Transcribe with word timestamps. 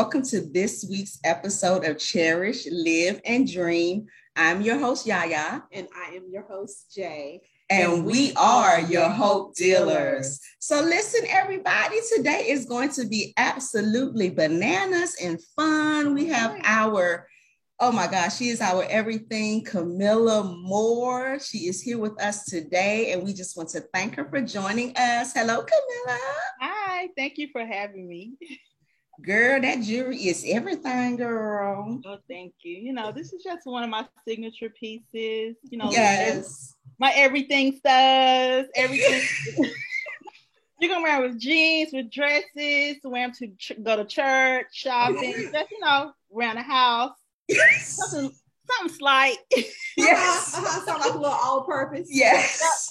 welcome 0.00 0.22
to 0.22 0.40
this 0.40 0.86
week's 0.88 1.18
episode 1.24 1.84
of 1.84 1.98
Cherish, 1.98 2.66
Live, 2.72 3.20
and 3.26 3.46
Dream. 3.46 4.06
I'm 4.34 4.62
your 4.62 4.78
host, 4.78 5.04
Yaya. 5.04 5.62
And 5.72 5.88
I 5.94 6.14
am 6.14 6.22
your 6.32 6.44
host, 6.44 6.90
Jay. 6.96 7.42
And, 7.68 7.92
and 7.92 8.06
we, 8.06 8.12
we 8.12 8.32
are 8.34 8.80
your 8.80 9.10
hope 9.10 9.56
dealers. 9.56 10.40
So, 10.58 10.80
listen, 10.80 11.28
everybody, 11.28 11.98
today 12.16 12.46
is 12.48 12.64
going 12.64 12.88
to 12.92 13.06
be 13.06 13.34
absolutely 13.36 14.30
bananas 14.30 15.16
and 15.22 15.38
fun. 15.54 16.14
We 16.14 16.28
have 16.28 16.58
our 16.64 17.28
Oh 17.82 17.92
my 17.92 18.06
gosh, 18.06 18.36
she 18.36 18.48
is 18.48 18.60
our 18.60 18.84
everything, 18.90 19.64
Camilla 19.64 20.44
Moore. 20.44 21.38
She 21.40 21.60
is 21.60 21.80
here 21.80 21.98
with 21.98 22.20
us 22.22 22.44
today, 22.44 23.12
and 23.12 23.22
we 23.22 23.32
just 23.32 23.56
want 23.56 23.70
to 23.70 23.80
thank 23.94 24.16
her 24.16 24.28
for 24.28 24.42
joining 24.42 24.94
us. 24.96 25.32
Hello, 25.32 25.62
Camilla. 25.62 26.20
Hi, 26.60 27.08
thank 27.16 27.38
you 27.38 27.48
for 27.52 27.64
having 27.64 28.06
me. 28.06 28.32
Girl, 29.22 29.60
that 29.60 29.82
jewelry 29.82 30.16
is 30.16 30.44
everything, 30.46 31.16
girl. 31.16 32.00
Oh, 32.06 32.18
thank 32.28 32.54
you. 32.62 32.76
You 32.76 32.92
know, 32.92 33.12
this 33.12 33.32
is 33.32 33.42
just 33.42 33.66
one 33.66 33.82
of 33.82 33.90
my 33.90 34.06
signature 34.26 34.70
pieces. 34.70 35.56
You 35.70 35.78
know, 35.78 35.90
yes, 35.90 36.74
my 36.98 37.12
everything 37.14 37.76
stuff, 37.76 38.66
everything. 38.74 39.22
you 40.80 40.88
can 40.88 41.02
wear 41.02 41.20
with 41.20 41.38
jeans, 41.38 41.92
with 41.92 42.10
dresses, 42.10 42.96
wear 43.04 43.26
them 43.26 43.34
to 43.38 43.48
ch- 43.58 43.82
go 43.82 43.96
to 43.96 44.04
church, 44.04 44.66
shopping, 44.72 45.34
just 45.52 45.70
you 45.70 45.80
know, 45.80 46.12
around 46.34 46.56
the 46.56 46.62
house. 46.62 47.16
Yes. 47.48 47.96
Something, 47.96 48.30
something 48.70 48.96
slight. 48.96 49.36
Yes. 49.96 50.54
Uh-huh. 50.56 50.80
Sound 50.86 51.00
like 51.00 51.12
a 51.12 51.18
little 51.18 51.26
all-purpose. 51.26 52.08
Yes. 52.10 52.90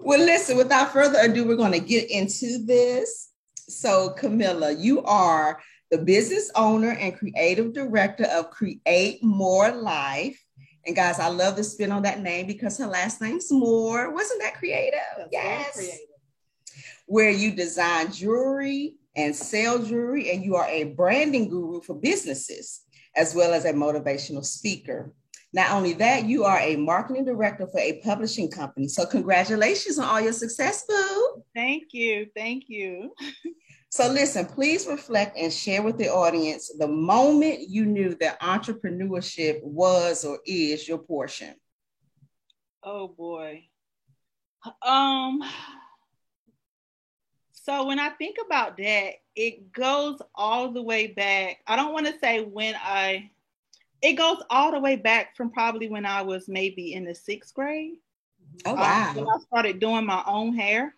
well, 0.00 0.20
listen, 0.20 0.56
without 0.56 0.92
further 0.92 1.18
ado, 1.22 1.46
we're 1.46 1.56
going 1.56 1.72
to 1.72 1.80
get 1.80 2.10
into 2.10 2.64
this. 2.64 3.30
So, 3.68 4.10
Camilla, 4.10 4.72
you 4.72 5.02
are 5.02 5.60
the 5.90 5.98
business 5.98 6.50
owner 6.54 6.90
and 6.90 7.16
creative 7.16 7.72
director 7.72 8.24
of 8.24 8.50
Create 8.50 9.22
More 9.22 9.70
Life. 9.70 10.42
And 10.86 10.94
guys, 10.94 11.18
I 11.18 11.28
love 11.28 11.56
the 11.56 11.64
spin 11.64 11.92
on 11.92 12.02
that 12.02 12.20
name 12.20 12.46
because 12.46 12.76
her 12.78 12.86
last 12.86 13.22
name's 13.22 13.50
Moore. 13.50 14.12
Wasn't 14.12 14.42
that 14.42 14.54
creative? 14.54 14.98
That's 15.16 15.28
yes. 15.32 15.76
Creative. 15.76 15.98
Where 17.06 17.30
you 17.30 17.52
design 17.52 18.12
jewelry 18.12 18.96
and 19.16 19.34
sell 19.34 19.78
jewelry, 19.78 20.30
and 20.30 20.44
you 20.44 20.56
are 20.56 20.68
a 20.68 20.84
branding 20.84 21.48
guru 21.48 21.80
for 21.80 21.94
businesses, 21.94 22.82
as 23.14 23.34
well 23.34 23.54
as 23.54 23.64
a 23.64 23.72
motivational 23.72 24.44
speaker. 24.44 25.12
Not 25.54 25.70
only 25.70 25.94
that, 25.94 26.24
you 26.24 26.44
are 26.44 26.58
a 26.58 26.76
marketing 26.76 27.24
director 27.24 27.66
for 27.66 27.78
a 27.78 28.00
publishing 28.02 28.50
company. 28.50 28.88
So, 28.88 29.06
congratulations 29.06 29.98
on 29.98 30.06
all 30.06 30.20
your 30.20 30.32
success, 30.32 30.84
Boo. 30.86 31.42
Thank 31.54 31.94
you. 31.94 32.26
Thank 32.36 32.64
you. 32.68 33.12
So, 33.88 34.08
listen, 34.08 34.46
please 34.46 34.88
reflect 34.88 35.38
and 35.38 35.52
share 35.52 35.80
with 35.80 35.96
the 35.98 36.08
audience 36.08 36.72
the 36.76 36.88
moment 36.88 37.68
you 37.68 37.86
knew 37.86 38.16
that 38.16 38.40
entrepreneurship 38.40 39.62
was 39.62 40.24
or 40.24 40.40
is 40.44 40.88
your 40.88 40.98
portion. 40.98 41.54
Oh 42.82 43.06
boy. 43.06 43.64
Um, 44.82 45.42
so 47.52 47.86
when 47.86 47.98
I 47.98 48.10
think 48.10 48.36
about 48.44 48.76
that, 48.76 49.12
it 49.34 49.72
goes 49.72 50.20
all 50.34 50.72
the 50.72 50.82
way 50.82 51.06
back. 51.06 51.58
I 51.66 51.76
don't 51.76 51.92
want 51.92 52.06
to 52.06 52.18
say 52.18 52.42
when 52.42 52.74
I, 52.74 53.30
it 54.04 54.12
goes 54.12 54.36
all 54.50 54.70
the 54.70 54.78
way 54.78 54.96
back 54.96 55.34
from 55.34 55.50
probably 55.50 55.88
when 55.88 56.04
I 56.04 56.20
was 56.20 56.46
maybe 56.46 56.92
in 56.92 57.06
the 57.06 57.14
sixth 57.14 57.54
grade. 57.54 57.94
Oh, 58.66 58.74
wow. 58.74 59.10
Um, 59.10 59.16
when 59.16 59.28
I 59.28 59.38
started 59.38 59.80
doing 59.80 60.04
my 60.04 60.22
own 60.26 60.54
hair. 60.54 60.94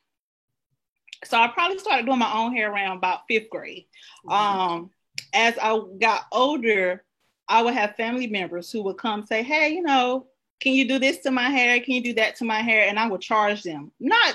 So 1.25 1.39
I 1.39 1.47
probably 1.47 1.79
started 1.79 2.05
doing 2.05 2.19
my 2.19 2.33
own 2.35 2.55
hair 2.55 2.71
around 2.71 2.99
about 2.99 3.21
fifth 3.29 3.49
grade. 3.49 3.87
Um, 4.29 4.91
as 5.33 5.55
I 5.63 5.81
got 6.01 6.25
older, 6.33 7.05
I 7.49 7.63
would 7.63 7.75
have 7.75 7.95
family 7.95 8.27
members 8.27 8.73
who 8.73 8.83
would 8.83 8.99
come 8.99 9.25
say, 9.25 9.45
Hey, 9.45 9.69
you 9.71 9.83
know, 9.83 10.27
can 10.61 10.73
you 10.73 10.87
do 10.89 10.99
this 10.99 11.19
to 11.19 11.31
my 11.31 11.49
hair? 11.49 11.79
Can 11.81 11.95
you 11.95 12.03
do 12.03 12.15
that 12.15 12.35
to 12.37 12.45
my 12.45 12.61
hair? 12.61 12.89
And 12.89 12.99
I 12.99 13.07
would 13.07 13.21
charge 13.21 13.63
them. 13.63 13.93
Not 14.01 14.35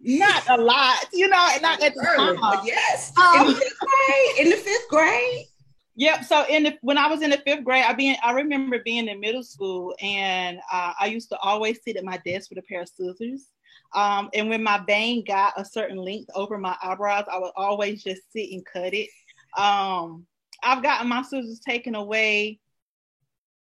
not 0.00 0.48
a 0.48 0.56
lot, 0.56 0.98
you 1.12 1.28
know, 1.28 1.48
not 1.60 1.82
at 1.82 1.92
the 1.94 2.36
time. 2.40 2.60
Yes. 2.64 3.12
Um, 3.18 3.48
in 3.48 3.54
the 3.54 3.60
fifth 3.60 3.78
grade. 3.80 4.38
In 4.38 4.50
the 4.50 4.56
fifth 4.56 4.88
grade. 4.88 5.46
Yep. 5.96 6.24
So 6.24 6.44
in 6.48 6.64
the 6.64 6.78
when 6.82 6.98
I 6.98 7.08
was 7.08 7.22
in 7.22 7.30
the 7.30 7.38
fifth 7.38 7.64
grade, 7.64 7.84
I 7.86 7.94
being 7.94 8.16
I 8.22 8.32
remember 8.32 8.80
being 8.84 9.08
in 9.08 9.20
middle 9.20 9.42
school, 9.42 9.94
and 10.00 10.58
uh, 10.72 10.92
I 10.98 11.06
used 11.06 11.30
to 11.30 11.38
always 11.38 11.82
sit 11.82 11.96
at 11.96 12.04
my 12.04 12.18
desk 12.18 12.50
with 12.50 12.58
a 12.58 12.62
pair 12.62 12.82
of 12.82 12.88
scissors. 12.88 13.48
Um, 13.94 14.28
and 14.34 14.50
when 14.50 14.62
my 14.62 14.78
bang 14.78 15.24
got 15.26 15.54
a 15.56 15.64
certain 15.64 15.96
length 15.96 16.30
over 16.34 16.58
my 16.58 16.76
eyebrows, 16.82 17.24
I 17.32 17.38
would 17.38 17.52
always 17.56 18.02
just 18.02 18.30
sit 18.32 18.50
and 18.50 18.64
cut 18.66 18.92
it. 18.92 19.08
Um, 19.56 20.26
I've 20.62 20.82
gotten 20.82 21.08
my 21.08 21.22
scissors 21.22 21.60
taken 21.60 21.94
away 21.94 22.58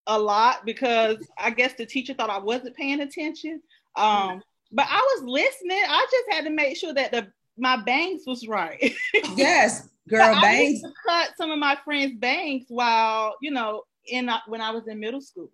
a 0.08 0.20
lot 0.20 0.66
because 0.66 1.18
I 1.38 1.52
guess 1.52 1.74
the 1.74 1.86
teacher 1.86 2.14
thought 2.14 2.30
I 2.30 2.40
wasn't 2.40 2.76
paying 2.76 3.02
attention. 3.02 3.62
Um, 3.96 4.42
but 4.72 4.86
I 4.90 5.00
was 5.00 5.30
listening. 5.30 5.82
I 5.88 6.08
just 6.12 6.36
had 6.36 6.46
to 6.46 6.50
make 6.50 6.78
sure 6.78 6.94
that 6.94 7.12
the 7.12 7.32
my 7.58 7.78
bangs 7.78 8.24
was 8.28 8.48
right. 8.48 8.94
yes, 9.36 9.90
girl, 10.07 10.34
so 10.34 10.41
bangs. 10.41 10.81
cut 11.06 11.31
some 11.38 11.51
of 11.51 11.59
my 11.59 11.78
friends' 11.84 12.18
bangs 12.18 12.66
while 12.68 13.35
you 13.41 13.51
know 13.51 13.84
in 14.07 14.29
uh, 14.29 14.40
when 14.47 14.62
I 14.62 14.72
was 14.72 14.88
in 14.88 15.00
middle 15.00 15.22
school. 15.22 15.50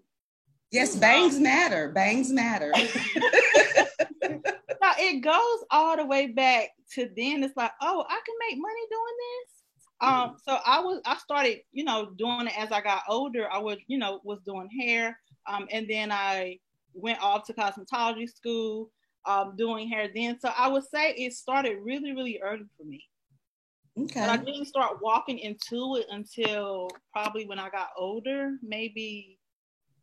Yes, 0.72 0.96
bangs 0.96 1.40
matter. 1.40 1.90
Bangs 1.90 2.32
matter. 2.32 2.74
now 4.24 4.94
it 4.98 5.22
goes 5.22 5.66
all 5.70 5.96
the 5.96 6.06
way 6.06 6.28
back 6.28 6.70
to 6.94 7.10
then. 7.16 7.44
It's 7.44 7.56
like, 7.56 7.72
oh, 7.82 8.04
I 8.10 8.20
can 8.26 8.36
make 8.50 8.60
money 8.60 8.82
doing 8.90 9.16
this. 9.20 9.54
Um, 10.02 10.38
so 10.46 10.58
I 10.66 10.80
was 10.82 11.00
I 11.06 11.16
started, 11.18 11.60
you 11.72 11.84
know, 11.84 12.12
doing 12.18 12.48
it 12.48 12.60
as 12.60 12.72
I 12.72 12.82
got 12.82 13.04
older. 13.08 13.48
I 13.52 13.60
was, 13.60 13.78
you 13.88 13.98
know, 13.98 14.20
was 14.24 14.40
doing 14.46 14.68
hair. 14.82 15.18
Um, 15.48 15.68
and 15.72 15.88
then 15.88 16.12
I 16.12 16.60
went 16.94 17.22
off 17.22 17.46
to 17.48 17.54
cosmetology 17.54 18.30
school 18.30 18.90
um, 19.26 19.56
doing 19.56 19.88
hair 19.90 20.10
then. 20.14 20.40
So 20.40 20.52
I 20.58 20.68
would 20.68 20.84
say 20.84 21.12
it 21.12 21.34
started 21.34 21.78
really, 21.82 22.14
really 22.14 22.40
early 22.44 22.66
for 22.78 22.84
me. 22.84 23.04
Okay. 24.00 24.20
But 24.22 24.30
I 24.30 24.38
didn't 24.38 24.66
start 24.66 25.02
walking 25.02 25.38
into 25.40 25.98
it 25.98 26.08
until 26.10 26.90
probably 27.12 27.46
when 27.46 27.60
I 27.60 27.70
got 27.70 27.90
older, 27.96 28.58
maybe 28.64 29.40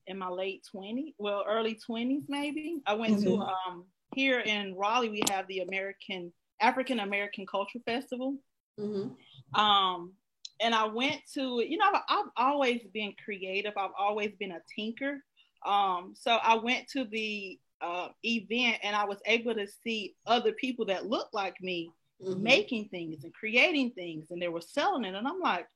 in 0.06 0.17
my 0.17 0.28
late 0.28 0.62
20s, 0.75 1.15
well, 1.19 1.45
early 1.49 1.78
20s, 1.89 2.25
maybe. 2.28 2.83
I 2.87 2.95
went 2.95 3.19
mm-hmm. 3.19 3.25
to 3.25 3.41
um, 3.41 3.84
here 4.15 4.41
in 4.41 4.75
Raleigh, 4.77 5.09
we 5.09 5.23
have 5.31 5.47
the 5.49 5.61
American 5.61 6.33
African 6.61 7.01
American 7.01 7.47
Culture 7.47 7.81
Festival. 7.84 8.37
Mm-hmm. 8.78 9.61
Um, 9.61 10.12
and 10.61 10.75
I 10.75 10.84
went 10.84 11.21
to, 11.34 11.65
you 11.67 11.78
know, 11.78 11.87
I've, 11.93 12.03
I've, 12.09 12.31
always 12.37 12.83
been 12.93 13.15
creative. 13.25 13.72
I've 13.77 13.91
always 13.99 14.33
been 14.39 14.53
a 14.53 14.61
tinker. 14.75 15.22
Um, 15.67 16.12
so 16.15 16.33
I 16.43 16.57
went 16.57 16.87
to 16.89 17.05
the 17.05 17.59
uh, 17.81 18.09
event 18.25 18.78
and 18.83 18.95
I 18.95 19.05
was 19.05 19.19
able 19.27 19.55
to 19.55 19.67
see 19.83 20.15
other 20.27 20.53
people 20.53 20.84
that 20.87 21.07
looked 21.07 21.34
like 21.34 21.55
me 21.62 21.93
mm-hmm. 22.23 22.43
making 22.43 22.89
things 22.89 23.25
and 23.25 23.35
creating 23.35 23.91
things 23.91 24.31
and 24.31 24.41
they 24.41 24.49
were 24.49 24.61
selling 24.61 25.05
it. 25.05 25.15
And 25.15 25.27
I'm 25.27 25.41
like, 25.41 25.67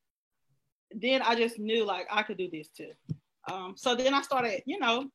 then 0.90 1.22
I 1.22 1.34
just 1.34 1.58
knew 1.58 1.84
like 1.84 2.06
I 2.10 2.22
could 2.22 2.38
do 2.38 2.50
this 2.50 2.68
too. 2.68 2.92
Um, 3.50 3.74
so 3.76 3.94
then 3.94 4.14
I 4.14 4.22
started, 4.22 4.62
you 4.66 4.78
know, 4.78 5.08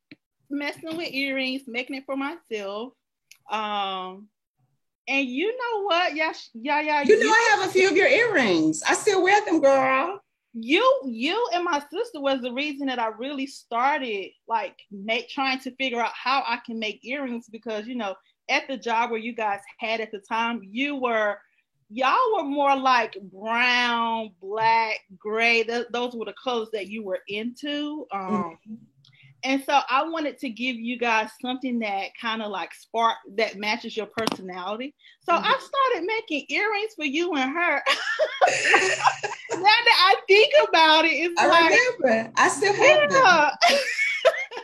messing 0.49 0.97
with 0.97 1.11
earrings, 1.11 1.63
making 1.67 1.95
it 1.95 2.03
for 2.05 2.15
myself. 2.15 2.93
Um, 3.49 4.27
and 5.07 5.27
you 5.27 5.57
know 5.57 5.83
what? 5.83 6.15
Yeah, 6.15 6.33
yeah, 6.53 6.81
yeah. 6.81 7.03
You, 7.03 7.15
you 7.15 7.23
know, 7.23 7.31
I 7.31 7.57
have 7.57 7.69
a 7.69 7.71
few 7.71 7.89
of 7.89 7.95
your 7.95 8.07
earrings. 8.07 8.83
I 8.87 8.93
still 8.93 9.23
wear 9.23 9.43
them, 9.45 9.61
girl 9.61 10.21
you 10.53 11.01
you 11.05 11.47
and 11.53 11.63
my 11.63 11.79
sister 11.91 12.19
was 12.19 12.41
the 12.41 12.51
reason 12.51 12.87
that 12.87 12.99
I 12.99 13.07
really 13.07 13.45
started 13.45 14.31
like 14.47 14.77
make 14.91 15.29
trying 15.29 15.59
to 15.59 15.75
figure 15.75 16.01
out 16.01 16.11
how 16.13 16.43
I 16.45 16.57
can 16.65 16.79
make 16.79 17.05
earrings 17.05 17.47
because 17.49 17.87
you 17.87 17.95
know 17.95 18.15
at 18.49 18.67
the 18.67 18.77
job 18.77 19.11
where 19.11 19.19
you 19.19 19.33
guys 19.33 19.59
had 19.77 20.01
at 20.01 20.11
the 20.11 20.19
time 20.19 20.61
you 20.63 20.95
were 20.95 21.37
y'all 21.89 22.17
were 22.35 22.43
more 22.43 22.75
like 22.75 23.17
brown 23.31 24.31
black 24.41 24.99
gray 25.17 25.63
Th- 25.63 25.87
those 25.91 26.13
were 26.13 26.25
the 26.25 26.35
colors 26.43 26.69
that 26.73 26.87
you 26.87 27.03
were 27.03 27.19
into 27.27 28.05
um 28.11 28.57
mm-hmm. 28.67 28.75
And 29.43 29.63
so 29.65 29.79
I 29.89 30.03
wanted 30.03 30.37
to 30.39 30.49
give 30.49 30.75
you 30.75 30.97
guys 30.97 31.29
something 31.41 31.79
that 31.79 32.09
kind 32.19 32.41
of 32.41 32.51
like 32.51 32.73
spark 32.73 33.15
that 33.37 33.57
matches 33.57 33.95
your 33.95 34.07
personality. 34.07 34.93
So 35.21 35.33
mm-hmm. 35.33 35.45
I 35.45 35.57
started 35.57 36.05
making 36.05 36.45
earrings 36.49 36.93
for 36.95 37.05
you 37.05 37.33
and 37.35 37.49
her. 37.49 37.81
now 39.51 39.61
that 39.61 40.13
I 40.13 40.15
think 40.27 40.53
about 40.67 41.05
it, 41.05 41.13
it's 41.13 41.41
I 41.41 41.47
like 41.47 41.79
remember. 42.01 42.31
I 42.35 42.49
still 42.49 42.73
have 42.73 43.11
yeah. 43.11 43.49
them. 43.69 43.79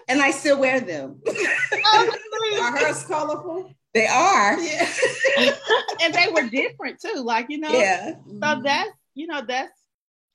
and 0.07 0.21
I 0.21 0.31
still 0.31 0.59
wear 0.59 0.79
them. 0.79 1.21
are 1.29 2.77
hers 2.77 3.03
colorful? 3.05 3.73
They 3.93 4.07
are. 4.07 4.59
Yeah. 4.59 4.89
and 6.01 6.13
they 6.13 6.27
were 6.31 6.49
different 6.49 6.99
too. 6.99 7.21
Like, 7.21 7.47
you 7.49 7.59
know. 7.59 7.71
Yeah. 7.71 8.15
So 8.41 8.61
that's, 8.61 8.91
you 9.13 9.27
know, 9.27 9.41
that's 9.47 9.79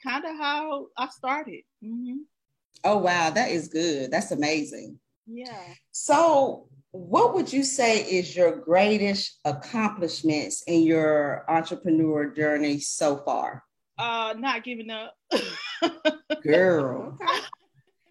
kind 0.03 0.25
of 0.25 0.37
how 0.37 0.87
I 0.97 1.09
started. 1.09 1.63
Mm-hmm. 1.85 2.19
Oh 2.83 2.99
wow, 2.99 3.31
that 3.31 3.51
is 3.51 3.69
good. 3.69 4.11
That's 4.11 4.31
amazing. 4.31 4.99
Yeah. 5.27 5.75
So, 5.93 6.69
what 6.93 7.35
would 7.35 7.53
you 7.53 7.63
say 7.63 7.99
is 7.99 8.35
your 8.35 8.57
greatest 8.57 9.39
accomplishments 9.45 10.63
in 10.67 10.83
your 10.83 11.45
entrepreneur 11.49 12.31
journey 12.31 12.81
so 12.81 13.19
far? 13.19 13.63
Uh, 13.99 14.35
not 14.39 14.65
giving 14.65 14.91
up. 14.91 15.15
Girl, 16.43 17.19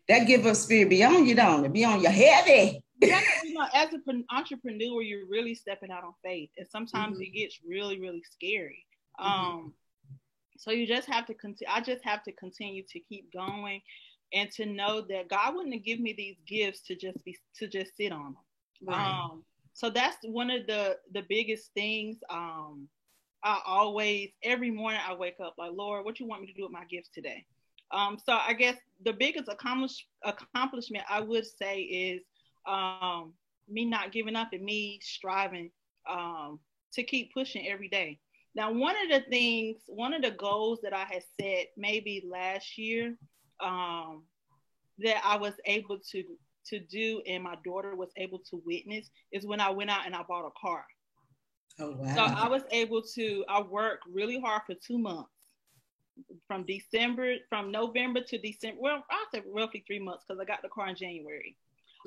that 0.09 0.27
give 0.27 0.45
up 0.45 0.55
spirit 0.55 0.89
be 0.89 1.03
on 1.03 1.25
you, 1.25 1.35
don't 1.35 1.63
it? 1.63 1.71
Be 1.71 1.85
on 1.85 2.01
you 2.01 2.09
heavy. 2.09 2.83
Yeah, 3.01 3.21
you 3.43 3.53
know, 3.53 3.65
as 3.73 3.89
an 3.93 4.25
entrepreneur, 4.29 5.01
you're 5.01 5.27
really 5.27 5.55
stepping 5.55 5.91
out 5.91 6.03
on 6.03 6.13
faith, 6.23 6.49
and 6.57 6.67
sometimes 6.67 7.15
mm-hmm. 7.15 7.23
it 7.23 7.33
gets 7.33 7.59
really, 7.65 8.01
really 8.01 8.23
scary. 8.29 8.85
Mm-hmm. 9.19 9.31
Um, 9.31 9.73
so 10.57 10.71
you 10.71 10.85
just 10.85 11.07
have 11.07 11.25
to 11.27 11.33
continue. 11.33 11.73
I 11.73 11.79
just 11.79 12.03
have 12.03 12.23
to 12.23 12.33
continue 12.33 12.83
to 12.89 12.99
keep 12.99 13.31
going, 13.31 13.81
and 14.33 14.51
to 14.51 14.65
know 14.65 15.01
that 15.01 15.29
God 15.29 15.55
wouldn't 15.55 15.73
have 15.73 15.85
given 15.85 16.03
me 16.03 16.13
these 16.17 16.35
gifts 16.45 16.81
to 16.87 16.95
just 16.95 17.23
be 17.23 17.37
to 17.57 17.67
just 17.67 17.95
sit 17.95 18.11
on 18.11 18.23
them. 18.23 18.37
Right. 18.83 19.23
Um, 19.23 19.43
so 19.73 19.89
that's 19.89 20.17
one 20.23 20.49
of 20.51 20.67
the 20.67 20.97
the 21.13 21.23
biggest 21.29 21.71
things. 21.73 22.17
Um, 22.29 22.89
I 23.43 23.61
always 23.65 24.31
every 24.43 24.71
morning 24.71 24.99
I 25.07 25.13
wake 25.13 25.37
up 25.41 25.53
like, 25.57 25.71
Lord, 25.73 26.03
what 26.03 26.19
you 26.19 26.27
want 26.27 26.41
me 26.41 26.47
to 26.47 26.53
do 26.53 26.63
with 26.63 26.71
my 26.71 26.83
gifts 26.85 27.09
today? 27.13 27.45
Um, 27.91 28.17
so 28.23 28.33
I 28.33 28.53
guess 28.53 28.77
the 29.03 29.13
biggest 29.13 29.49
accomplish, 29.49 30.05
accomplishment 30.23 31.05
I 31.09 31.21
would 31.21 31.45
say 31.45 31.81
is 31.81 32.21
um, 32.67 33.33
me 33.67 33.85
not 33.85 34.11
giving 34.11 34.35
up 34.35 34.49
and 34.53 34.63
me 34.63 34.99
striving 35.01 35.71
um, 36.09 36.59
to 36.93 37.03
keep 37.03 37.33
pushing 37.33 37.67
every 37.67 37.89
day. 37.89 38.19
Now, 38.55 38.71
one 38.71 38.95
of 39.03 39.09
the 39.09 39.29
things, 39.29 39.77
one 39.87 40.13
of 40.13 40.21
the 40.21 40.31
goals 40.31 40.79
that 40.83 40.93
I 40.93 41.05
had 41.05 41.23
set 41.39 41.67
maybe 41.77 42.23
last 42.29 42.77
year 42.77 43.15
um, 43.63 44.23
that 44.99 45.21
I 45.23 45.37
was 45.37 45.53
able 45.65 45.99
to 46.11 46.23
to 46.65 46.79
do 46.79 47.21
and 47.25 47.43
my 47.43 47.55
daughter 47.65 47.95
was 47.95 48.09
able 48.17 48.39
to 48.49 48.61
witness 48.65 49.09
is 49.31 49.45
when 49.45 49.59
I 49.59 49.71
went 49.71 49.89
out 49.89 50.05
and 50.05 50.15
I 50.15 50.21
bought 50.27 50.45
a 50.45 50.51
car. 50.59 50.83
Oh 51.79 51.95
wow. 51.97 52.13
So 52.15 52.21
I 52.21 52.47
was 52.47 52.63
able 52.71 53.01
to 53.15 53.45
I 53.49 53.61
worked 53.61 54.03
really 54.11 54.39
hard 54.39 54.63
for 54.67 54.75
two 54.75 54.99
months 54.99 55.31
from 56.47 56.65
December, 56.65 57.35
from 57.49 57.71
November 57.71 58.21
to 58.21 58.37
December. 58.37 58.77
Well, 58.79 59.03
I 59.09 59.25
said 59.31 59.43
roughly 59.53 59.83
three 59.85 59.99
months 59.99 60.25
because 60.27 60.39
I 60.41 60.45
got 60.45 60.61
the 60.61 60.69
car 60.69 60.87
in 60.87 60.95
January. 60.95 61.55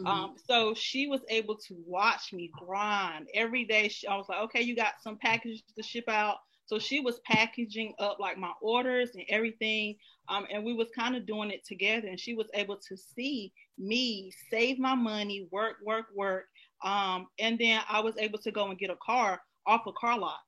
Mm-hmm. 0.01 0.07
Um, 0.07 0.35
so 0.47 0.75
she 0.75 1.07
was 1.07 1.21
able 1.29 1.57
to 1.57 1.77
watch 1.87 2.33
me 2.33 2.51
grind 2.59 3.29
every 3.35 3.65
day. 3.65 3.89
She, 3.89 4.07
I 4.07 4.17
was 4.17 4.27
like, 4.29 4.41
okay, 4.45 4.63
you 4.63 4.75
got 4.75 4.95
some 5.03 5.19
packages 5.19 5.63
to 5.77 5.83
ship 5.83 6.09
out. 6.09 6.37
So 6.65 6.79
she 6.79 7.01
was 7.01 7.21
packaging 7.27 7.95
up 7.99 8.19
like 8.19 8.39
my 8.39 8.53
orders 8.63 9.11
and 9.15 9.25
everything. 9.29 9.97
Um, 10.29 10.47
and 10.51 10.65
we 10.65 10.73
was 10.73 10.89
kind 10.97 11.17
of 11.17 11.27
doing 11.27 11.51
it 11.51 11.67
together. 11.67 12.09
And 12.09 12.19
she 12.19 12.35
was 12.35 12.47
able 12.55 12.79
to 12.89 12.97
see 12.97 13.53
me 13.79 14.33
save 14.51 14.79
my 14.79 14.95
money, 14.95 15.49
work, 15.51 15.77
work, 15.85 16.07
work. 16.15 16.45
Um, 16.83 17.27
and 17.39 17.59
then 17.59 17.83
I 17.89 18.01
was 18.01 18.17
able 18.17 18.39
to 18.39 18.51
go 18.51 18.69
and 18.69 18.79
get 18.79 18.91
a 18.91 18.97
car 19.05 19.41
off 19.67 19.87
a 19.87 19.93
car 19.93 20.19
lot. 20.19 20.39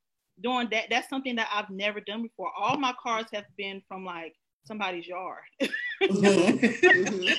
Doing 0.42 0.69
that, 0.72 0.84
that's 0.90 1.08
something 1.08 1.36
that 1.36 1.48
I've 1.54 1.70
never 1.70 2.00
done 2.00 2.22
before. 2.22 2.50
All 2.58 2.76
my 2.76 2.92
cars 3.00 3.26
have 3.32 3.44
been 3.56 3.82
from 3.88 4.04
like 4.04 4.34
somebody's 4.64 5.06
yard. 5.06 5.42
mm-hmm. 6.02 7.34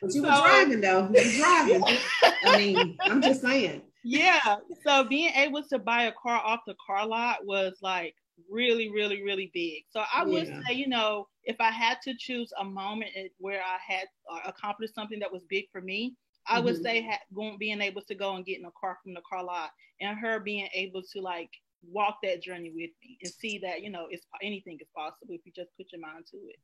But 0.00 0.14
you 0.14 0.22
so, 0.22 0.28
were 0.28 0.48
driving 0.48 0.80
though. 0.80 1.10
You 1.12 1.22
were 1.22 1.38
driving. 1.38 1.84
I 2.44 2.56
mean, 2.56 2.96
I'm 3.02 3.20
just 3.22 3.42
saying. 3.42 3.82
Yeah. 4.02 4.56
So 4.84 5.04
being 5.04 5.32
able 5.34 5.62
to 5.64 5.78
buy 5.78 6.04
a 6.04 6.12
car 6.12 6.40
off 6.42 6.60
the 6.66 6.74
car 6.86 7.06
lot 7.06 7.44
was 7.44 7.76
like 7.82 8.14
really, 8.50 8.90
really, 8.90 9.22
really 9.22 9.50
big. 9.52 9.84
So 9.90 10.02
I 10.12 10.24
would 10.24 10.48
yeah. 10.48 10.60
say, 10.66 10.74
you 10.74 10.88
know, 10.88 11.28
if 11.44 11.56
I 11.60 11.70
had 11.70 11.98
to 12.04 12.14
choose 12.18 12.52
a 12.58 12.64
moment 12.64 13.10
where 13.38 13.60
I 13.60 13.78
had 13.86 14.06
uh, 14.30 14.48
accomplished 14.48 14.94
something 14.94 15.18
that 15.20 15.32
was 15.32 15.42
big 15.48 15.66
for 15.70 15.80
me, 15.80 16.14
I 16.50 16.56
mm-hmm. 16.56 16.64
would 16.64 16.82
say 16.82 17.02
ha- 17.02 17.20
going 17.34 17.56
being 17.58 17.80
able 17.80 18.02
to 18.02 18.14
go 18.14 18.34
and 18.34 18.44
get 18.44 18.58
in 18.58 18.64
a 18.66 18.70
car 18.78 18.98
from 19.02 19.14
the 19.14 19.22
car 19.28 19.44
lot, 19.44 19.70
and 20.00 20.18
her 20.18 20.40
being 20.40 20.68
able 20.74 21.02
to 21.12 21.20
like 21.20 21.50
walk 21.82 22.18
that 22.22 22.42
journey 22.42 22.70
with 22.70 22.90
me 23.02 23.18
and 23.22 23.32
see 23.32 23.58
that 23.58 23.82
you 23.82 23.90
know 23.90 24.06
it's 24.10 24.26
anything 24.42 24.78
is 24.80 24.88
possible 24.94 25.34
if 25.34 25.40
you 25.44 25.52
just 25.54 25.70
put 25.76 25.86
your 25.92 26.00
mind 26.00 26.24
to 26.30 26.36
it. 26.36 26.56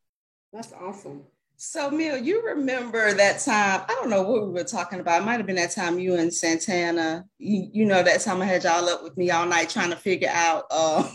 That's 0.53 0.73
awesome. 0.73 1.25
So, 1.59 1.91
Mill, 1.91 2.19
you 2.19 2.45
remember 2.45 3.15
that 3.15 3.41
time? 3.41 3.83
I 3.89 3.95
don't 3.95 4.11
know 4.11 4.23
what 4.23 4.47
we 4.47 4.53
were 4.53 4.65
talking 4.65 5.01
about. 5.01 5.23
It 5.23 5.25
might 5.25 5.39
have 5.39 5.47
been 5.47 5.57
that 5.57 5.71
time 5.71 5.99
you 5.99 6.17
and 6.17 6.33
Santana. 6.33 7.25
You, 7.39 7.71
you 7.73 7.85
know 7.87 8.03
that 8.03 8.21
time 8.21 8.43
I 8.43 8.45
had 8.45 8.65
y'all 8.65 8.87
up 8.89 9.03
with 9.03 9.17
me 9.17 9.31
all 9.31 9.47
night 9.47 9.71
trying 9.71 9.89
to 9.89 9.97
figure 9.97 10.31
out 10.31 10.65
uh, 10.71 11.09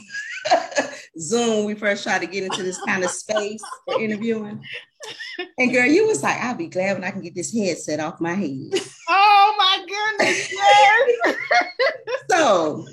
Zoom. 1.19 1.65
We 1.65 1.75
first 1.75 2.03
tried 2.03 2.19
to 2.19 2.27
get 2.27 2.43
into 2.43 2.63
this 2.63 2.79
kind 2.85 3.03
of 3.03 3.11
space 3.11 3.61
for 3.85 3.99
interviewing. 4.01 4.63
And 5.57 5.71
girl, 5.71 5.85
you 5.85 6.07
was 6.07 6.23
like, 6.23 6.37
I'll 6.41 6.55
be 6.55 6.67
glad 6.67 6.93
when 6.93 7.03
I 7.03 7.11
can 7.11 7.21
get 7.21 7.35
this 7.35 7.53
headset 7.53 7.99
off 7.99 8.21
my 8.21 8.33
head. 8.33 8.71
Oh 9.09 9.55
my 9.57 9.85
goodness, 9.87 10.51
yes. 10.51 11.35
so 12.29 12.85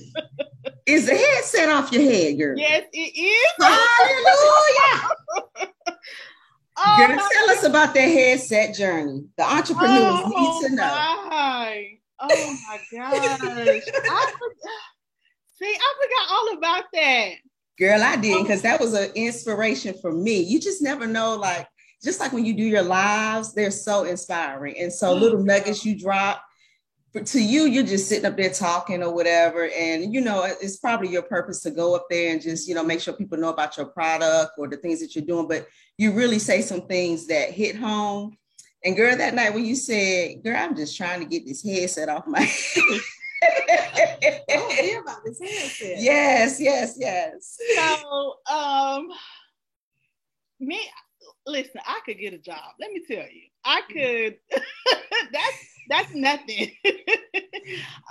is 0.86 1.06
the 1.06 1.14
headset 1.14 1.68
off 1.68 1.92
your 1.92 2.02
head, 2.02 2.38
girl? 2.38 2.58
Yes, 2.58 2.84
it 2.92 2.98
is. 2.98 3.52
Hallelujah. 3.60 5.08
Oh, 6.80 6.96
Girl, 6.96 7.08
tell 7.08 7.50
us 7.50 7.64
about 7.64 7.92
that 7.94 8.02
headset 8.02 8.72
journey. 8.72 9.24
The 9.36 9.42
entrepreneurs 9.42 10.22
oh, 10.24 10.60
need 10.62 10.68
to 10.68 10.74
know. 10.76 10.82
My. 10.84 11.98
Oh 12.20 12.56
my 12.68 12.78
gosh. 12.92 13.40
I 13.40 13.80
See, 15.58 15.76
I 15.76 15.94
forgot 16.00 16.30
all 16.30 16.56
about 16.56 16.84
that. 16.92 17.30
Girl, 17.78 18.02
I 18.02 18.16
did 18.16 18.42
because 18.42 18.62
that 18.62 18.80
was 18.80 18.92
an 18.94 19.10
inspiration 19.14 19.94
for 20.00 20.12
me. 20.12 20.40
You 20.40 20.60
just 20.60 20.82
never 20.82 21.06
know, 21.06 21.36
like, 21.36 21.68
just 22.02 22.20
like 22.20 22.32
when 22.32 22.44
you 22.44 22.54
do 22.54 22.64
your 22.64 22.82
lives, 22.82 23.54
they're 23.54 23.70
so 23.70 24.04
inspiring. 24.04 24.76
And 24.78 24.92
so, 24.92 25.12
mm-hmm. 25.12 25.22
little 25.22 25.42
nuggets 25.42 25.84
you 25.84 25.98
drop, 25.98 26.42
to 27.24 27.42
you, 27.42 27.64
you're 27.64 27.84
just 27.84 28.08
sitting 28.08 28.26
up 28.26 28.36
there 28.36 28.50
talking 28.50 29.02
or 29.02 29.12
whatever. 29.12 29.68
And, 29.68 30.12
you 30.12 30.20
know, 30.20 30.44
it's 30.44 30.76
probably 30.76 31.08
your 31.08 31.22
purpose 31.22 31.62
to 31.62 31.70
go 31.70 31.94
up 31.94 32.06
there 32.10 32.32
and 32.32 32.42
just, 32.42 32.68
you 32.68 32.74
know, 32.74 32.84
make 32.84 33.00
sure 33.00 33.14
people 33.14 33.38
know 33.38 33.48
about 33.48 33.76
your 33.76 33.86
product 33.86 34.52
or 34.58 34.68
the 34.68 34.76
things 34.76 35.00
that 35.00 35.14
you're 35.14 35.24
doing. 35.24 35.48
But 35.48 35.66
you 35.96 36.12
really 36.12 36.38
say 36.38 36.62
some 36.62 36.82
things 36.82 37.26
that 37.28 37.50
hit 37.50 37.76
home. 37.76 38.36
And 38.84 38.96
girl, 38.96 39.16
that 39.16 39.34
night 39.34 39.54
when 39.54 39.64
you 39.64 39.74
said, 39.74 40.42
girl, 40.44 40.56
I'm 40.56 40.76
just 40.76 40.96
trying 40.96 41.20
to 41.20 41.26
get 41.26 41.46
this 41.46 41.64
headset 41.64 42.08
off 42.08 42.26
my 42.26 42.40
head. 42.74 43.00
Oh, 43.42 44.76
hear 44.80 45.00
about 45.02 45.24
this 45.24 45.38
headset. 45.40 46.00
Yes, 46.00 46.60
yes, 46.60 46.94
yes. 46.98 47.58
So, 47.76 48.34
um, 48.52 49.08
me, 50.60 50.80
listen, 51.46 51.80
I 51.86 52.00
could 52.04 52.18
get 52.18 52.34
a 52.34 52.38
job. 52.38 52.74
Let 52.80 52.92
me 52.92 53.02
tell 53.06 53.26
you, 53.28 53.42
I 53.64 53.82
could. 53.90 54.38
that's 55.32 55.68
that's 55.88 56.14
nothing. 56.14 56.72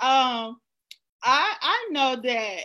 um, 0.02 0.58
I 1.22 1.54
I 1.60 1.88
know 1.90 2.16
that 2.22 2.60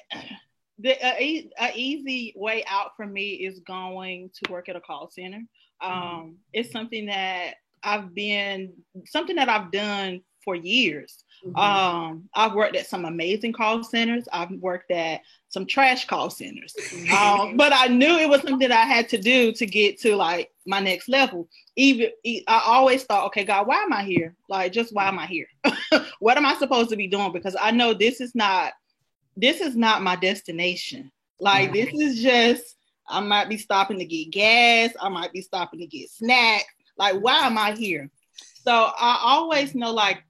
the 0.80 1.06
a, 1.06 1.50
a, 1.60 1.72
easy 1.76 2.34
way 2.36 2.64
out 2.68 2.92
for 2.98 3.06
me 3.06 3.32
is 3.32 3.60
going 3.60 4.32
to 4.44 4.52
work 4.52 4.70
at 4.70 4.76
a 4.76 4.82
call 4.82 5.10
center. 5.10 5.44
Um, 5.82 5.92
mm-hmm. 5.92 6.30
It's 6.54 6.72
something 6.72 7.08
that 7.08 7.56
I've 7.84 8.14
been 8.14 8.74
something 9.06 9.36
that 9.36 9.50
I've 9.50 9.72
done 9.72 10.22
for 10.44 10.56
years. 10.56 11.24
Mm-hmm. 11.46 11.58
Um, 11.58 12.30
I've 12.34 12.54
worked 12.54 12.76
at 12.76 12.88
some 12.88 13.06
amazing 13.06 13.54
call 13.54 13.84
centers. 13.84 14.28
I've 14.32 14.52
worked 14.52 14.92
at 14.92 15.22
some 15.50 15.66
trash 15.66 16.06
call 16.06 16.30
centers. 16.30 16.74
Mm-hmm. 16.80 17.14
Um, 17.14 17.58
but 17.58 17.74
I 17.74 17.88
knew 17.88 18.18
it 18.18 18.30
was 18.30 18.42
something 18.42 18.72
I 18.72 18.86
had 18.86 19.10
to 19.10 19.18
do 19.18 19.52
to 19.54 19.66
get 19.66 20.00
to 20.02 20.16
like 20.16 20.52
my 20.66 20.80
next 20.80 21.10
level. 21.10 21.50
Even 21.76 22.10
I 22.26 22.62
always 22.66 23.04
thought, 23.04 23.26
okay, 23.28 23.44
God, 23.44 23.68
why 23.68 23.82
am 23.82 23.92
I 23.92 24.04
here? 24.04 24.36
Like, 24.48 24.72
just 24.72 24.94
why 24.94 25.08
am 25.08 25.20
I 25.20 25.26
here? 25.26 25.48
what 26.20 26.38
am 26.38 26.46
I 26.46 26.56
supposed 26.56 26.90
to 26.92 26.96
be 26.96 27.08
doing? 27.08 27.34
Because 27.34 27.56
I 27.60 27.72
know 27.72 27.94
this 27.94 28.22
is 28.22 28.34
not 28.36 28.74
this 29.36 29.62
is 29.62 29.76
not 29.76 30.04
my 30.04 30.16
destination. 30.16 31.12
Like, 31.40 31.74
this 31.74 31.90
is 31.94 32.22
just 32.22 32.76
I 33.08 33.20
might 33.20 33.50
be 33.50 33.58
stopping 33.58 34.00
to 34.00 34.06
get 34.06 34.32
gas. 34.32 34.94
I 35.02 35.10
might 35.10 35.34
be 35.34 35.42
stopping 35.42 35.80
to 35.82 35.88
get 35.88 36.10
snacks. 36.10 36.66
Like, 36.98 37.16
why 37.16 37.40
am 37.40 37.58
I 37.58 37.74
here? 37.74 38.10
So 38.64 38.72
I 38.72 39.20
always 39.24 39.76
know 39.76 39.92
like 39.92 40.24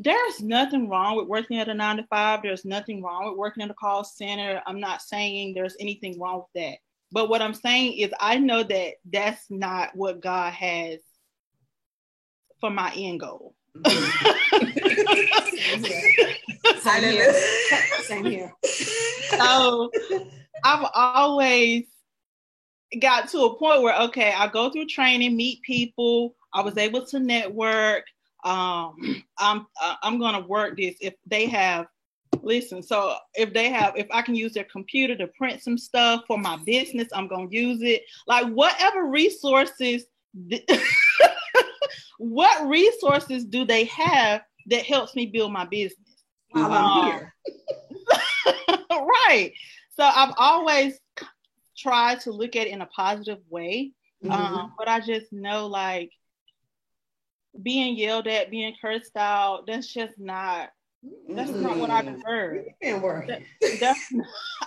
there's 0.00 0.40
nothing 0.40 0.88
wrong 0.88 1.16
with 1.16 1.26
working 1.26 1.58
at 1.58 1.68
a 1.68 1.74
nine 1.74 1.98
to 1.98 2.04
five. 2.04 2.40
There's 2.42 2.64
nothing 2.64 3.02
wrong 3.02 3.28
with 3.28 3.38
working 3.38 3.62
in 3.62 3.70
a 3.70 3.74
call 3.74 4.04
center. 4.04 4.62
I'm 4.66 4.80
not 4.80 5.02
saying 5.02 5.54
there's 5.54 5.76
anything 5.80 6.18
wrong 6.18 6.38
with 6.38 6.62
that. 6.62 6.78
But 7.10 7.28
what 7.28 7.42
I'm 7.42 7.54
saying 7.54 7.98
is, 7.98 8.10
I 8.20 8.38
know 8.38 8.62
that 8.62 8.94
that's 9.10 9.50
not 9.50 9.90
what 9.94 10.20
God 10.20 10.52
has 10.54 11.00
for 12.60 12.70
my 12.70 12.92
end 12.96 13.20
goal. 13.20 13.54
Same 16.80 17.04
here. 17.04 17.32
Same 18.04 18.24
here. 18.24 18.52
So 18.62 19.90
I've 20.64 20.86
always 20.94 21.84
got 23.00 23.28
to 23.30 23.40
a 23.40 23.58
point 23.58 23.82
where, 23.82 23.98
okay, 24.02 24.32
I 24.32 24.48
go 24.48 24.70
through 24.70 24.86
training, 24.86 25.36
meet 25.36 25.62
people. 25.62 26.34
I 26.54 26.62
was 26.62 26.76
able 26.76 27.04
to 27.06 27.18
network 27.18 28.04
um, 28.44 28.96
I'm 29.38 29.66
uh, 29.80 29.96
I'm 30.02 30.18
gonna 30.18 30.40
work 30.40 30.76
this 30.76 30.96
if 31.00 31.14
they 31.26 31.46
have 31.46 31.86
listen 32.42 32.82
so 32.82 33.14
if 33.34 33.52
they 33.52 33.68
have 33.68 33.92
if 33.94 34.06
i 34.10 34.22
can 34.22 34.34
use 34.34 34.54
their 34.54 34.64
computer 34.64 35.14
to 35.14 35.26
print 35.28 35.62
some 35.62 35.76
stuff 35.76 36.22
for 36.26 36.38
my 36.38 36.56
business 36.64 37.06
i'm 37.12 37.28
going 37.28 37.48
to 37.48 37.54
use 37.54 37.82
it 37.82 38.02
like 38.26 38.46
whatever 38.48 39.04
resources 39.04 40.06
what 42.18 42.66
resources 42.66 43.44
do 43.44 43.66
they 43.66 43.84
have 43.84 44.40
that 44.66 44.82
helps 44.82 45.14
me 45.14 45.26
build 45.26 45.52
my 45.52 45.66
business 45.66 46.24
while 46.52 46.72
i'm 46.72 46.84
um, 46.84 47.04
here 47.04 47.34
right 48.90 49.52
so 49.94 50.02
i've 50.02 50.32
always 50.38 50.98
tried 51.82 52.20
to 52.20 52.30
look 52.30 52.56
at 52.56 52.66
it 52.66 52.72
in 52.72 52.80
a 52.80 52.86
positive 52.86 53.38
way. 53.50 53.92
Mm-hmm. 54.24 54.32
Um, 54.32 54.72
but 54.78 54.88
I 54.88 55.00
just 55.00 55.32
know 55.32 55.66
like 55.66 56.10
being 57.60 57.96
yelled 57.96 58.26
at, 58.26 58.50
being 58.50 58.74
cursed 58.80 59.16
out, 59.16 59.66
that's 59.66 59.92
just 59.92 60.18
not 60.18 60.70
that's 61.28 61.50
mm-hmm. 61.50 61.62
not 61.62 61.78
what 61.78 61.90
I 61.90 62.02
deserve. 62.02 62.66
That, 63.26 63.42
that's, 63.80 64.12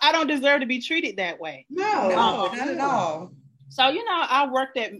I 0.02 0.12
don't 0.12 0.28
deserve 0.28 0.60
to 0.62 0.66
be 0.66 0.82
treated 0.82 1.18
that 1.18 1.40
way. 1.40 1.66
No, 1.70 2.10
no, 2.10 2.54
not 2.54 2.68
at 2.68 2.80
all. 2.80 3.32
So 3.70 3.88
you 3.90 4.04
know, 4.04 4.26
I 4.30 4.50
worked 4.52 4.78
at 4.78 4.92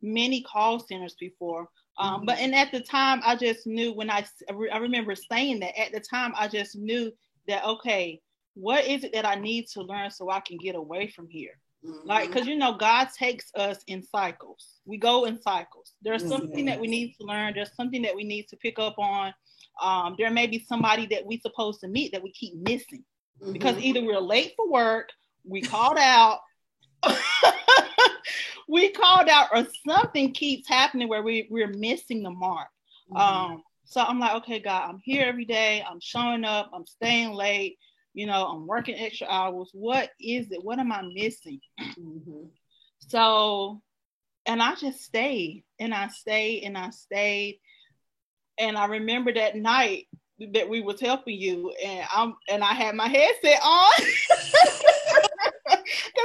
many 0.00 0.42
call 0.42 0.78
centers 0.78 1.16
before, 1.18 1.68
um, 1.98 2.16
mm-hmm. 2.16 2.26
but 2.26 2.38
and 2.38 2.54
at 2.54 2.70
the 2.70 2.80
time, 2.80 3.20
I 3.24 3.36
just 3.36 3.66
knew 3.66 3.92
when 3.92 4.10
I 4.10 4.24
I 4.72 4.78
remember 4.78 5.14
saying 5.14 5.60
that 5.60 5.78
at 5.78 5.92
the 5.92 6.00
time, 6.00 6.32
I 6.36 6.48
just 6.48 6.76
knew 6.76 7.10
that 7.48 7.64
okay, 7.64 8.20
what 8.54 8.86
is 8.86 9.04
it 9.04 9.12
that 9.12 9.26
I 9.26 9.34
need 9.34 9.66
to 9.68 9.82
learn 9.82 10.10
so 10.10 10.30
I 10.30 10.40
can 10.40 10.56
get 10.56 10.76
away 10.76 11.08
from 11.08 11.28
here? 11.28 11.58
Mm-hmm. 11.86 12.08
Like, 12.08 12.28
because 12.28 12.46
you 12.46 12.56
know, 12.56 12.74
God 12.74 13.08
takes 13.16 13.50
us 13.54 13.78
in 13.86 14.02
cycles. 14.02 14.78
We 14.84 14.98
go 14.98 15.24
in 15.24 15.40
cycles. 15.40 15.92
There's 16.02 16.22
mm-hmm. 16.22 16.32
something 16.32 16.64
that 16.66 16.80
we 16.80 16.88
need 16.88 17.14
to 17.20 17.26
learn. 17.26 17.54
There's 17.54 17.74
something 17.74 18.02
that 18.02 18.14
we 18.14 18.24
need 18.24 18.48
to 18.48 18.56
pick 18.56 18.78
up 18.78 18.98
on. 18.98 19.32
Um, 19.80 20.14
there 20.18 20.30
may 20.30 20.46
be 20.46 20.58
somebody 20.58 21.06
that 21.06 21.24
we're 21.24 21.40
supposed 21.40 21.80
to 21.80 21.88
meet 21.88 22.12
that 22.12 22.22
we 22.22 22.32
keep 22.32 22.54
missing 22.54 23.04
mm-hmm. 23.40 23.52
because 23.52 23.78
either 23.78 24.02
we're 24.02 24.18
late 24.20 24.54
for 24.56 24.70
work, 24.70 25.10
we 25.44 25.60
called 25.60 25.98
out, 25.98 26.40
we 28.68 28.90
called 28.90 29.28
out, 29.28 29.48
or 29.52 29.66
something 29.86 30.32
keeps 30.32 30.68
happening 30.68 31.08
where 31.08 31.22
we, 31.22 31.46
we're 31.50 31.68
missing 31.68 32.22
the 32.22 32.30
mark. 32.30 32.68
Mm-hmm. 33.10 33.16
Um, 33.16 33.62
so 33.84 34.00
I'm 34.00 34.18
like, 34.18 34.34
okay, 34.36 34.58
God, 34.58 34.88
I'm 34.88 35.00
here 35.04 35.24
every 35.26 35.44
day. 35.44 35.84
I'm 35.88 36.00
showing 36.00 36.44
up. 36.44 36.70
I'm 36.74 36.86
staying 36.86 37.32
late 37.32 37.78
you 38.16 38.26
know, 38.26 38.46
I'm 38.46 38.66
working 38.66 38.94
extra 38.94 39.26
hours. 39.28 39.68
What 39.74 40.10
is 40.18 40.50
it? 40.50 40.64
What 40.64 40.78
am 40.78 40.90
I 40.90 41.02
missing? 41.02 41.60
Mm-hmm. 41.78 42.46
So, 43.08 43.82
and 44.46 44.62
I 44.62 44.74
just 44.74 45.02
stayed 45.02 45.64
and 45.78 45.92
I 45.92 46.08
stayed 46.08 46.64
and 46.64 46.78
I 46.78 46.88
stayed. 46.90 47.60
And 48.56 48.78
I 48.78 48.86
remember 48.86 49.34
that 49.34 49.54
night 49.54 50.06
that 50.54 50.66
we 50.66 50.80
was 50.80 50.98
helping 50.98 51.38
you 51.38 51.74
and 51.84 52.08
I'm 52.10 52.36
and 52.48 52.64
I 52.64 52.72
had 52.72 52.94
my 52.94 53.06
headset 53.06 53.60
on 53.62 53.92
because 53.98 54.16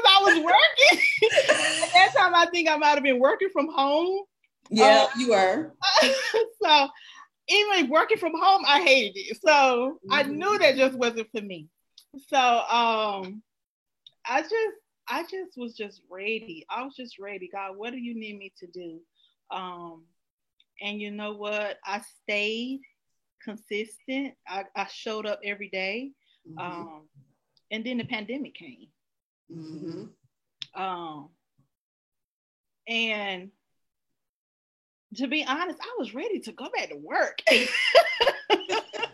I 0.08 0.22
was 0.24 0.38
working. 0.38 1.04
that 1.94 2.14
time 2.16 2.34
I 2.34 2.48
think 2.54 2.70
I 2.70 2.78
might 2.78 2.92
have 2.92 3.04
been 3.04 3.20
working 3.20 3.50
from 3.52 3.68
home. 3.68 4.22
Yeah, 4.70 5.08
uh, 5.10 5.20
you 5.20 5.32
were. 5.32 5.74
so 6.64 6.88
even 7.50 7.90
working 7.90 8.18
from 8.18 8.40
home, 8.40 8.64
I 8.66 8.82
hated 8.82 9.18
it. 9.18 9.38
So 9.46 9.52
mm-hmm. 9.52 10.14
I 10.14 10.24
knew 10.24 10.58
that 10.58 10.78
just 10.78 10.98
wasn't 10.98 11.28
for 11.36 11.42
me 11.42 11.68
so 12.18 12.38
um 12.38 13.42
I 14.26 14.42
just 14.42 14.78
I 15.08 15.24
just 15.24 15.58
was 15.58 15.76
just 15.76 16.02
ready. 16.10 16.66
I 16.70 16.84
was 16.84 16.96
just 16.96 17.20
ready. 17.20 17.50
God, 17.52 17.76
what 17.76 17.92
do 17.92 17.98
you 17.98 18.16
need 18.16 18.38
me 18.38 18.54
to 18.60 18.68
do? 18.68 19.00
Um 19.52 20.04
and 20.82 21.00
you 21.02 21.12
know 21.12 21.34
what? 21.34 21.78
I 21.86 22.02
stayed 22.24 22.82
consistent. 23.44 24.34
I, 24.48 24.66
I 24.76 24.88
showed 24.88 25.26
up 25.26 25.40
every 25.44 25.70
day. 25.70 26.12
Mm-hmm. 26.50 26.60
Um 26.60 27.08
and 27.72 27.86
then 27.86 27.98
the 27.98 28.06
pandemic 28.06 28.56
came. 28.56 28.88
Mm-hmm. 29.54 30.82
Um 30.82 31.30
and 32.88 33.52
to 35.16 35.28
be 35.28 35.46
honest, 35.46 35.80
I 35.82 35.96
was 35.98 36.14
ready 36.14 36.40
to 36.40 36.52
go 36.54 36.70
back 36.76 36.90
to 36.90 36.96
work. 36.96 37.42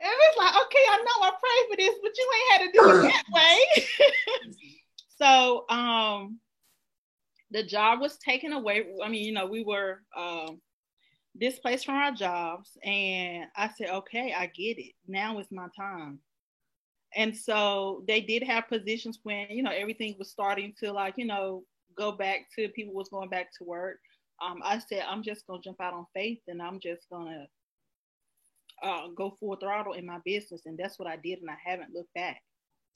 And 0.00 0.12
it's 0.12 0.38
like, 0.38 0.54
okay, 0.66 0.84
I 0.90 0.96
know 0.98 1.26
I 1.26 1.30
prayed 1.30 1.70
for 1.70 1.76
this, 1.76 1.98
but 2.02 2.12
you 2.16 2.30
ain't 2.34 2.52
had 2.52 2.66
to 2.66 2.78
do 2.78 2.88
it 2.88 3.02
that 3.02 3.24
way. 3.34 4.54
so 5.18 5.64
um 5.68 6.38
the 7.50 7.62
job 7.62 8.00
was 8.00 8.18
taken 8.18 8.52
away. 8.52 8.84
I 9.02 9.08
mean, 9.08 9.24
you 9.24 9.32
know, 9.32 9.46
we 9.46 9.62
were 9.62 10.02
um 10.16 10.60
displaced 11.38 11.86
from 11.86 11.96
our 11.96 12.12
jobs. 12.12 12.76
And 12.84 13.46
I 13.56 13.68
said, 13.68 13.90
okay, 13.90 14.34
I 14.36 14.46
get 14.46 14.78
it. 14.78 14.92
Now 15.06 15.38
is 15.38 15.50
my 15.50 15.68
time. 15.76 16.20
And 17.16 17.36
so 17.36 18.02
they 18.08 18.20
did 18.20 18.42
have 18.42 18.68
positions 18.68 19.20
when, 19.22 19.46
you 19.50 19.62
know, 19.62 19.70
everything 19.70 20.16
was 20.18 20.30
starting 20.30 20.74
to 20.82 20.92
like, 20.92 21.14
you 21.16 21.26
know, 21.26 21.62
go 21.96 22.12
back 22.12 22.46
to 22.56 22.68
people 22.70 22.94
was 22.94 23.08
going 23.08 23.28
back 23.28 23.52
to 23.58 23.64
work. 23.64 23.98
Um, 24.44 24.60
I 24.64 24.80
said, 24.80 25.04
I'm 25.08 25.22
just 25.22 25.46
gonna 25.46 25.62
jump 25.62 25.80
out 25.80 25.94
on 25.94 26.06
faith 26.12 26.40
and 26.48 26.60
I'm 26.60 26.80
just 26.80 27.08
gonna 27.10 27.46
uh, 28.82 29.08
go 29.16 29.36
full 29.40 29.56
throttle 29.56 29.94
in 29.94 30.06
my 30.06 30.18
business, 30.24 30.62
and 30.66 30.78
that's 30.78 30.98
what 30.98 31.08
I 31.08 31.16
did, 31.16 31.40
and 31.40 31.50
I 31.50 31.56
haven't 31.64 31.94
looked 31.94 32.12
back. 32.14 32.42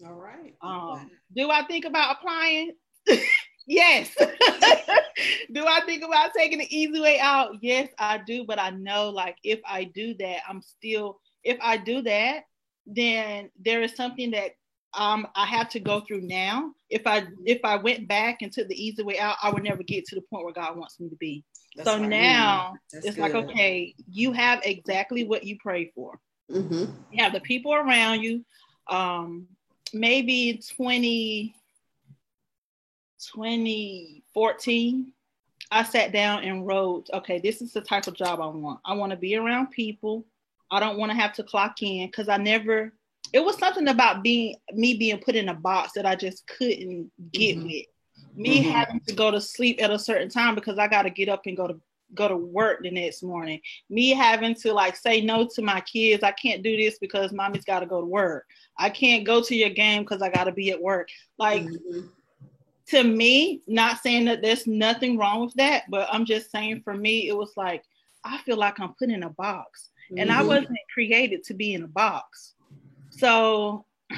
All 0.06 0.14
right. 0.14 0.54
Um, 0.62 1.10
do 1.34 1.50
I 1.50 1.64
think 1.66 1.84
about 1.84 2.16
applying? 2.16 2.72
yes. 3.66 4.14
do 5.52 5.66
I 5.66 5.80
think 5.86 6.04
about 6.04 6.32
taking 6.36 6.58
the 6.58 6.76
easy 6.76 7.00
way 7.00 7.18
out? 7.18 7.56
Yes, 7.60 7.88
I 7.98 8.18
do. 8.18 8.44
But 8.44 8.60
I 8.60 8.70
know, 8.70 9.10
like, 9.10 9.36
if 9.42 9.60
I 9.66 9.84
do 9.84 10.14
that, 10.18 10.40
I'm 10.48 10.62
still. 10.62 11.20
If 11.44 11.58
I 11.62 11.76
do 11.76 12.02
that, 12.02 12.44
then 12.86 13.50
there 13.64 13.82
is 13.82 13.94
something 13.96 14.32
that 14.32 14.52
um, 14.94 15.26
I 15.34 15.46
have 15.46 15.68
to 15.70 15.80
go 15.80 16.00
through 16.00 16.22
now. 16.22 16.72
If 16.90 17.06
I 17.06 17.26
if 17.44 17.60
I 17.64 17.76
went 17.76 18.08
back 18.08 18.38
and 18.42 18.52
took 18.52 18.68
the 18.68 18.82
easy 18.82 19.02
way 19.02 19.18
out, 19.18 19.36
I 19.42 19.50
would 19.50 19.62
never 19.62 19.82
get 19.82 20.06
to 20.06 20.14
the 20.14 20.22
point 20.22 20.44
where 20.44 20.54
God 20.54 20.76
wants 20.76 20.98
me 20.98 21.08
to 21.08 21.16
be. 21.16 21.44
That's 21.78 21.88
so 21.88 21.98
now 21.98 22.74
it's 22.92 23.14
good. 23.14 23.18
like, 23.18 23.34
okay, 23.34 23.94
you 24.10 24.32
have 24.32 24.60
exactly 24.64 25.22
what 25.22 25.44
you 25.44 25.56
pray 25.60 25.92
for. 25.94 26.18
Mm-hmm. 26.50 26.92
You 27.12 27.22
have 27.22 27.32
the 27.32 27.40
people 27.40 27.72
around 27.72 28.22
you. 28.22 28.44
Um, 28.88 29.46
maybe 29.92 30.60
20, 30.76 31.54
2014, 33.32 35.12
I 35.70 35.82
sat 35.84 36.12
down 36.12 36.42
and 36.42 36.66
wrote, 36.66 37.08
okay, 37.12 37.38
this 37.38 37.62
is 37.62 37.72
the 37.72 37.80
type 37.80 38.08
of 38.08 38.14
job 38.14 38.40
I 38.40 38.46
want. 38.46 38.80
I 38.84 38.94
want 38.94 39.10
to 39.10 39.16
be 39.16 39.36
around 39.36 39.70
people. 39.70 40.26
I 40.72 40.80
don't 40.80 40.98
want 40.98 41.12
to 41.12 41.16
have 41.16 41.32
to 41.34 41.44
clock 41.44 41.80
in 41.82 42.08
because 42.08 42.28
I 42.28 42.38
never, 42.38 42.92
it 43.32 43.44
was 43.44 43.56
something 43.56 43.86
about 43.86 44.24
being 44.24 44.56
me 44.72 44.94
being 44.94 45.18
put 45.18 45.36
in 45.36 45.48
a 45.48 45.54
box 45.54 45.92
that 45.92 46.06
I 46.06 46.16
just 46.16 46.44
couldn't 46.48 47.12
get 47.32 47.56
mm-hmm. 47.56 47.66
with 47.66 47.84
me 48.38 48.62
mm-hmm. 48.62 48.70
having 48.70 49.00
to 49.00 49.14
go 49.14 49.30
to 49.30 49.40
sleep 49.40 49.82
at 49.82 49.90
a 49.90 49.98
certain 49.98 50.28
time 50.28 50.54
because 50.54 50.78
I 50.78 50.88
got 50.88 51.02
to 51.02 51.10
get 51.10 51.28
up 51.28 51.42
and 51.46 51.56
go 51.56 51.66
to 51.66 51.80
go 52.14 52.26
to 52.28 52.36
work 52.36 52.82
the 52.82 52.90
next 52.90 53.22
morning. 53.22 53.60
Me 53.90 54.10
having 54.10 54.54
to 54.54 54.72
like 54.72 54.96
say 54.96 55.20
no 55.20 55.46
to 55.54 55.62
my 55.62 55.80
kids. 55.80 56.22
I 56.22 56.32
can't 56.32 56.62
do 56.62 56.76
this 56.76 56.98
because 56.98 57.32
mommy's 57.32 57.64
got 57.64 57.80
to 57.80 57.86
go 57.86 58.00
to 58.00 58.06
work. 58.06 58.46
I 58.78 58.88
can't 58.90 59.26
go 59.26 59.42
to 59.42 59.54
your 59.54 59.70
game 59.70 60.02
because 60.02 60.22
I 60.22 60.30
got 60.30 60.44
to 60.44 60.52
be 60.52 60.70
at 60.70 60.80
work. 60.80 61.08
Like 61.38 61.64
mm-hmm. 61.64 62.06
to 62.88 63.04
me, 63.04 63.62
not 63.66 63.98
saying 63.98 64.24
that 64.26 64.40
there's 64.40 64.66
nothing 64.66 65.18
wrong 65.18 65.44
with 65.44 65.54
that, 65.54 65.84
but 65.90 66.08
I'm 66.10 66.24
just 66.24 66.50
saying 66.50 66.82
for 66.82 66.94
me, 66.94 67.28
it 67.28 67.36
was 67.36 67.52
like 67.56 67.82
I 68.24 68.38
feel 68.38 68.56
like 68.56 68.80
I'm 68.80 68.94
put 68.94 69.10
in 69.10 69.22
a 69.22 69.30
box, 69.30 69.90
mm-hmm. 70.10 70.20
and 70.20 70.30
I 70.30 70.38
mm-hmm. 70.38 70.48
wasn't 70.48 70.78
created 70.92 71.44
to 71.44 71.54
be 71.54 71.74
in 71.74 71.82
a 71.82 71.88
box. 71.88 72.54
So 73.10 73.84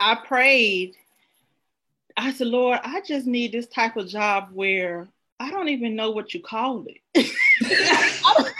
I 0.00 0.14
prayed 0.14 0.94
I 2.20 2.32
said, 2.32 2.48
Lord, 2.48 2.80
I 2.84 3.00
just 3.00 3.26
need 3.26 3.52
this 3.52 3.66
type 3.66 3.96
of 3.96 4.08
job 4.08 4.50
where 4.52 5.08
I 5.38 5.50
don't 5.50 5.68
even 5.68 5.96
know 5.96 6.10
what 6.10 6.34
you 6.34 6.40
call 6.40 6.84
it. 6.86 6.98
I, 7.16 7.22
don't, 8.36 8.54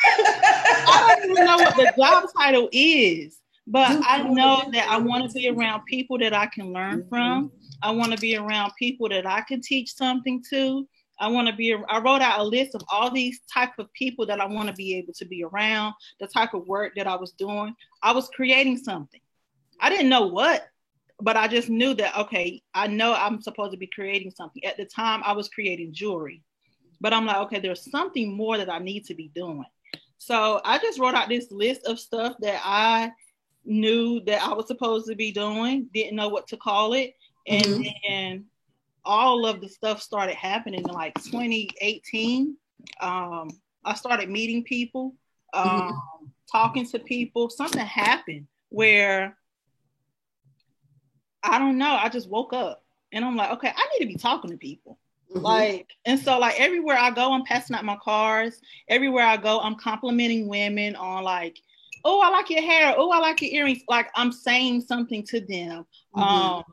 I, 0.89 1.17
don't, 1.19 1.31
even 1.31 1.45
know 1.45 1.57
what 1.57 1.77
the 1.77 1.93
job 1.97 2.25
title 2.37 2.69
is, 2.73 3.39
but 3.67 4.01
I 4.03 4.23
know 4.23 4.63
that 4.73 4.89
I 4.89 4.97
want 4.97 5.29
to 5.29 5.35
be 5.35 5.49
around 5.49 5.85
people 5.85 6.19
that 6.19 6.33
I 6.33 6.47
can 6.47 6.73
learn 6.73 7.07
from. 7.09 7.53
I 7.83 7.91
want 7.91 8.13
to 8.13 8.19
be 8.19 8.37
around 8.37 8.73
people 8.79 9.11
that 9.11 9.27
I 9.27 9.43
can 9.43 9.61
teach 9.61 9.95
something 9.95 10.43
to. 10.51 10.89
I 11.19 11.29
want 11.29 11.49
to 11.49 11.55
be. 11.55 11.75
I 11.75 11.99
wrote 11.99 12.23
out 12.23 12.41
a 12.41 12.45
list 12.45 12.75
of 12.75 12.83
all 12.91 13.11
these 13.11 13.41
type 13.53 13.79
of 13.79 13.93
people 13.93 14.25
that 14.27 14.41
I 14.41 14.47
want 14.47 14.69
to 14.69 14.75
be 14.75 14.97
able 14.97 15.13
to 15.15 15.27
be 15.27 15.45
around. 15.45 15.93
The 16.19 16.27
type 16.29 16.55
of 16.55 16.67
work 16.67 16.95
that 16.97 17.07
I 17.07 17.17
was 17.17 17.33
doing. 17.33 17.75
I 18.03 18.13
was 18.13 18.31
creating 18.35 18.79
something. 18.79 19.21
I 19.81 19.91
didn't 19.91 20.09
know 20.09 20.29
what, 20.29 20.67
but 21.21 21.37
I 21.37 21.49
just 21.49 21.69
knew 21.69 21.95
that 21.95 22.17
okay, 22.17 22.63
I 22.75 22.87
know 22.87 23.15
I'm 23.15 23.41
supposed 23.43 23.73
to 23.73 23.79
be 23.79 23.87
creating 23.87 24.31
something. 24.31 24.65
At 24.65 24.77
the 24.77 24.85
time, 24.85 25.23
I 25.25 25.33
was 25.33 25.49
creating 25.49 25.93
jewelry, 25.93 26.43
but 27.01 27.13
I'm 27.13 27.27
like, 27.27 27.37
okay, 27.39 27.61
there's 27.61 27.91
something 27.91 28.37
more 28.37 28.59
that 28.59 28.71
I 28.71 28.79
need 28.79 29.05
to 29.07 29.15
be 29.15 29.31
doing. 29.35 29.65
So 30.19 30.61
I 30.65 30.79
just 30.79 30.99
wrote 30.99 31.15
out 31.15 31.29
this 31.29 31.51
list 31.51 31.87
of 31.87 31.99
stuff 31.99 32.37
that 32.41 32.61
I 32.63 33.11
knew 33.65 34.21
that 34.27 34.43
I 34.43 34.53
was 34.53 34.67
supposed 34.67 35.09
to 35.09 35.15
be 35.15 35.33
doing, 35.33 35.89
didn't 35.95 36.17
know 36.17 36.29
what 36.29 36.49
to 36.49 36.57
call 36.57 36.93
it, 36.93 37.15
and 37.47 37.65
mm-hmm. 37.65 37.91
then 38.09 38.45
all 39.05 39.47
of 39.47 39.61
the 39.61 39.69
stuff 39.69 40.03
started 40.03 40.37
happening 40.37 40.81
in 40.81 40.95
like 40.95 41.15
2018. 41.23 42.57
Um, 43.01 43.51
I 43.85 43.95
started 43.95 44.29
meeting 44.29 44.63
people, 44.63 45.15
um, 45.55 45.69
mm-hmm. 45.69 46.27
talking 46.53 46.87
to 46.87 46.99
people. 46.99 47.49
Something 47.49 47.81
happened 47.81 48.47
where 48.69 49.39
I 51.43 51.59
don't 51.59 51.79
know. 51.79 51.99
I 52.01 52.09
just 52.09 52.29
woke 52.29 52.53
up 52.53 52.85
and 53.13 53.25
I'm 53.25 53.37
like, 53.37 53.51
okay, 53.53 53.73
I 53.75 53.89
need 53.93 54.05
to 54.05 54.13
be 54.13 54.19
talking 54.19 54.51
to 54.51 54.57
people. 54.57 54.99
Mm-hmm. 55.31 55.45
Like, 55.45 55.89
and 56.05 56.19
so 56.19 56.39
like 56.39 56.59
everywhere 56.61 56.99
I 56.99 57.11
go, 57.11 57.33
I'm 57.33 57.45
passing 57.45 57.77
out 57.77 57.85
my 57.85 57.97
cars. 58.03 58.61
Everywhere 58.89 59.25
I 59.25 59.37
go, 59.37 59.61
I'm 59.61 59.77
complimenting 59.77 60.49
women 60.49 60.97
on 60.97 61.25
like, 61.25 61.59
oh, 62.05 62.21
I 62.21 62.31
like 62.31 62.51
your 62.51 62.63
hair. 62.63 62.95
Oh, 62.97 63.11
I 63.11 63.19
like 63.19 63.41
your 63.43 63.53
earrings. 63.53 63.83
Like 63.89 64.11
I'm 64.15 64.33
saying 64.33 64.83
something 64.83 65.25
to 65.25 65.41
them. 65.41 65.87
Mm-hmm. 66.15 66.21
Um, 66.21 66.65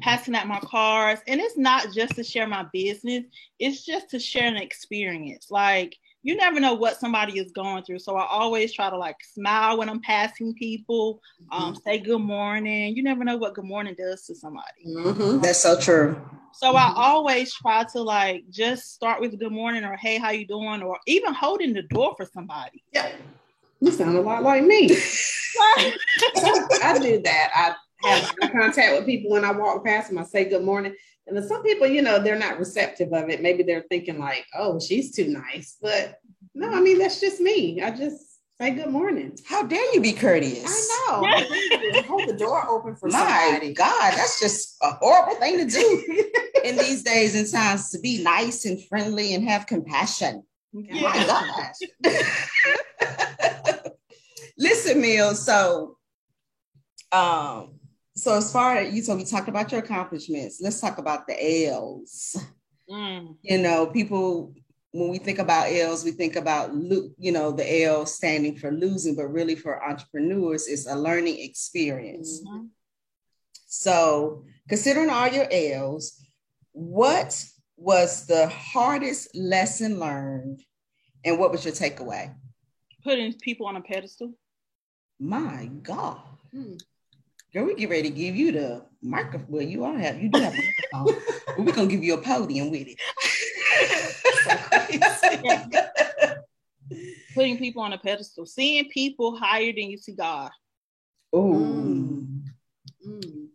passing 0.00 0.34
out 0.34 0.46
my 0.46 0.60
cards. 0.60 1.22
And 1.26 1.40
it's 1.40 1.56
not 1.56 1.92
just 1.92 2.14
to 2.16 2.24
share 2.24 2.46
my 2.46 2.64
business, 2.72 3.24
it's 3.58 3.84
just 3.84 4.10
to 4.10 4.18
share 4.18 4.46
an 4.46 4.56
experience. 4.56 5.50
Like 5.50 5.96
you 6.22 6.36
never 6.36 6.60
know 6.60 6.74
what 6.74 6.98
somebody 6.98 7.38
is 7.38 7.50
going 7.52 7.82
through. 7.84 7.98
So 7.98 8.16
I 8.16 8.26
always 8.26 8.72
try 8.72 8.90
to 8.90 8.96
like 8.96 9.16
smile 9.22 9.78
when 9.78 9.88
I'm 9.88 10.00
passing 10.00 10.54
people, 10.54 11.20
um, 11.50 11.72
mm-hmm. 11.72 11.82
say 11.84 11.98
good 11.98 12.20
morning. 12.20 12.94
You 12.94 13.02
never 13.02 13.24
know 13.24 13.36
what 13.36 13.54
good 13.54 13.64
morning 13.64 13.94
does 13.96 14.26
to 14.26 14.34
somebody. 14.34 14.84
Mm-hmm. 14.86 15.40
That's 15.40 15.60
so 15.60 15.78
true. 15.78 16.20
So 16.52 16.68
mm-hmm. 16.68 16.76
I 16.76 16.92
always 16.96 17.54
try 17.54 17.84
to 17.92 18.02
like 18.02 18.44
just 18.50 18.92
start 18.92 19.20
with 19.20 19.38
good 19.38 19.52
morning 19.52 19.84
or 19.84 19.96
hey, 19.96 20.18
how 20.18 20.30
you 20.30 20.46
doing? 20.46 20.82
Or 20.82 20.98
even 21.06 21.32
holding 21.32 21.72
the 21.72 21.82
door 21.82 22.14
for 22.16 22.26
somebody. 22.26 22.82
Yeah. 22.92 23.12
You 23.80 23.90
sound 23.90 24.16
a 24.16 24.20
lot 24.20 24.42
like 24.42 24.62
me. 24.64 24.90
I 25.60 26.98
do 27.00 27.22
that. 27.22 27.50
I 27.54 27.74
have 28.08 28.34
contact 28.52 28.96
with 28.96 29.06
people 29.06 29.30
when 29.30 29.44
I 29.44 29.52
walk 29.52 29.84
past 29.84 30.10
them. 30.10 30.18
I 30.18 30.24
say 30.24 30.44
good 30.44 30.64
morning. 30.64 30.94
And 31.26 31.36
then 31.36 31.46
some 31.46 31.62
people, 31.62 31.86
you 31.86 32.02
know, 32.02 32.18
they're 32.18 32.38
not 32.38 32.58
receptive 32.58 33.12
of 33.12 33.28
it. 33.28 33.42
Maybe 33.42 33.62
they're 33.62 33.84
thinking 33.88 34.18
like, 34.18 34.46
oh, 34.54 34.80
she's 34.80 35.14
too 35.14 35.28
nice. 35.28 35.76
But 35.80 36.18
no, 36.54 36.70
I 36.70 36.80
mean, 36.80 36.98
that's 36.98 37.20
just 37.20 37.40
me. 37.40 37.80
I 37.82 37.90
just 37.90 38.40
say 38.60 38.70
good 38.72 38.88
morning. 38.88 39.38
How 39.46 39.62
dare 39.62 39.94
you 39.94 40.00
be 40.00 40.12
courteous? 40.12 40.64
I 40.66 41.06
know. 41.08 42.02
Hold 42.08 42.28
the 42.28 42.36
door 42.36 42.66
open 42.68 42.96
for 42.96 43.08
My 43.08 43.18
somebody. 43.50 43.72
God, 43.74 44.12
that's 44.12 44.40
just 44.40 44.76
a 44.82 44.90
horrible 44.92 45.36
thing 45.36 45.58
to 45.58 45.66
do 45.66 46.22
in 46.64 46.76
these 46.76 47.02
days 47.02 47.34
and 47.34 47.50
times 47.50 47.90
to 47.90 48.00
be 48.00 48.22
nice 48.22 48.64
and 48.64 48.82
friendly 48.86 49.34
and 49.34 49.48
have 49.48 49.66
compassion. 49.66 50.42
Yeah. 50.72 51.00
My 51.00 51.72
God. 52.04 52.22
Listen, 54.58 55.00
Mills. 55.00 55.44
So, 55.44 55.96
um, 57.12 57.79
so 58.20 58.36
as 58.36 58.52
far 58.52 58.76
as 58.76 58.94
you 58.94 59.02
so 59.02 59.16
we 59.16 59.24
talked 59.24 59.48
about 59.48 59.72
your 59.72 59.80
accomplishments 59.80 60.60
let's 60.60 60.80
talk 60.80 60.98
about 60.98 61.26
the 61.26 61.66
l's 61.66 62.36
mm. 62.88 63.34
you 63.42 63.58
know 63.58 63.86
people 63.86 64.54
when 64.92 65.08
we 65.08 65.18
think 65.18 65.38
about 65.38 65.72
l's 65.72 66.04
we 66.04 66.10
think 66.10 66.36
about 66.36 66.70
you 67.18 67.32
know 67.32 67.50
the 67.50 67.84
l 67.84 68.04
standing 68.04 68.56
for 68.56 68.70
losing 68.70 69.16
but 69.16 69.26
really 69.26 69.54
for 69.54 69.82
entrepreneurs 69.82 70.68
it's 70.68 70.86
a 70.86 70.94
learning 70.94 71.38
experience 71.40 72.42
mm-hmm. 72.46 72.66
so 73.66 74.44
considering 74.68 75.08
all 75.08 75.28
your 75.28 75.48
l's 75.50 76.20
what 76.72 77.42
was 77.76 78.26
the 78.26 78.46
hardest 78.48 79.34
lesson 79.34 79.98
learned 79.98 80.60
and 81.24 81.38
what 81.38 81.50
was 81.50 81.64
your 81.64 81.72
takeaway 81.72 82.34
putting 83.02 83.32
people 83.32 83.66
on 83.66 83.76
a 83.76 83.80
pedestal 83.80 84.34
my 85.18 85.70
god 85.82 86.20
mm. 86.54 86.78
Girl, 87.52 87.64
we 87.64 87.74
get 87.74 87.90
ready 87.90 88.02
to 88.04 88.10
give 88.10 88.36
you 88.36 88.52
the 88.52 88.86
microphone. 89.02 89.48
Well, 89.48 89.62
you 89.62 89.84
all 89.84 89.96
have 89.96 90.22
you 90.22 90.28
do 90.28 90.38
have 90.38 90.54
a 90.54 90.56
microphone. 90.56 91.22
but 91.46 91.58
we're 91.58 91.72
gonna 91.72 91.88
give 91.88 92.04
you 92.04 92.14
a 92.14 92.22
podium 92.22 92.70
with 92.70 92.86
it. 92.86 92.96
Putting 97.34 97.58
people 97.58 97.82
on 97.82 97.92
a 97.92 97.98
pedestal, 97.98 98.46
seeing 98.46 98.88
people 98.90 99.36
higher 99.36 99.72
than 99.72 99.90
you 99.90 99.98
see 99.98 100.12
God. 100.12 100.52
Oh, 101.32 101.54
mm. 101.54 102.42
mm. 103.04 103.48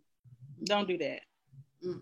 don't 0.64 0.88
do 0.88 0.98
that. 0.98 1.20
Mm. 1.82 2.00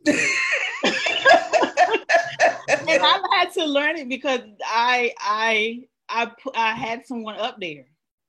and 2.88 3.02
I've 3.02 3.22
had 3.33 3.52
to 3.54 3.64
learn 3.66 3.98
it 3.98 4.09
because 4.09 4.40
I 4.64 5.12
I 5.20 5.85
I 6.09 6.33
I 6.57 6.72
had 6.72 7.07
someone 7.07 7.37
up 7.37 7.61
there. 7.61 7.87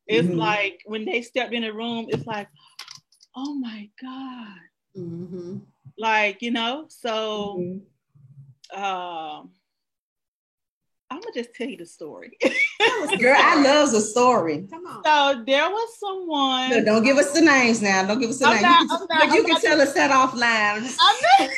It's 0.08 0.28
mm-hmm. 0.28 0.38
like 0.38 0.82
when 0.86 1.06
they 1.06 1.22
stepped 1.22 1.54
in 1.54 1.64
the 1.64 1.74
room, 1.74 2.06
it's 2.10 2.28
like, 2.28 2.48
oh 3.36 3.56
my 3.56 3.90
God. 4.02 4.58
Mm-hmm. 4.98 5.58
Like, 5.98 6.42
you 6.42 6.52
know, 6.52 6.86
so 6.90 7.58
mm-hmm. 7.60 8.84
um, 8.84 9.52
I'm 11.10 11.20
gonna 11.20 11.34
just 11.34 11.54
tell 11.54 11.68
you 11.68 11.78
the 11.78 11.86
story. 11.86 12.38
Girl, 13.20 13.36
I 13.38 13.62
love 13.62 13.92
the 13.92 14.02
story. 14.02 14.68
Come 14.70 14.86
on. 14.86 15.04
So 15.04 15.44
there 15.46 15.70
was 15.70 16.00
someone. 16.00 16.70
No, 16.72 16.84
don't 16.84 17.04
give 17.04 17.18
us 17.18 17.32
the 17.32 17.42
names 17.42 17.82
now. 17.82 18.06
Don't 18.06 18.20
give 18.20 18.30
us 18.30 18.40
the 18.40 18.50
names. 18.50 18.62
Not, 18.62 18.82
you 18.82 18.88
can, 18.88 19.08
not, 19.10 19.36
you 19.36 19.44
can 19.44 19.62
tell 19.62 19.82
us 19.82 19.94
that 19.94 20.12
offline. 20.12 20.96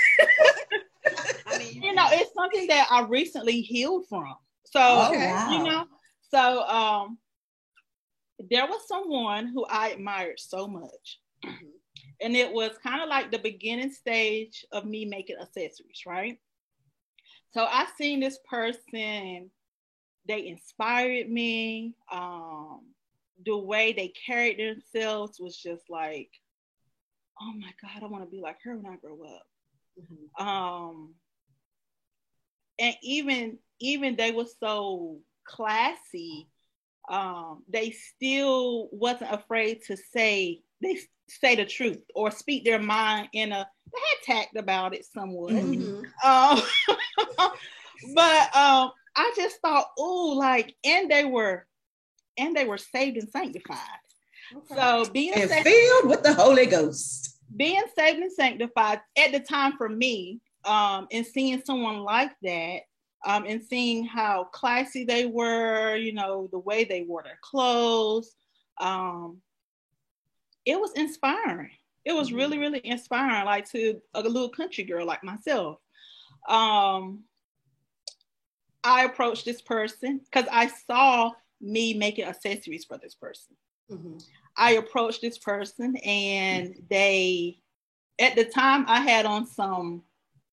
I 1.47 1.57
mean, 1.57 1.81
you 1.81 1.93
know, 1.93 2.07
it's 2.11 2.33
something 2.33 2.67
that 2.67 2.87
I 2.91 3.03
recently 3.03 3.61
healed 3.61 4.07
from. 4.07 4.35
So 4.65 4.81
oh, 4.81 5.11
wow. 5.13 5.51
you 5.51 5.63
know, 5.63 5.85
so 6.29 6.63
um, 6.67 7.17
there 8.49 8.65
was 8.65 8.87
someone 8.87 9.47
who 9.47 9.65
I 9.65 9.89
admired 9.89 10.39
so 10.39 10.67
much. 10.67 11.19
And 12.19 12.35
it 12.35 12.51
was 12.51 12.71
kind 12.81 13.01
of 13.01 13.09
like 13.09 13.31
the 13.31 13.37
beginning 13.37 13.91
stage 13.91 14.65
of 14.71 14.85
me 14.85 15.05
making 15.05 15.37
accessories, 15.39 16.01
right? 16.05 16.39
So 17.51 17.63
I 17.63 17.85
seen 17.97 18.19
this 18.19 18.39
person, 18.49 19.51
they 20.27 20.47
inspired 20.47 21.29
me. 21.29 21.93
Um, 22.11 22.81
the 23.45 23.57
way 23.57 23.93
they 23.93 24.11
carried 24.25 24.57
themselves 24.57 25.39
was 25.39 25.55
just 25.55 25.83
like, 25.89 26.29
oh 27.39 27.53
my 27.53 27.71
God, 27.81 28.03
I 28.03 28.07
want 28.07 28.23
to 28.23 28.29
be 28.29 28.41
like 28.41 28.57
her 28.63 28.75
when 28.75 28.91
I 28.91 28.97
grow 28.97 29.21
up. 29.23 29.43
Mm-hmm. 29.99 30.45
Um, 30.45 31.13
and 32.79 32.95
even 33.01 33.59
even 33.79 34.15
they 34.15 34.31
were 34.31 34.47
so 34.59 35.19
classy, 35.43 36.47
um, 37.09 37.63
they 37.67 37.91
still 37.91 38.89
wasn't 38.91 39.31
afraid 39.31 39.83
to 39.83 39.97
say 39.97 40.61
they 40.81 40.97
say 41.27 41.55
the 41.55 41.65
truth 41.65 42.01
or 42.15 42.31
speak 42.31 42.63
their 42.63 42.79
mind 42.79 43.29
in 43.33 43.51
a 43.51 43.67
they 43.93 44.33
had 44.33 44.39
tact 44.39 44.57
about 44.57 44.93
it 44.93 45.05
somewhat. 45.05 45.53
Mm-hmm. 45.53 46.01
Um, 46.27 46.61
but 48.15 48.55
um, 48.55 48.91
I 49.15 49.33
just 49.35 49.59
thought, 49.61 49.87
oh, 49.97 50.35
like, 50.37 50.75
and 50.83 51.09
they 51.09 51.25
were, 51.25 51.65
and 52.37 52.55
they 52.55 52.65
were 52.65 52.77
saved 52.77 53.17
and 53.17 53.29
sanctified. 53.29 53.77
Okay. 54.55 54.75
So 54.75 55.05
being 55.11 55.33
and 55.33 55.49
saved, 55.49 55.65
filled 55.65 56.09
with 56.09 56.23
the 56.23 56.33
Holy 56.33 56.65
Ghost. 56.65 57.37
Being 57.55 57.83
saved 57.97 58.19
and 58.19 58.31
sanctified 58.31 59.01
at 59.17 59.31
the 59.31 59.39
time 59.39 59.73
for 59.77 59.89
me, 59.89 60.39
um, 60.65 61.07
and 61.11 61.25
seeing 61.25 61.61
someone 61.63 61.99
like 61.99 62.31
that, 62.43 62.81
um, 63.25 63.45
and 63.47 63.63
seeing 63.63 64.05
how 64.05 64.45
classy 64.45 65.05
they 65.05 65.25
were, 65.25 65.95
you 65.95 66.13
know, 66.13 66.47
the 66.51 66.59
way 66.59 66.83
they 66.83 67.03
wore 67.03 67.23
their 67.23 67.39
clothes, 67.41 68.35
um, 68.79 69.41
it 70.67 70.79
was 70.79 70.91
inspiring. 70.95 71.71
It 72.05 72.13
was 72.13 72.27
mm-hmm. 72.27 72.37
really, 72.37 72.59
really 72.59 72.81
inspiring, 72.83 73.45
like 73.45 73.71
to 73.71 74.01
a 74.13 74.21
little 74.21 74.49
country 74.49 74.83
girl 74.83 75.05
like 75.05 75.23
myself. 75.23 75.79
Um, 76.47 77.23
I 78.83 79.05
approached 79.05 79.45
this 79.45 79.61
person 79.61 80.19
because 80.19 80.47
I 80.51 80.67
saw 80.67 81.31
me 81.61 81.93
making 81.93 82.25
accessories 82.25 82.85
for 82.85 82.97
this 82.97 83.15
person. 83.15 83.55
Mm-hmm. 83.89 84.17
I 84.57 84.73
approached 84.73 85.21
this 85.21 85.37
person 85.37 85.95
and 85.97 86.75
they, 86.89 87.59
at 88.19 88.35
the 88.35 88.45
time, 88.45 88.85
I 88.87 88.99
had 88.99 89.25
on 89.25 89.47
some 89.47 90.03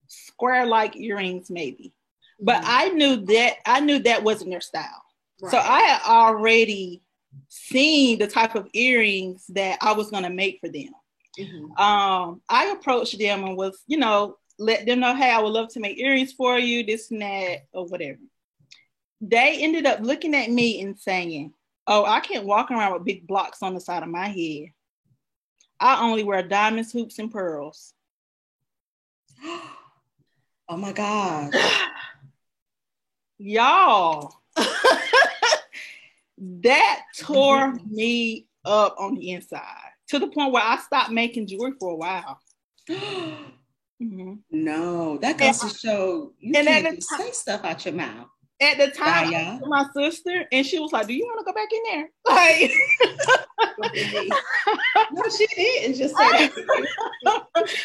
square 0.06 0.64
like 0.64 0.96
earrings, 0.96 1.50
maybe, 1.50 1.92
mm-hmm. 2.40 2.44
but 2.44 2.62
I 2.64 2.90
knew 2.90 3.16
that 3.26 3.56
I 3.66 3.80
knew 3.80 3.98
that 4.00 4.22
wasn't 4.22 4.50
their 4.50 4.60
style. 4.60 5.02
Right. 5.42 5.50
So 5.50 5.58
I 5.58 5.80
had 5.80 6.02
already 6.06 7.03
seeing 7.48 8.18
the 8.18 8.26
type 8.26 8.54
of 8.54 8.68
earrings 8.72 9.44
that 9.50 9.78
I 9.80 9.92
was 9.92 10.10
going 10.10 10.24
to 10.24 10.30
make 10.30 10.60
for 10.60 10.68
them. 10.68 10.90
Mm-hmm. 11.38 11.82
Um, 11.82 12.42
I 12.48 12.66
approached 12.66 13.18
them 13.18 13.44
and 13.44 13.56
was, 13.56 13.82
you 13.86 13.98
know, 13.98 14.36
let 14.58 14.86
them 14.86 15.00
know, 15.00 15.14
hey, 15.14 15.30
I 15.30 15.40
would 15.40 15.52
love 15.52 15.72
to 15.72 15.80
make 15.80 15.98
earrings 15.98 16.32
for 16.32 16.58
you, 16.58 16.84
this 16.84 17.10
and 17.10 17.22
that, 17.22 17.66
or 17.72 17.86
whatever. 17.86 18.18
They 19.20 19.58
ended 19.60 19.86
up 19.86 20.00
looking 20.00 20.34
at 20.34 20.50
me 20.50 20.80
and 20.82 20.98
saying, 20.98 21.52
Oh, 21.86 22.04
I 22.06 22.20
can't 22.20 22.46
walk 22.46 22.70
around 22.70 22.94
with 22.94 23.04
big 23.04 23.26
blocks 23.26 23.62
on 23.62 23.74
the 23.74 23.80
side 23.80 24.02
of 24.02 24.08
my 24.08 24.28
head. 24.28 24.68
I 25.78 26.02
only 26.02 26.24
wear 26.24 26.42
diamonds, 26.42 26.92
hoops, 26.92 27.18
and 27.18 27.30
pearls. 27.30 27.92
oh 29.44 30.76
my 30.76 30.92
God. 30.92 31.52
Y'all. 33.38 34.34
That 36.38 37.02
tore 37.18 37.72
mm-hmm. 37.72 37.94
me 37.94 38.46
up 38.64 38.96
on 38.98 39.14
the 39.14 39.30
inside 39.30 39.90
to 40.08 40.18
the 40.18 40.28
point 40.28 40.52
where 40.52 40.62
I 40.62 40.76
stopped 40.78 41.10
making 41.10 41.46
jewelry 41.46 41.72
for 41.78 41.92
a 41.92 41.96
while. 41.96 42.40
mm-hmm. 42.90 44.34
No, 44.50 45.18
that 45.18 45.38
goes 45.38 45.62
and, 45.62 45.70
to 45.70 45.78
show 45.78 46.32
you 46.38 46.52
can't 46.52 46.84
time, 46.84 47.00
say 47.00 47.30
stuff 47.30 47.64
out 47.64 47.84
your 47.84 47.94
mouth. 47.94 48.28
At 48.60 48.78
the 48.78 48.88
time, 48.88 49.30
Bye, 49.30 49.60
my 49.66 49.84
sister, 49.94 50.46
and 50.52 50.64
she 50.64 50.78
was 50.78 50.92
like, 50.92 51.08
"Do 51.08 51.14
you 51.14 51.24
want 51.24 51.40
to 51.40 51.44
go 51.44 51.52
back 51.52 51.68
in 51.72 51.82
there?" 51.90 52.10
Like, 53.76 55.12
no, 55.12 55.22
she 55.36 55.46
didn't. 55.46 55.96
Just 55.96 56.16
say, 56.16 56.50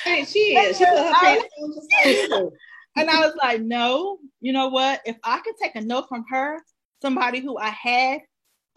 hey, 0.03 0.25
she 0.25 0.55
is. 0.55 0.77
She 0.77 0.85
put 0.85 0.97
her 0.97 1.13
pants 1.13 2.31
on. 2.31 2.51
And 2.95 3.09
I 3.09 3.25
was 3.25 3.35
like, 3.41 3.61
"No, 3.61 4.19
you 4.41 4.53
know 4.53 4.67
what? 4.67 5.01
If 5.05 5.17
I 5.23 5.39
could 5.39 5.55
take 5.61 5.75
a 5.75 5.81
note 5.81 6.05
from 6.07 6.25
her, 6.29 6.59
somebody 7.01 7.39
who 7.39 7.57
I 7.57 7.69
had 7.69 8.21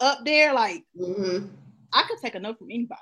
up 0.03 0.19
there, 0.25 0.53
like 0.53 0.83
mm-hmm. 0.99 1.47
I 1.93 2.03
could 2.03 2.19
take 2.19 2.35
a 2.35 2.39
note 2.39 2.57
from 2.59 2.69
anybody. 2.71 2.99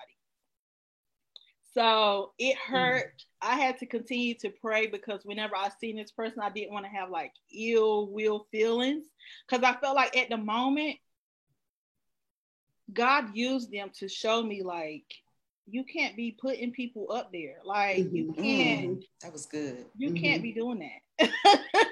So 1.74 2.34
it 2.38 2.58
hurt. 2.58 3.14
I 3.42 3.56
had 3.56 3.78
to 3.80 3.86
continue 3.86 4.36
to 4.40 4.50
pray 4.50 4.88
because 4.88 5.22
whenever 5.24 5.56
I 5.56 5.70
seen 5.80 5.96
this 5.96 6.12
person, 6.12 6.42
I 6.42 6.50
didn't 6.50 6.74
want 6.74 6.86
to 6.86 6.92
have 6.92 7.10
like 7.10 7.32
ill 7.58 8.08
will 8.08 8.46
feelings 8.52 9.06
because 9.50 9.64
I 9.64 9.80
felt 9.80 9.96
like 9.96 10.16
at 10.18 10.30
the 10.30 10.38
moment, 10.38 10.98
God 12.94 13.34
used 13.36 13.72
them 13.72 13.90
to 14.00 14.10
show 14.10 14.44
me 14.44 14.64
like 14.64 15.06
you 15.66 15.86
can't 15.86 16.18
be 16.18 16.36
putting 16.40 16.72
people 16.72 17.12
up 17.12 17.32
there. 17.32 17.58
Like 17.64 17.98
you 18.12 18.34
Mm-hmm. 18.34 18.44
can't. 18.44 19.04
That 19.22 19.32
was 19.32 19.46
good. 19.46 19.86
You 19.98 20.12
Mhm. 20.12 20.22
can't 20.22 20.44
be 20.44 20.52
doing 20.52 20.80
that. 21.20 21.32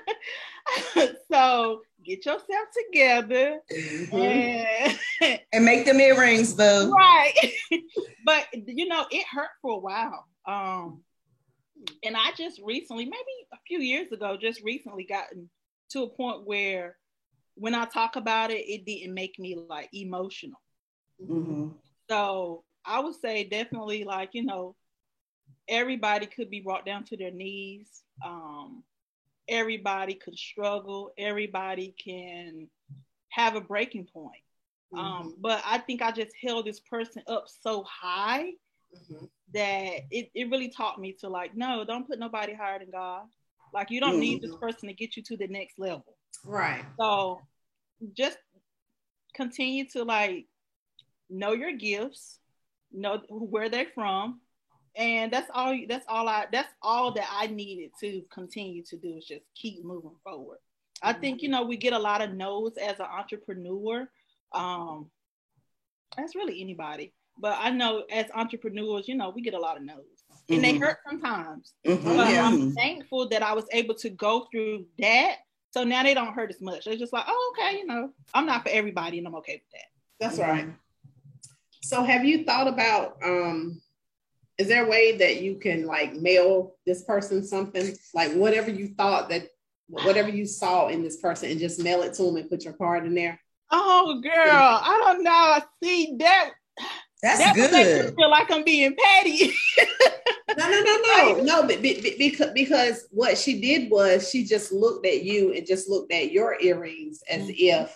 so 1.31 1.81
get 2.03 2.25
yourself 2.25 2.67
together 2.91 3.59
Mhm. 3.71 4.97
and 5.21 5.39
And 5.53 5.65
make 5.65 5.85
them 5.85 5.99
earrings, 5.99 6.53
boo. 6.53 6.91
right. 6.91 7.33
but 8.25 8.47
you 8.53 8.87
know, 8.87 9.05
it 9.11 9.25
hurt 9.27 9.49
for 9.61 9.73
a 9.73 9.79
while. 9.79 10.25
Um, 10.45 11.03
and 12.03 12.15
I 12.17 12.31
just 12.37 12.61
recently, 12.63 13.05
maybe 13.05 13.47
a 13.53 13.57
few 13.67 13.79
years 13.79 14.11
ago, 14.11 14.37
just 14.37 14.61
recently 14.63 15.03
gotten 15.05 15.49
to 15.91 16.03
a 16.03 16.09
point 16.09 16.45
where 16.45 16.97
when 17.55 17.75
I 17.75 17.85
talk 17.85 18.15
about 18.15 18.51
it, 18.51 18.61
it 18.67 18.85
didn't 18.85 19.13
make 19.13 19.37
me 19.39 19.55
like 19.67 19.89
emotional. 19.93 20.59
Mhm. 21.21 21.73
So 22.09 22.63
I 22.85 22.99
would 23.01 23.15
say 23.15 23.43
definitely 23.43 24.03
like, 24.03 24.29
you 24.33 24.43
know, 24.45 24.75
everybody 25.67 26.25
could 26.25 26.49
be 26.49 26.61
brought 26.61 26.85
down 26.85 27.03
to 27.05 27.17
their 27.17 27.31
knees. 27.31 28.01
Um, 28.25 28.83
everybody 29.49 30.13
could 30.13 30.37
struggle. 30.37 31.11
Everybody 31.17 31.93
can 32.03 32.69
have 33.29 33.55
a 33.55 33.61
breaking 33.61 34.05
point. 34.05 34.41
Um, 34.95 35.35
but 35.39 35.61
I 35.65 35.77
think 35.77 36.01
I 36.01 36.11
just 36.11 36.31
held 36.41 36.65
this 36.65 36.79
person 36.79 37.21
up 37.27 37.47
so 37.47 37.83
high 37.83 38.53
Mhm. 38.95 39.29
that 39.53 39.99
it, 40.09 40.31
it 40.33 40.49
really 40.49 40.69
taught 40.69 40.99
me 40.99 41.13
to 41.13 41.29
like, 41.29 41.55
no, 41.55 41.83
don't 41.85 42.07
put 42.07 42.17
nobody 42.17 42.53
higher 42.53 42.79
than 42.79 42.89
God. 42.89 43.27
Like 43.71 43.91
you 43.91 43.99
don't 43.99 44.19
need 44.19 44.41
this 44.41 44.55
person 44.55 44.87
to 44.87 44.93
get 44.95 45.15
you 45.15 45.21
to 45.23 45.37
the 45.37 45.47
next 45.47 45.77
level. 45.77 46.17
Right. 46.43 46.83
So 46.99 47.41
just 48.13 48.39
continue 49.35 49.85
to 49.89 50.03
like 50.03 50.47
know 51.29 51.53
your 51.53 51.73
gifts, 51.73 52.39
know 52.91 53.17
where 53.29 53.69
they're 53.69 53.91
from. 53.93 54.41
And 54.99 55.31
that's 55.31 55.49
all 55.53 55.75
that's 55.87 56.05
all 56.09 56.27
I 56.27 56.45
that's 56.51 56.73
all 56.81 57.13
that 57.13 57.27
I 57.31 57.47
needed 57.47 57.91
to 58.01 58.21
continue 58.29 58.83
to 58.83 58.97
do 58.97 59.15
is 59.17 59.25
just 59.25 59.45
keep 59.55 59.83
moving 59.83 60.15
forward. 60.25 60.57
I 61.01 61.13
think 61.13 61.41
you 61.41 61.47
know 61.47 61.63
we 61.63 61.77
get 61.77 61.93
a 61.93 61.97
lot 61.99 62.21
of 62.21 62.33
no's 62.33 62.75
as 62.75 62.99
an 62.99 63.05
entrepreneur. 63.05 64.09
Um 64.51 65.09
that's 66.17 66.35
really 66.35 66.59
anybody. 66.59 67.13
But 67.37 67.57
I 67.61 67.69
know 67.69 68.03
as 68.11 68.25
entrepreneurs, 68.35 69.07
you 69.07 69.15
know, 69.15 69.29
we 69.29 69.41
get 69.41 69.53
a 69.53 69.59
lot 69.59 69.77
of 69.77 69.83
no's. 69.83 70.03
And 70.49 70.61
they 70.61 70.73
Mhm. 70.73 70.79
hurt 70.81 70.97
sometimes. 71.07 71.73
Mhm. 71.85 72.17
But 72.17 72.33
Yeah. 72.33 72.45
I'm 72.45 72.73
thankful 72.73 73.29
that 73.29 73.41
I 73.41 73.53
was 73.53 73.65
able 73.71 73.95
to 73.95 74.09
go 74.09 74.47
through 74.51 74.85
that. 74.97 75.37
So 75.71 75.85
now 75.85 76.03
they 76.03 76.13
don't 76.13 76.33
hurt 76.33 76.49
as 76.49 76.59
much. 76.59 76.83
They're 76.83 76.97
just 76.97 77.13
like, 77.13 77.23
oh, 77.27 77.55
okay, 77.57 77.77
you 77.77 77.85
know, 77.85 78.11
I'm 78.33 78.45
not 78.45 78.63
for 78.63 78.69
everybody 78.69 79.19
and 79.19 79.27
I'm 79.27 79.35
okay 79.35 79.61
with 79.63 79.71
that. 79.71 79.87
That's 80.19 80.39
right. 80.39 80.67
So 81.83 82.03
have 82.03 82.25
you 82.25 82.43
thought 82.43 82.67
about 82.67 83.17
um 83.23 83.81
is 84.59 84.67
there 84.67 84.85
a 84.85 84.89
way 84.89 85.17
that 85.17 85.41
you 85.41 85.55
can 85.55 85.85
like 85.87 86.13
mail 86.13 86.75
this 86.85 87.03
person 87.03 87.43
something? 87.43 87.95
Like 88.13 88.33
whatever 88.33 88.69
you 88.69 88.89
thought 88.89 89.29
that 89.29 89.47
whatever 89.87 90.29
you 90.29 90.45
saw 90.45 90.89
in 90.89 91.01
this 91.01 91.17
person 91.17 91.49
and 91.49 91.59
just 91.59 91.81
mail 91.81 92.03
it 92.03 92.13
to 92.15 92.23
them 92.23 92.35
and 92.35 92.49
put 92.49 92.63
your 92.65 92.73
card 92.73 93.05
in 93.05 93.15
there? 93.15 93.39
Oh, 93.71 94.19
girl, 94.21 94.33
I 94.35 95.01
don't 95.05 95.23
know. 95.23 95.31
I 95.31 95.63
see 95.81 96.15
that. 96.19 96.51
That's 97.23 97.39
that 97.39 97.55
would 97.57 97.71
make 97.71 98.05
me 98.05 98.11
feel 98.15 98.29
like 98.29 98.51
I'm 98.51 98.63
being 98.63 98.95
petty. 98.95 99.53
No, 100.57 100.67
no, 100.69 100.81
no, 100.81 100.97
no, 100.97 101.43
no. 101.43 101.67
But 101.67 101.81
because 101.81 102.51
because 102.53 103.07
what 103.11 103.37
she 103.37 103.61
did 103.61 103.89
was 103.89 104.29
she 104.29 104.43
just 104.43 104.73
looked 104.73 105.05
at 105.05 105.23
you 105.23 105.53
and 105.53 105.65
just 105.65 105.87
looked 105.87 106.11
at 106.11 106.31
your 106.31 106.59
earrings 106.59 107.21
as 107.29 107.43
Mhm. 107.43 107.55
if 107.57 107.95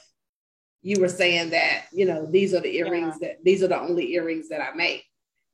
you 0.84 1.02
were 1.02 1.10
saying 1.10 1.49
that 1.49 1.86
you 1.91 2.06
know 2.06 2.26
these 2.30 2.54
are 2.54 2.62
the 2.62 2.78
earrings 2.78 3.19
that 3.19 3.43
these 3.43 3.63
are 3.63 3.67
the 3.67 3.80
only 3.80 4.13
earrings 4.13 4.49
that 4.49 4.62
I 4.62 4.73
make, 4.76 5.04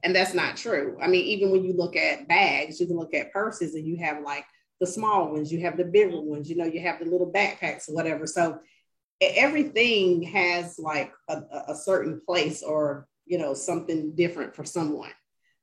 and 0.04 0.16
that's 0.16 0.34
not 0.34 0.58
true. 0.58 0.98
I 1.02 1.08
mean, 1.08 1.26
even 1.26 1.52
when 1.52 1.64
you 1.64 1.74
look 1.74 1.96
at 1.96 2.28
bags, 2.28 2.80
you 2.80 2.88
can 2.88 2.98
look 2.98 3.14
at 3.14 3.34
purses 3.34 3.76
and 3.76 3.86
you 3.86 3.98
have 3.98 4.24
like 4.24 4.46
the 4.80 4.88
small 4.88 5.32
ones, 5.32 5.52
you 5.52 5.62
have 5.62 5.78
the 5.78 5.84
bigger 5.84 6.22
ones, 6.22 6.50
you 6.50 6.56
know, 6.56 6.66
you 6.66 6.82
have 6.82 7.00
the 7.00 7.06
little 7.06 7.32
backpacks 7.32 7.90
or 7.90 7.96
whatever. 7.96 8.26
So 8.26 8.60
everything 9.22 10.24
has 10.24 10.80
like 10.80 11.12
a, 11.28 11.42
a- 11.68 11.76
certain 11.76 12.22
place 12.26 12.64
or 12.64 13.08
you 13.26 13.38
know 13.38 13.54
something 13.54 14.16
different 14.16 14.56
for 14.56 14.64
someone. 14.64 15.12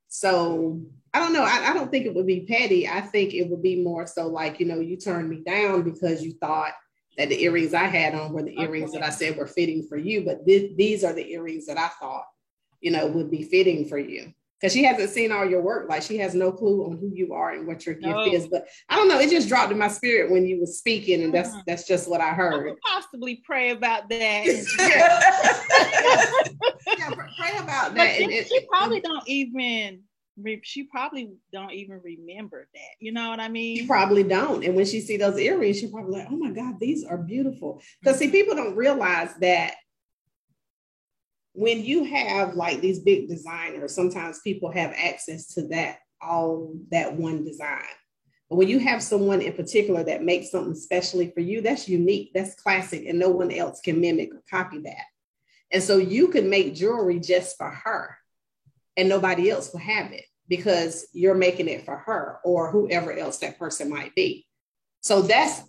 So 0.09 0.81
I 1.15 1.19
don't 1.19 1.33
know. 1.33 1.43
I, 1.43 1.71
I 1.71 1.75
don't 1.75 1.91
think 1.91 2.07
it 2.07 2.15
would 2.15 2.27
be 2.27 2.47
petty. 2.47 2.87
I 2.87 3.01
think 3.01 3.35
it 3.35 3.49
would 3.49 3.63
be 3.63 3.83
more 3.83 4.07
so 4.07 4.29
like, 4.29 4.61
you 4.61 4.67
know, 4.67 4.81
you 4.81 4.97
turned 4.97 5.31
me 5.31 5.43
down 5.45 5.83
because 5.83 6.23
you 6.23 6.35
thought 6.35 6.73
that 7.17 7.29
the 7.31 7.43
earrings 7.43 7.75
I 7.75 7.85
had 7.85 8.15
on 8.15 8.33
were 8.33 8.43
the 8.43 8.61
earrings 8.61 8.93
that 8.93 9.03
I 9.03 9.11
said 9.11 9.37
were 9.37 9.47
fitting 9.47 9.87
for 9.89 9.97
you. 9.97 10.25
But 10.25 10.45
thi- 10.45 10.75
these 10.77 11.03
are 11.03 11.15
the 11.15 11.33
earrings 11.33 11.67
that 11.67 11.79
I 11.79 11.89
thought, 11.89 12.27
you 12.81 12.91
know, 12.91 13.07
would 13.07 13.31
be 13.31 13.43
fitting 13.43 13.87
for 13.89 13.99
you. 13.99 14.33
Because 14.61 14.73
she 14.73 14.85
hasn't 14.85 15.11
seen 15.11 15.33
all 15.33 15.45
your 15.45 15.61
work. 15.61 15.89
Like 15.91 16.03
she 16.03 16.17
has 16.19 16.35
no 16.35 16.51
clue 16.51 16.87
on 16.87 16.97
who 16.97 17.11
you 17.15 17.35
are 17.35 17.51
and 17.51 17.67
what 17.67 17.85
your 17.85 17.95
gift 17.95 18.27
No. 18.27 18.33
is. 18.33 18.49
But 18.49 18.67
I 18.89 18.97
don't 18.97 19.09
know. 19.09 19.19
It 19.21 19.29
just 19.29 19.49
dropped 19.49 19.71
in 19.71 19.77
my 19.77 19.89
spirit 19.89 20.31
when 20.31 20.47
you 20.47 20.61
were 20.61 20.67
speaking. 20.67 21.23
And 21.23 21.35
that's 21.35 21.51
Mhm. 21.51 21.63
that's 21.67 21.87
just 21.87 22.09
what 22.09 22.23
I 22.23 22.31
I 22.31 22.35
heard. 22.35 22.71
could 22.71 22.81
possibly 22.81 23.43
pray 23.45 23.71
about 23.71 24.09
that. 24.09 24.47
yeah, 26.99 27.11
pray 27.39 27.57
about 27.59 27.95
that. 27.95 28.15
she, 28.17 28.25
And 28.25 28.47
she 28.47 28.67
probably 28.67 29.01
don't 29.01 29.29
even. 29.29 30.03
She 30.65 30.83
probably 30.85 31.33
don't 31.51 31.73
even 31.73 31.99
remember 32.05 32.69
that. 32.75 32.91
You 33.01 33.11
know 33.13 33.31
what 33.31 33.41
I 33.41 33.49
mean? 33.49 33.79
She 33.79 33.87
probably 33.87 34.23
don't. 34.23 34.63
And 34.65 34.77
when 34.77 34.85
she 34.85 35.01
see 35.01 35.17
those 35.17 35.39
earrings, 35.39 35.81
she 35.81 35.91
probably 35.91 36.19
like, 36.19 36.29
oh 36.31 36.37
my 36.37 36.51
God, 36.51 36.79
these 36.79 37.05
are 37.05 37.17
beautiful. 37.17 37.81
Because 38.03 38.19
see, 38.19 38.29
people 38.31 38.55
don't 38.55 38.77
realize 38.77 39.31
that 39.41 39.77
when 41.57 41.83
you 41.83 42.05
have 42.05 42.55
like 42.55 42.83
these 42.83 43.01
big 43.01 43.29
designers, 43.29 43.95
sometimes 43.95 44.41
people 44.41 44.71
have 44.71 44.93
access 44.95 45.55
to 45.55 45.67
that, 45.69 46.01
all 46.21 46.75
that 46.91 47.15
one 47.15 47.45
design. 47.45 47.83
But 48.51 48.57
when 48.57 48.69
you 48.69 48.79
have 48.79 49.03
someone 49.03 49.41
in 49.41 49.55
particular 49.55 50.05
that 50.05 50.23
makes 50.23 50.51
something 50.51 50.75
specially 50.75 51.31
for 51.31 51.41
you, 51.41 51.63
that's 51.63 51.89
unique, 51.89 52.33
that's 52.35 52.55
classic, 52.55 53.07
and 53.07 53.19
no 53.19 53.31
one 53.31 53.51
else 53.51 53.81
can 53.81 54.03
mimic 54.03 54.35
or 54.35 54.43
copy 54.51 54.81
that. 54.81 55.05
And 55.73 55.83
so 55.83 55.97
you 55.97 56.29
can 56.29 56.51
make 56.51 56.75
jewelry 56.75 57.19
just 57.19 57.57
for 57.57 57.71
her, 57.71 58.19
and 58.97 59.09
nobody 59.09 59.51
else 59.51 59.73
will 59.73 59.81
have 59.81 60.13
it 60.13 60.25
because 60.49 61.07
you're 61.15 61.35
making 61.35 61.69
it 61.69 61.87
for 61.87 61.97
her 61.97 62.39
or 62.45 62.71
whoever 62.71 63.13
else 63.13 63.39
that 63.39 63.59
person 63.59 63.89
might 63.89 64.15
be. 64.15 64.47
So 65.01 65.23
that's 65.23 65.63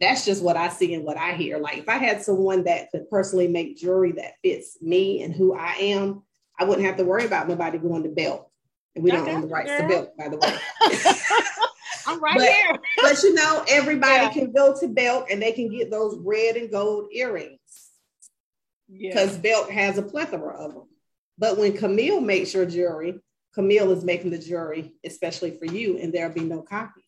that's 0.00 0.24
just 0.24 0.42
what 0.42 0.56
I 0.56 0.68
see 0.68 0.94
and 0.94 1.04
what 1.04 1.16
I 1.16 1.32
hear. 1.34 1.58
Like 1.58 1.78
if 1.78 1.88
I 1.88 1.96
had 1.98 2.22
someone 2.22 2.64
that 2.64 2.90
could 2.90 3.08
personally 3.08 3.48
make 3.48 3.76
jewelry 3.76 4.12
that 4.12 4.34
fits 4.42 4.78
me 4.82 5.22
and 5.22 5.34
who 5.34 5.54
I 5.54 5.74
am, 5.74 6.22
I 6.58 6.64
wouldn't 6.64 6.86
have 6.86 6.96
to 6.96 7.04
worry 7.04 7.24
about 7.24 7.48
nobody 7.48 7.78
going 7.78 8.02
to 8.02 8.08
Belk. 8.08 8.48
And 8.94 9.04
we 9.04 9.10
I 9.10 9.16
don't 9.16 9.28
own 9.28 9.40
the 9.42 9.46
rights 9.46 9.70
you, 9.70 9.78
to 9.78 9.88
Belk, 9.88 10.16
by 10.16 10.28
the 10.28 10.36
way. 10.36 10.58
I'm 12.06 12.20
right 12.20 12.36
But- 12.36 12.48
here. 12.48 12.78
but 13.02 13.22
you 13.22 13.34
know, 13.34 13.64
everybody 13.68 14.24
Yeah. 14.24 14.32
can 14.32 14.52
go 14.52 14.78
to 14.78 14.88
Belk 14.88 15.30
and 15.30 15.40
they 15.40 15.52
can 15.52 15.70
get 15.70 15.90
those 15.90 16.18
red 16.18 16.56
and 16.56 16.70
gold 16.70 17.08
earrings 17.12 17.58
Yeah. 18.88 19.10
because 19.10 19.36
Belk 19.38 19.70
has 19.70 19.98
a 19.98 20.02
plethora 20.02 20.56
of 20.56 20.74
them. 20.74 20.88
But 21.38 21.58
when 21.58 21.76
Camille 21.76 22.20
makes 22.20 22.52
your 22.54 22.66
jewelry, 22.66 23.20
Camille 23.54 23.92
is 23.92 24.04
making 24.04 24.30
the 24.30 24.38
jewelry 24.38 24.94
especially 25.04 25.52
for 25.58 25.66
you, 25.66 25.98
and 25.98 26.12
there'll 26.12 26.32
be 26.32 26.40
no 26.40 26.62
copies 26.62 27.01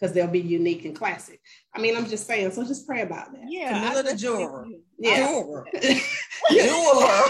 because 0.00 0.14
they'll 0.14 0.26
be 0.28 0.40
unique 0.40 0.84
and 0.84 0.96
classic. 0.96 1.40
I 1.74 1.80
mean, 1.80 1.96
I'm 1.96 2.06
just 2.06 2.26
saying, 2.26 2.52
so 2.52 2.64
just 2.64 2.86
pray 2.86 3.02
about 3.02 3.32
that. 3.32 3.42
Yeah. 3.48 3.74
Camilla 3.74 3.98
I 4.00 4.02
the 4.02 4.10
just 4.12 4.22
jeweler. 4.22 4.62
think 4.64 4.76
you- 4.98 5.10
Yeah. 5.10 5.16
Jeweler. 5.26 5.66
Jeweler. 6.50 7.22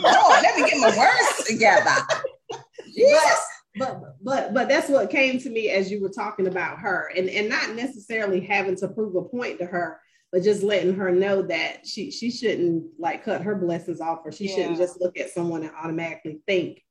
Lord, 0.00 0.42
let 0.42 0.56
me 0.58 0.70
get 0.70 0.80
my 0.80 0.96
words 0.96 1.44
together. 1.46 1.90
Yes. 2.98 3.46
But 3.78 4.00
but 4.22 4.54
but 4.54 4.68
that's 4.70 4.88
what 4.88 5.10
came 5.10 5.38
to 5.40 5.50
me 5.50 5.68
as 5.68 5.90
you 5.90 6.00
were 6.00 6.08
talking 6.08 6.46
about 6.46 6.78
her, 6.78 7.10
and 7.14 7.28
and 7.28 7.46
not 7.50 7.74
necessarily 7.74 8.40
having 8.40 8.74
to 8.76 8.88
prove 8.88 9.14
a 9.16 9.22
point 9.22 9.58
to 9.58 9.66
her, 9.66 10.00
but 10.32 10.42
just 10.42 10.62
letting 10.62 10.94
her 10.94 11.10
know 11.12 11.42
that 11.42 11.86
she 11.86 12.10
she 12.10 12.30
shouldn't 12.30 12.84
like 12.98 13.22
cut 13.22 13.42
her 13.42 13.54
blessings 13.54 14.00
off, 14.00 14.20
or 14.24 14.32
she 14.32 14.48
shouldn't 14.48 14.78
just 14.78 14.98
look 14.98 15.18
at 15.18 15.28
someone 15.28 15.62
and 15.62 15.72
automatically 15.76 16.40
think, 16.46 16.82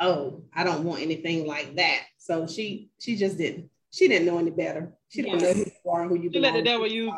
oh, 0.00 0.42
I 0.54 0.64
don't 0.64 0.84
want 0.84 1.02
anything 1.02 1.46
like 1.46 1.76
that. 1.76 2.00
So 2.16 2.46
she 2.46 2.88
she 2.98 3.16
just 3.16 3.36
didn't. 3.36 3.68
She 3.92 4.08
didn't 4.08 4.26
know 4.26 4.38
any 4.38 4.50
better. 4.50 4.92
She 5.10 5.22
didn't 5.22 5.42
know 5.42 5.52
who 5.52 5.60
you 5.60 5.90
are 5.90 6.02
and 6.02 6.10
who 6.10 6.16
you 6.16 6.30
You 6.32 6.40
let 6.40 6.54
the 6.54 6.62
devil 6.62 6.86
to. 6.88 6.92
use 6.94 7.12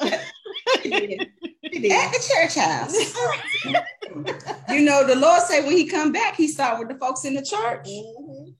it. 0.00 0.20
She 0.82 0.90
did. 0.90 1.28
She 1.72 1.78
did. 1.80 1.92
At 1.92 2.12
the 2.12 2.34
church 2.34 2.54
house. 2.54 2.94
you 4.70 4.82
know, 4.84 5.06
the 5.06 5.16
Lord 5.16 5.42
said 5.42 5.64
when 5.64 5.76
he 5.76 5.86
come 5.86 6.12
back, 6.12 6.36
he 6.36 6.46
start 6.48 6.78
with 6.78 6.88
the 6.88 6.94
folks 6.94 7.24
in 7.24 7.34
the 7.34 7.42
church. 7.42 7.86
Mhm. 7.88 8.54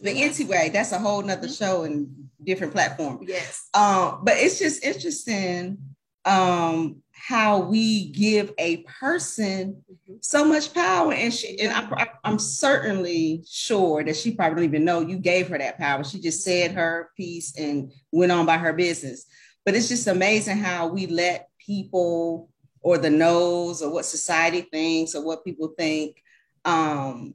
But 0.00 0.14
anyway, 0.16 0.70
that's 0.72 0.92
a 0.92 0.98
whole 0.98 1.22
nother 1.22 1.48
show 1.48 1.84
and 1.84 2.08
different 2.42 2.72
platform. 2.72 3.20
Yes. 3.26 3.68
Um, 3.74 4.20
but 4.24 4.34
it's 4.36 4.58
just 4.58 4.82
interesting 4.84 5.78
um 6.26 7.02
how 7.26 7.58
we 7.58 8.10
give 8.10 8.52
a 8.58 8.78
person 8.82 9.82
mm-hmm. 9.90 10.16
so 10.20 10.44
much 10.44 10.74
power 10.74 11.10
and 11.12 11.32
she 11.32 11.58
and 11.58 11.72
I, 11.72 12.06
am 12.22 12.38
certainly 12.38 13.42
sure 13.48 14.04
that 14.04 14.16
she 14.16 14.32
probably 14.32 14.56
don't 14.56 14.64
even 14.64 14.84
know 14.84 15.00
you 15.00 15.16
gave 15.16 15.48
her 15.48 15.56
that 15.56 15.78
power. 15.78 16.04
She 16.04 16.20
just 16.20 16.44
said 16.44 16.72
her 16.72 17.10
piece 17.16 17.56
and 17.56 17.92
went 18.12 18.30
on 18.30 18.44
by 18.44 18.58
her 18.58 18.74
business. 18.74 19.24
But 19.64 19.74
it's 19.74 19.88
just 19.88 20.06
amazing 20.06 20.58
how 20.58 20.88
we 20.88 21.06
let 21.06 21.48
people 21.58 22.50
or 22.82 22.98
the 22.98 23.08
nose 23.08 23.80
or 23.80 23.90
what 23.90 24.04
society 24.04 24.60
thinks 24.60 25.14
or 25.14 25.24
what 25.24 25.44
people 25.44 25.68
think 25.78 26.22
um, 26.66 27.34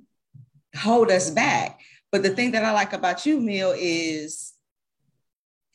hold 0.77 1.09
us 1.09 1.31
back. 1.31 1.79
But 2.11 2.21
the 2.21 2.29
thing 2.29 2.51
that 2.51 2.63
i 2.63 2.71
like 2.71 2.93
about 2.93 3.25
you 3.25 3.39
Mill 3.39 3.73
is 3.75 4.53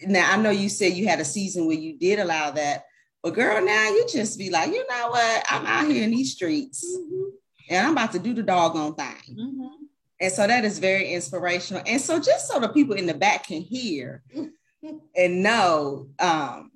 now 0.07 0.33
i 0.33 0.37
know 0.37 0.51
you 0.51 0.69
said 0.69 0.93
you 0.93 1.09
had 1.09 1.21
a 1.21 1.25
season 1.25 1.67
where 1.67 1.77
you 1.77 1.99
did 1.99 2.19
allow 2.19 2.51
that 2.53 2.85
but 3.25 3.33
girl, 3.33 3.65
now 3.65 3.89
you 3.89 4.05
just 4.07 4.39
be 4.39 4.51
like, 4.51 4.69
you 4.71 4.87
know 4.87 5.09
what? 5.09 5.47
I'm 5.49 5.65
out 5.65 5.91
here 5.91 6.05
in 6.05 6.11
these 6.11 6.33
streets 6.33 6.85
mm-hmm. 6.87 7.31
and 7.71 7.87
I'm 7.87 7.93
about 7.93 8.13
to 8.13 8.19
do 8.19 8.35
the 8.35 8.43
doggone 8.43 8.95
thing. 8.97 9.37
Mm-hmm. 9.37 9.85
And 10.21 10.31
so 10.31 10.47
that 10.47 10.67
is 10.67 10.79
very 10.79 11.09
inspirational. 11.09 11.83
And 11.87 11.99
so 11.99 12.21
just 12.21 12.49
so 12.49 12.61
the 12.61 12.69
people 12.69 12.95
in 12.97 13.07
the 13.07 13.15
back 13.15 13.47
can 13.47 13.63
hear 13.63 14.23
and 15.17 15.43
know, 15.43 16.09
um, 16.19 16.71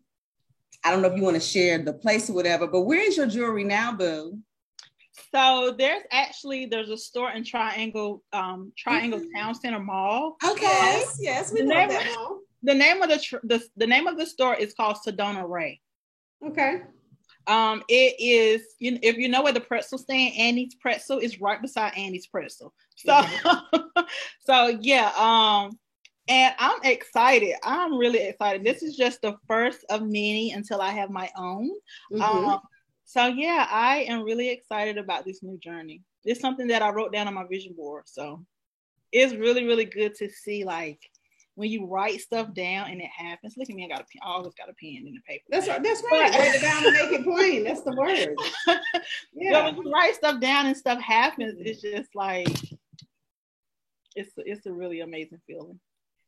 I 0.82 0.90
don't 0.90 1.02
know 1.02 1.08
if 1.08 1.18
you 1.18 1.22
want 1.22 1.36
to 1.36 1.40
share 1.40 1.76
the 1.76 1.92
place 1.92 2.30
or 2.30 2.32
whatever, 2.32 2.66
but 2.66 2.80
where 2.80 3.02
is 3.02 3.18
your 3.18 3.26
jewelry 3.26 3.64
now, 3.64 3.92
Boo? 3.92 4.38
So 5.34 5.74
there's 5.76 6.04
actually 6.10 6.64
there's 6.64 6.88
a 6.88 6.96
store 6.96 7.30
in 7.32 7.44
Triangle 7.44 8.22
um, 8.32 8.72
Triangle 8.78 9.18
mm-hmm. 9.18 9.36
Town 9.36 9.54
Center 9.54 9.80
Mall. 9.80 10.38
Okay. 10.42 10.62
Yes, 10.62 11.18
yes, 11.20 11.52
we 11.52 11.60
the 11.60 11.66
know 11.66 11.88
that 11.88 12.06
mall. 12.14 12.38
The 12.62 12.74
name 12.74 13.02
of 13.02 13.10
the, 13.10 13.40
the 13.42 13.62
the 13.76 13.86
name 13.86 14.06
of 14.06 14.16
the 14.16 14.24
store 14.24 14.54
is 14.54 14.72
called 14.72 14.96
Sedona 15.04 15.46
Ray. 15.46 15.80
Okay. 16.44 16.82
Um, 17.46 17.82
it 17.88 18.14
is 18.18 18.62
you 18.78 18.92
know, 18.92 18.98
if 19.02 19.16
you 19.16 19.28
know 19.28 19.42
where 19.42 19.52
the 19.52 19.60
pretzel 19.60 19.98
stand, 19.98 20.34
Annie's 20.36 20.74
pretzel 20.74 21.18
is 21.18 21.40
right 21.40 21.60
beside 21.60 21.94
Annie's 21.96 22.26
pretzel. 22.26 22.74
So 22.96 23.22
so 24.40 24.78
yeah, 24.80 25.10
um, 25.16 25.78
and 26.28 26.54
I'm 26.58 26.78
excited. 26.84 27.54
I'm 27.64 27.96
really 27.96 28.18
excited. 28.18 28.64
This 28.64 28.82
is 28.82 28.96
just 28.96 29.22
the 29.22 29.34
first 29.46 29.84
of 29.88 30.02
many 30.02 30.52
until 30.52 30.82
I 30.82 30.90
have 30.90 31.10
my 31.10 31.30
own. 31.36 31.70
Mm-hmm. 32.12 32.22
Um, 32.22 32.60
so 33.04 33.26
yeah, 33.26 33.66
I 33.70 34.04
am 34.08 34.22
really 34.22 34.50
excited 34.50 34.98
about 34.98 35.24
this 35.24 35.42
new 35.42 35.56
journey. 35.58 36.02
It's 36.24 36.40
something 36.40 36.66
that 36.66 36.82
I 36.82 36.90
wrote 36.90 37.12
down 37.12 37.28
on 37.28 37.34
my 37.34 37.46
vision 37.50 37.72
board. 37.74 38.04
So 38.06 38.44
it's 39.10 39.34
really, 39.34 39.64
really 39.64 39.86
good 39.86 40.14
to 40.16 40.28
see 40.28 40.64
like 40.64 41.00
when 41.58 41.72
you 41.72 41.86
write 41.86 42.20
stuff 42.20 42.54
down 42.54 42.88
and 42.88 43.00
it 43.00 43.10
happens. 43.10 43.56
Look 43.56 43.68
at 43.68 43.74
me, 43.74 43.84
I 43.84 43.88
got 43.88 44.02
a 44.02 44.04
pen. 44.04 44.20
I 44.22 44.28
always 44.28 44.54
got 44.54 44.68
a 44.68 44.74
pen 44.74 45.04
in 45.08 45.14
the 45.14 45.20
paper. 45.26 45.42
That's 45.50 45.66
right. 45.66 45.82
That's 45.82 46.00
right. 46.08 46.32
Write 46.32 46.54
it 46.54 46.62
down 46.62 46.86
and 46.86 46.94
make 46.94 47.18
it 47.18 47.24
plain. 47.24 47.64
That's 47.64 47.82
the 47.82 47.96
word. 47.96 48.36
Yeah. 49.34 49.64
when 49.64 49.76
you 49.76 49.92
write 49.92 50.14
stuff 50.14 50.40
down 50.40 50.66
and 50.66 50.76
stuff 50.76 51.00
happens, 51.00 51.56
it's 51.58 51.82
just 51.82 52.14
like 52.14 52.48
it's 54.14 54.32
it's 54.36 54.66
a 54.66 54.72
really 54.72 55.00
amazing 55.00 55.40
feeling. 55.48 55.80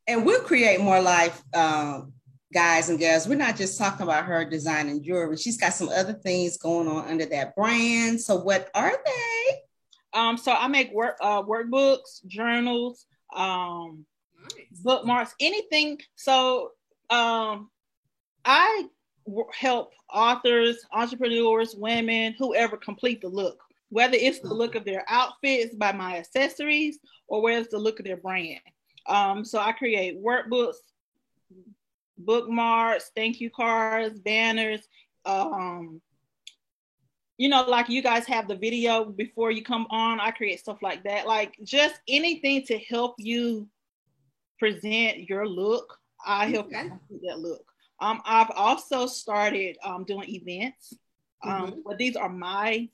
And 0.09 0.27
we'll 0.27 0.43
create 0.43 0.81
more 0.81 1.01
life, 1.01 1.41
um, 1.55 2.13
guys 2.53 2.89
and 2.89 2.99
girls. 2.99 3.29
We're 3.29 3.37
not 3.37 3.57
just 3.57 3.79
talking 3.79 4.03
about 4.03 4.25
her 4.25 4.45
designing 4.45 5.01
jewelry. 5.01 5.37
She's 5.37 5.59
got 5.59 5.75
some 5.75 5.91
other 5.91 6.15
things 6.15 6.59
going 6.59 6.89
on 6.89 7.09
under 7.09 7.27
that 7.27 7.55
brand. 7.55 8.21
So 8.21 8.35
what 8.37 8.69
are 8.75 8.99
they? 9.05 9.59
Um, 10.13 10.37
so 10.37 10.53
I 10.53 10.67
make 10.67 10.93
work 10.93 11.19
uh, 11.21 11.43
workbooks, 11.43 12.27
journals, 12.27 13.07
um, 13.35 14.07
nice. 14.57 14.79
bookmarks, 14.83 15.35
anything. 15.41 15.99
So 16.17 16.73
um, 17.11 17.71
I 18.45 18.87
w- 19.27 19.49
help 19.53 19.93
authors, 20.13 20.79
entrepreneurs, 20.93 21.75
women, 21.75 22.35
whoever 22.39 22.77
complete 22.77 23.21
the 23.21 23.29
look, 23.29 23.59
whether 23.89 24.17
it's 24.17 24.41
the 24.41 24.55
look 24.55 24.75
of 24.75 24.85
their 24.85 25.05
outfits 25.09 25.75
by 25.75 25.93
my 25.93 26.19
accessories 26.19 26.99
or 27.29 27.43
whether 27.43 27.61
it's 27.61 27.71
the 27.71 27.79
look 27.79 27.99
of 28.01 28.07
their 28.07 28.17
brand. 28.17 28.61
Um, 29.07 29.45
so 29.45 29.59
I 29.59 29.73
create 29.73 30.23
workbooks, 30.23 30.77
bookmarks, 32.19 33.11
thank 33.17 33.41
you 33.41 33.51
cards, 33.51 34.19
banners. 34.21 34.87
Um, 35.25 36.01
you 37.39 37.49
know, 37.49 37.63
like 37.63 37.89
you 37.89 38.03
guys 38.03 38.27
have 38.27 38.49
the 38.49 38.57
video 38.57 39.05
before 39.05 39.51
you 39.51 39.63
come 39.63 39.87
on. 39.89 40.21
I 40.21 40.31
create 40.31 40.61
stuff 40.61 40.83
like 40.83 41.03
that, 41.05 41.27
like 41.27 41.57
just 41.65 41.99
anything 42.07 42.65
to 42.67 42.79
help 42.79 43.15
you 43.19 43.67
present 44.61 45.29
your 45.29 45.49
look. 45.49 45.99
I 46.25 46.47
help 46.47 46.67
okay. 46.67 46.91
you 47.09 47.21
that 47.27 47.41
look. 47.41 47.65
Um, 48.01 48.21
I've 48.25 48.51
also 48.55 49.07
started 49.07 49.77
um, 49.83 50.05
doing 50.05 50.29
events, 50.29 50.95
um, 51.43 51.53
mm-hmm. 51.53 51.81
but 51.85 51.99
these 51.99 52.15
are 52.15 52.29
my 52.29 52.89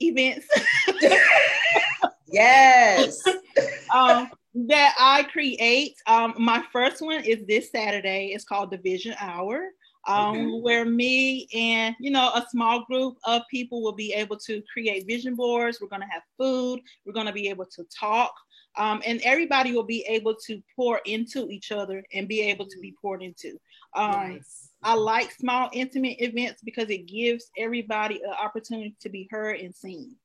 events. 0.00 0.46
yes. 2.26 3.22
um, 3.94 4.30
that 4.54 4.94
I 4.98 5.24
create. 5.24 5.96
Um, 6.06 6.34
my 6.38 6.62
first 6.72 7.02
one 7.02 7.24
is 7.24 7.44
this 7.46 7.70
Saturday. 7.70 8.30
It's 8.34 8.44
called 8.44 8.70
the 8.70 8.78
Vision 8.78 9.14
Hour. 9.20 9.70
Um, 10.06 10.36
okay. 10.36 10.60
where 10.60 10.84
me 10.84 11.48
and 11.54 11.96
you 11.98 12.10
know 12.10 12.28
a 12.34 12.44
small 12.50 12.84
group 12.84 13.16
of 13.24 13.40
people 13.50 13.82
will 13.82 13.94
be 13.94 14.12
able 14.12 14.36
to 14.40 14.62
create 14.70 15.06
vision 15.06 15.34
boards. 15.34 15.78
We're 15.80 15.88
going 15.88 16.02
to 16.02 16.08
have 16.08 16.22
food. 16.38 16.80
We're 17.06 17.14
going 17.14 17.26
to 17.26 17.32
be 17.32 17.48
able 17.48 17.64
to 17.64 17.84
talk 17.84 18.34
um, 18.76 19.02
and 19.06 19.20
everybody 19.22 19.72
will 19.72 19.84
be 19.84 20.04
able 20.08 20.34
to 20.46 20.62
pour 20.74 21.00
into 21.04 21.48
each 21.48 21.70
other 21.72 22.04
and 22.12 22.28
be 22.28 22.40
able 22.42 22.66
to 22.66 22.78
be 22.80 22.94
poured 23.00 23.22
into. 23.22 23.58
Um, 23.94 24.10
nice. 24.10 24.70
I 24.82 24.94
like 24.94 25.30
small, 25.32 25.70
intimate 25.72 26.20
events 26.20 26.60
because 26.62 26.90
it 26.90 27.06
gives 27.06 27.50
everybody 27.56 28.20
an 28.22 28.32
opportunity 28.32 28.96
to 29.00 29.08
be 29.08 29.28
heard 29.30 29.60
and 29.60 29.74
seen. 29.74 30.16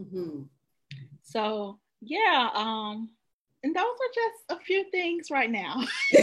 Mm-hmm. 0.00 0.42
So, 1.22 1.78
yeah, 2.00 2.48
um, 2.54 3.10
and 3.62 3.74
those 3.74 3.84
are 3.84 4.14
just 4.14 4.60
a 4.60 4.64
few 4.64 4.90
things 4.90 5.30
right 5.30 5.50
now. 5.50 5.82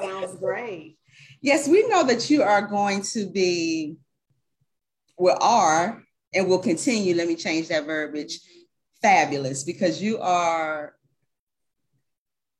Sounds 0.00 0.36
great. 0.38 0.96
Yes, 1.40 1.66
we 1.66 1.86
know 1.88 2.04
that 2.06 2.30
you 2.30 2.42
are 2.42 2.62
going 2.62 3.02
to 3.02 3.28
be, 3.28 3.96
well, 5.18 5.38
are, 5.40 6.02
and 6.34 6.48
will 6.48 6.60
continue. 6.60 7.14
Let 7.14 7.28
me 7.28 7.36
change 7.36 7.68
that 7.68 7.84
verbiage 7.84 8.38
fabulous 9.02 9.64
because 9.64 10.00
you 10.00 10.18
are 10.18 10.94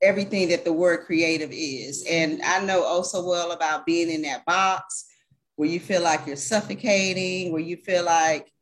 everything 0.02 0.48
that 0.48 0.64
the 0.64 0.72
word 0.72 1.06
creative 1.06 1.50
is. 1.52 2.04
And 2.10 2.42
I 2.42 2.64
know 2.64 2.82
also 2.84 3.24
well 3.24 3.52
about 3.52 3.86
being 3.86 4.10
in 4.10 4.22
that 4.22 4.44
box 4.44 5.06
where 5.56 5.68
you 5.68 5.80
feel 5.80 6.02
like 6.02 6.26
you're 6.26 6.36
suffocating, 6.36 7.52
where 7.52 7.62
you 7.62 7.76
feel 7.76 8.04
like 8.04 8.52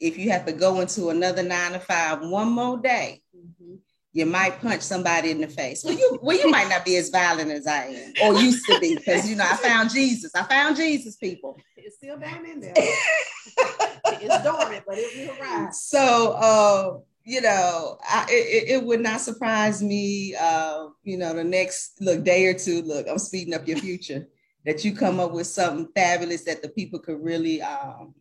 if 0.00 0.16
you 0.16 0.30
have 0.30 0.46
to 0.46 0.52
go 0.52 0.80
into 0.80 1.10
another 1.10 1.42
nine 1.42 1.72
to 1.72 1.80
five 1.80 2.20
one 2.22 2.50
more 2.50 2.78
day, 2.78 3.20
mm-hmm. 3.36 3.74
you 4.12 4.26
might 4.26 4.60
punch 4.60 4.82
somebody 4.82 5.30
in 5.30 5.40
the 5.40 5.48
face. 5.48 5.84
Well, 5.84 5.94
you 5.94 6.18
well, 6.22 6.38
you 6.38 6.50
might 6.50 6.68
not 6.68 6.84
be 6.84 6.96
as 6.96 7.10
violent 7.10 7.50
as 7.50 7.66
I 7.66 7.86
am 7.86 8.12
or 8.22 8.40
used 8.40 8.64
to 8.66 8.78
be, 8.80 8.96
because 8.96 9.28
you 9.28 9.36
know, 9.36 9.44
I 9.44 9.56
found 9.56 9.90
Jesus. 9.90 10.34
I 10.34 10.44
found 10.44 10.76
Jesus, 10.76 11.16
people. 11.16 11.58
It's 11.76 11.96
still 11.96 12.18
down 12.18 12.46
in 12.46 12.60
there. 12.60 12.72
it's 12.76 14.44
dormant, 14.44 14.84
but 14.86 14.96
it 14.96 15.28
will 15.28 15.36
rise. 15.40 15.82
So 15.82 16.32
uh 16.32 16.98
you 17.28 17.42
know, 17.42 17.98
I, 18.08 18.24
it, 18.30 18.70
it, 18.70 18.84
would 18.84 19.00
not 19.00 19.20
surprise 19.20 19.82
me. 19.82 20.34
Uh, 20.34 20.86
you 21.02 21.18
know, 21.18 21.34
the 21.34 21.44
next 21.44 22.00
look 22.00 22.24
day 22.24 22.46
or 22.46 22.54
two, 22.54 22.80
look, 22.80 23.06
I'm 23.06 23.18
speeding 23.18 23.52
up 23.52 23.68
your 23.68 23.76
future. 23.76 24.26
that 24.64 24.82
you 24.82 24.94
come 24.94 25.20
up 25.20 25.32
with 25.32 25.46
something 25.46 25.88
fabulous 25.94 26.44
that 26.44 26.62
the 26.62 26.70
people 26.70 26.98
could 26.98 27.22
really 27.22 27.60
um, 27.60 28.14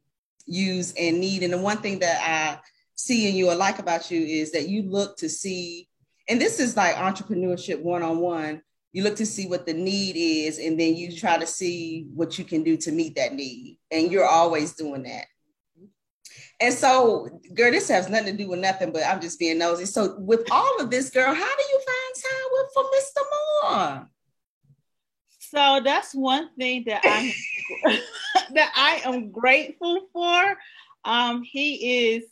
use 0.46 0.94
and 0.98 1.22
need. 1.22 1.44
And 1.44 1.54
the 1.54 1.58
one 1.58 1.78
thing 1.78 2.00
that 2.00 2.22
I 2.22 2.60
see 2.96 3.30
in 3.30 3.36
you 3.36 3.50
or 3.50 3.56
like 3.56 3.80
about 3.80 4.12
you 4.12 4.22
is 4.22 4.52
that 4.52 4.68
you 4.68 4.84
look 4.84 5.16
to 5.18 5.30
see, 5.30 5.88
and 6.28 6.40
this 6.40 6.60
is 6.60 6.76
like 6.76 6.96
entrepreneurship 6.96 7.82
one 7.82 8.04
on 8.04 8.20
one. 8.20 8.62
You 8.92 9.04
look 9.04 9.16
to 9.18 9.26
see 9.26 9.48
what 9.48 9.66
the 9.66 9.74
need 9.74 10.16
is, 10.18 10.60
and 10.60 10.78
then 10.78 10.96
you 10.96 11.16
try 11.16 11.38
to 11.38 11.48
see 11.48 12.08
what 12.14 12.38
you 12.38 12.44
can 12.44 12.64
do 12.64 12.76
to 12.78 12.92
meet 12.92 13.16
that 13.16 13.34
need. 13.34 13.80
And 13.90 14.12
you're 14.12 14.28
always 14.28 14.74
doing 14.74 15.04
that. 15.04 15.28
And 16.60 16.74
so, 16.74 17.30
girl, 17.54 17.72
this 17.72 17.88
has 17.90 18.10
nothing 18.10 18.36
to 18.36 18.44
do 18.44 18.50
with 18.50 18.60
nothing, 18.60 18.92
but 18.92 19.04
I'm 19.04 19.22
just 19.22 19.38
being 19.38 19.60
nosy. 19.60 19.86
So, 19.86 20.16
with 20.18 20.50
all 20.52 20.82
of 20.82 20.90
this, 20.90 21.12
girl, 21.12 21.34
how 21.34 21.56
do 21.56 21.64
you 21.72 21.80
find 21.86 22.16
time 22.16 22.50
with 22.52 22.68
for 22.74 22.84
Mr. 22.84 23.22
Moore? 23.64 24.10
So 25.52 25.80
that's 25.84 26.14
one 26.14 26.50
thing 26.58 26.84
that 26.88 27.02
I 27.06 27.34
that 28.54 28.72
I 28.76 29.02
am 29.06 29.32
grateful 29.32 30.08
for. 30.12 30.58
Um, 31.06 31.42
he 31.44 32.16
is 32.16 32.26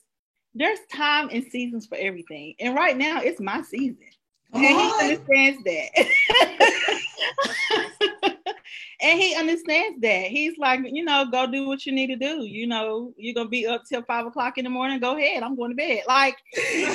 there's 0.53 0.79
time 0.91 1.29
and 1.31 1.43
seasons 1.45 1.85
for 1.85 1.97
everything, 1.97 2.55
and 2.59 2.75
right 2.75 2.97
now 2.97 3.21
it's 3.21 3.39
my 3.39 3.61
season, 3.61 3.97
and 4.53 4.65
he 4.65 4.91
understands 5.01 5.63
that. 5.63 5.91
and 9.01 9.19
he 9.19 9.35
understands 9.35 9.99
that. 10.01 10.27
He's 10.27 10.57
like, 10.57 10.81
you 10.85 11.03
know, 11.03 11.25
go 11.29 11.47
do 11.47 11.67
what 11.67 11.85
you 11.85 11.91
need 11.91 12.07
to 12.07 12.15
do. 12.15 12.45
You 12.45 12.67
know, 12.67 13.13
you're 13.17 13.33
gonna 13.33 13.49
be 13.49 13.67
up 13.67 13.83
till 13.87 14.03
five 14.03 14.25
o'clock 14.25 14.57
in 14.57 14.63
the 14.63 14.69
morning. 14.69 14.99
Go 14.99 15.17
ahead, 15.17 15.43
I'm 15.43 15.55
going 15.55 15.71
to 15.71 15.75
bed. 15.75 16.03
Like 16.07 16.37
he 16.53 16.85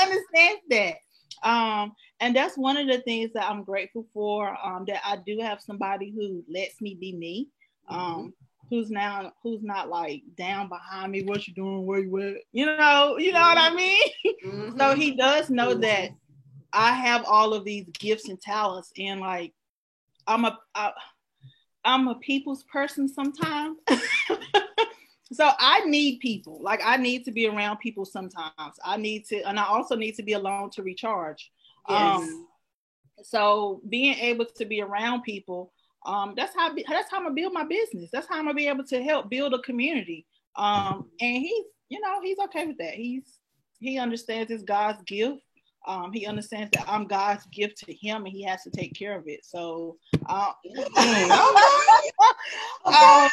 understands, 0.00 0.62
that. 0.70 0.94
Um, 1.42 1.92
and 2.20 2.34
that's 2.34 2.56
one 2.56 2.76
of 2.76 2.86
the 2.88 2.98
things 2.98 3.30
that 3.34 3.48
I'm 3.48 3.62
grateful 3.64 4.06
for. 4.12 4.56
Um, 4.64 4.84
that 4.86 5.00
I 5.04 5.18
do 5.24 5.38
have 5.40 5.60
somebody 5.60 6.10
who 6.10 6.42
lets 6.48 6.80
me 6.80 6.94
be 6.94 7.14
me. 7.14 7.48
Um, 7.88 7.98
mm-hmm. 8.00 8.28
who's 8.70 8.90
now 8.90 9.32
who's 9.42 9.62
not 9.62 9.88
like 9.88 10.22
down 10.36 10.68
behind 10.68 11.12
me. 11.12 11.22
What 11.22 11.46
you 11.46 11.54
doing? 11.54 11.86
Where 11.86 12.00
you 12.00 12.18
at? 12.20 12.36
You 12.52 12.66
know, 12.66 13.16
you 13.18 13.32
know 13.32 13.40
what 13.40 13.58
I 13.58 13.74
mean. 13.74 14.02
Mm-hmm. 14.44 14.78
so 14.78 14.94
he 14.94 15.12
does 15.14 15.50
know 15.50 15.70
mm-hmm. 15.70 15.80
that 15.80 16.10
I 16.72 16.92
have 16.92 17.24
all 17.24 17.54
of 17.54 17.64
these 17.64 17.86
gifts 17.98 18.28
and 18.28 18.40
talents, 18.40 18.92
and 18.98 19.20
like 19.20 19.52
I'm 20.28 20.44
a 20.44 20.58
I, 20.74 20.92
I'm 21.84 22.06
a 22.06 22.14
people's 22.16 22.62
person 22.64 23.08
sometimes. 23.08 23.78
so 25.32 25.50
I 25.58 25.84
need 25.86 26.20
people. 26.20 26.60
Like 26.62 26.80
I 26.84 26.96
need 26.98 27.24
to 27.24 27.32
be 27.32 27.48
around 27.48 27.78
people 27.78 28.04
sometimes. 28.04 28.74
I 28.84 28.96
need 28.98 29.26
to, 29.26 29.40
and 29.42 29.58
I 29.58 29.64
also 29.64 29.96
need 29.96 30.14
to 30.16 30.22
be 30.22 30.34
alone 30.34 30.70
to 30.70 30.82
recharge. 30.82 31.50
Yes. 31.88 32.20
Um, 32.20 32.46
so 33.22 33.80
being 33.88 34.14
able 34.14 34.44
to 34.44 34.64
be 34.64 34.82
around 34.82 35.22
people, 35.22 35.72
um, 36.06 36.34
that's 36.36 36.54
how 36.54 36.72
that's 36.74 37.10
how 37.10 37.16
I'm 37.16 37.24
gonna 37.24 37.34
build 37.34 37.52
my 37.52 37.64
business. 37.64 38.10
That's 38.12 38.28
how 38.28 38.36
I'm 38.36 38.44
gonna 38.44 38.54
be 38.54 38.68
able 38.68 38.84
to 38.84 39.02
help 39.02 39.30
build 39.30 39.54
a 39.54 39.58
community. 39.60 40.26
Um, 40.56 41.08
and 41.20 41.36
he's, 41.36 41.64
you 41.88 42.00
know, 42.00 42.20
he's 42.22 42.38
okay 42.46 42.66
with 42.66 42.78
that. 42.78 42.94
He's 42.94 43.38
he 43.80 43.98
understands 43.98 44.50
it's 44.50 44.62
God's 44.62 45.02
gift. 45.02 45.40
Um, 45.88 46.12
he 46.12 46.26
understands 46.26 46.70
that 46.74 46.84
I'm 46.86 47.06
God's 47.06 47.46
gift 47.46 47.78
to 47.78 47.94
him, 47.94 48.26
and 48.26 48.32
he 48.32 48.42
has 48.42 48.62
to 48.64 48.70
take 48.70 48.94
care 48.94 49.16
of 49.16 49.26
it. 49.26 49.42
So, 49.42 49.96
uh, 50.28 50.52
um, 52.84 53.30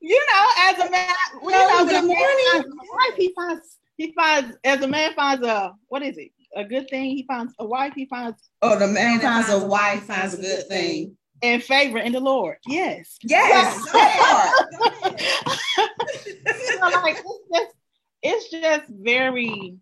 you 0.00 0.26
know, 0.32 0.46
as 0.58 0.78
a 0.78 0.90
man, 0.90 1.14
you 1.42 1.50
know, 1.50 1.86
good 1.86 2.04
morning. 2.04 2.70
Wife, 2.92 3.14
he 3.16 3.32
finds 3.34 3.78
he 3.96 4.12
finds 4.12 4.58
as 4.62 4.82
a 4.82 4.88
man 4.88 5.14
finds 5.14 5.46
a 5.46 5.74
what 5.88 6.02
is 6.02 6.18
it? 6.18 6.32
A 6.54 6.64
good 6.64 6.90
thing. 6.90 7.16
He 7.16 7.24
finds 7.26 7.54
a 7.58 7.64
wife. 7.64 7.94
He 7.94 8.04
finds. 8.04 8.50
Oh, 8.60 8.78
the 8.78 8.86
man 8.86 9.20
finds, 9.20 9.48
finds 9.48 9.64
a 9.64 9.66
wife. 9.66 10.02
Finds 10.02 10.34
a 10.34 10.36
good 10.36 10.68
thing. 10.68 11.16
And 11.42 11.62
favor 11.62 11.96
in 11.96 12.12
the 12.12 12.20
Lord. 12.20 12.58
Yes. 12.66 13.16
Yes. 13.22 13.86
you 16.26 16.78
know, 16.78 16.90
like 17.02 17.22
it's 17.24 17.48
just, 17.54 17.74
it's 18.22 18.50
just 18.50 18.84
very. 18.90 19.78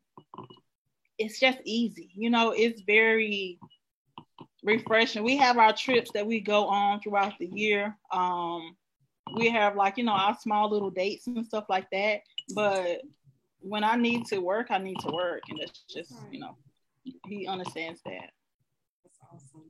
It's 1.18 1.40
just 1.40 1.59
easy. 1.64 2.11
You 2.14 2.31
know, 2.31 2.52
it's 2.57 2.83
very 2.83 3.59
refreshing. 4.62 5.24
We 5.24 5.37
have 5.37 5.59
our 5.59 5.72
trips 5.72 6.11
that 6.12 6.26
we 6.26 6.40
go 6.40 6.66
on 6.66 7.00
throughout 7.00 7.35
the 7.38 7.46
year. 7.46 7.96
Um, 8.12 8.76
we 9.37 9.50
have 9.50 9.76
like 9.76 9.98
you 9.98 10.04
know 10.04 10.12
our 10.12 10.37
small 10.38 10.70
little 10.70 10.90
dates 10.90 11.26
and 11.26 11.44
stuff 11.44 11.64
like 11.68 11.88
that. 11.90 12.20
But 12.54 13.02
when 13.61 13.83
i 13.83 13.96
need 13.96 14.24
to 14.24 14.38
work 14.38 14.68
i 14.70 14.78
need 14.78 14.98
to 15.00 15.11
work. 15.11 15.42
And 15.48 15.59
it's 15.61 15.83
just 15.92 16.12
you 16.31 16.40
know 16.40 16.57
he 17.26 17.46
understands 17.46 18.00
that. 18.04 18.31
That's 19.04 19.18
awesome. 19.33 19.64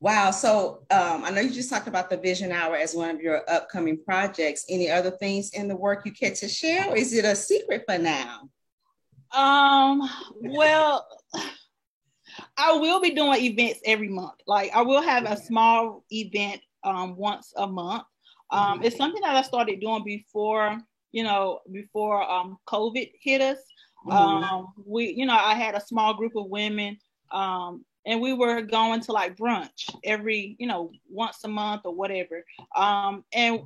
Wow. 0.00 0.30
So 0.30 0.84
um, 0.90 1.24
i 1.24 1.30
know 1.30 1.40
you 1.40 1.50
just 1.50 1.70
talked 1.70 1.88
about 1.88 2.10
the 2.10 2.16
vision 2.16 2.52
hour 2.52 2.76
as 2.76 2.94
one 2.94 3.10
of 3.10 3.20
your 3.20 3.42
upcoming 3.50 3.98
projects. 4.04 4.64
Any 4.68 4.90
other 4.90 5.10
things 5.10 5.50
in 5.50 5.68
the 5.68 5.76
work 5.76 6.04
you 6.04 6.12
care 6.12 6.34
to 6.34 6.48
share 6.48 6.88
or 6.90 6.96
is 6.96 7.12
it 7.12 7.24
a 7.24 7.34
secret 7.34 7.84
for 7.86 7.98
now 7.98 8.48
um 9.32 10.08
well 10.40 11.06
I 12.56 12.72
will 12.72 13.00
be 13.00 13.10
doing 13.10 13.42
events 13.42 13.80
every 13.84 14.08
month. 14.08 14.40
Like 14.46 14.70
I 14.74 14.82
will 14.82 15.02
have 15.02 15.24
a 15.24 15.36
small 15.36 16.04
event 16.10 16.60
um, 16.84 17.16
once 17.16 17.52
a 17.56 17.66
month. 17.66 18.04
Um, 18.50 18.82
it's 18.82 18.96
something 18.96 19.20
that 19.22 19.34
I 19.34 19.42
started 19.42 19.80
doing 19.80 20.04
before, 20.04 20.78
you 21.12 21.24
know, 21.24 21.60
before 21.72 22.28
um, 22.30 22.58
COVID 22.68 23.10
hit 23.20 23.40
us. 23.40 23.58
Mm-hmm. 24.06 24.44
Um, 24.44 24.68
we, 24.84 25.10
you 25.12 25.26
know, 25.26 25.36
I 25.36 25.54
had 25.54 25.74
a 25.74 25.80
small 25.80 26.14
group 26.14 26.36
of 26.36 26.48
women, 26.48 26.98
um, 27.32 27.84
and 28.06 28.20
we 28.20 28.32
were 28.32 28.62
going 28.62 29.00
to 29.00 29.12
like 29.12 29.36
brunch 29.36 29.92
every, 30.04 30.54
you 30.60 30.68
know, 30.68 30.92
once 31.10 31.38
a 31.44 31.48
month 31.48 31.82
or 31.84 31.94
whatever. 31.94 32.44
Um, 32.76 33.24
and 33.32 33.62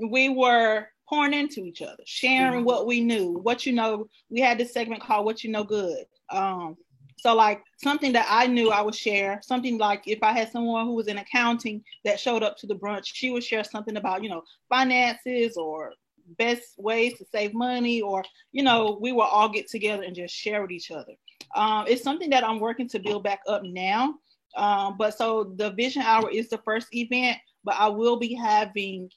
we 0.00 0.28
were 0.28 0.88
pouring 1.08 1.34
into 1.34 1.64
each 1.64 1.82
other, 1.82 2.02
sharing 2.04 2.60
mm-hmm. 2.60 2.64
what 2.64 2.86
we 2.86 3.00
knew, 3.00 3.38
what 3.38 3.66
you 3.66 3.72
know. 3.72 4.08
We 4.28 4.40
had 4.40 4.58
this 4.58 4.72
segment 4.72 5.02
called 5.02 5.24
"What 5.24 5.44
You 5.44 5.50
Know 5.50 5.64
Good." 5.64 6.04
Um, 6.30 6.76
so 7.18 7.34
like 7.34 7.62
something 7.82 8.12
that 8.12 8.26
I 8.28 8.46
knew 8.46 8.70
I 8.70 8.82
would 8.82 8.94
share, 8.94 9.40
something 9.42 9.78
like 9.78 10.02
if 10.06 10.22
I 10.22 10.32
had 10.32 10.50
someone 10.50 10.86
who 10.86 10.94
was 10.94 11.08
in 11.08 11.18
accounting 11.18 11.82
that 12.04 12.20
showed 12.20 12.42
up 12.42 12.56
to 12.58 12.66
the 12.66 12.74
brunch, 12.74 13.06
she 13.06 13.30
would 13.30 13.42
share 13.42 13.64
something 13.64 13.96
about, 13.96 14.22
you 14.22 14.28
know, 14.28 14.42
finances 14.68 15.56
or 15.56 15.92
best 16.38 16.74
ways 16.76 17.16
to 17.18 17.24
save 17.32 17.54
money 17.54 18.00
or, 18.02 18.22
you 18.52 18.62
know, 18.62 18.98
we 19.00 19.12
will 19.12 19.22
all 19.22 19.48
get 19.48 19.68
together 19.68 20.02
and 20.02 20.14
just 20.14 20.34
share 20.34 20.62
with 20.62 20.70
each 20.70 20.90
other. 20.90 21.12
Um, 21.54 21.86
it's 21.88 22.02
something 22.02 22.30
that 22.30 22.44
I'm 22.44 22.60
working 22.60 22.88
to 22.90 22.98
build 22.98 23.24
back 23.24 23.40
up 23.48 23.62
now. 23.64 24.14
Um, 24.56 24.96
but 24.98 25.16
so 25.16 25.54
the 25.56 25.70
vision 25.70 26.02
hour 26.02 26.30
is 26.30 26.48
the 26.48 26.58
first 26.58 26.88
event, 26.92 27.38
but 27.64 27.76
I 27.78 27.88
will 27.88 28.18
be 28.18 28.34
having 28.34 29.10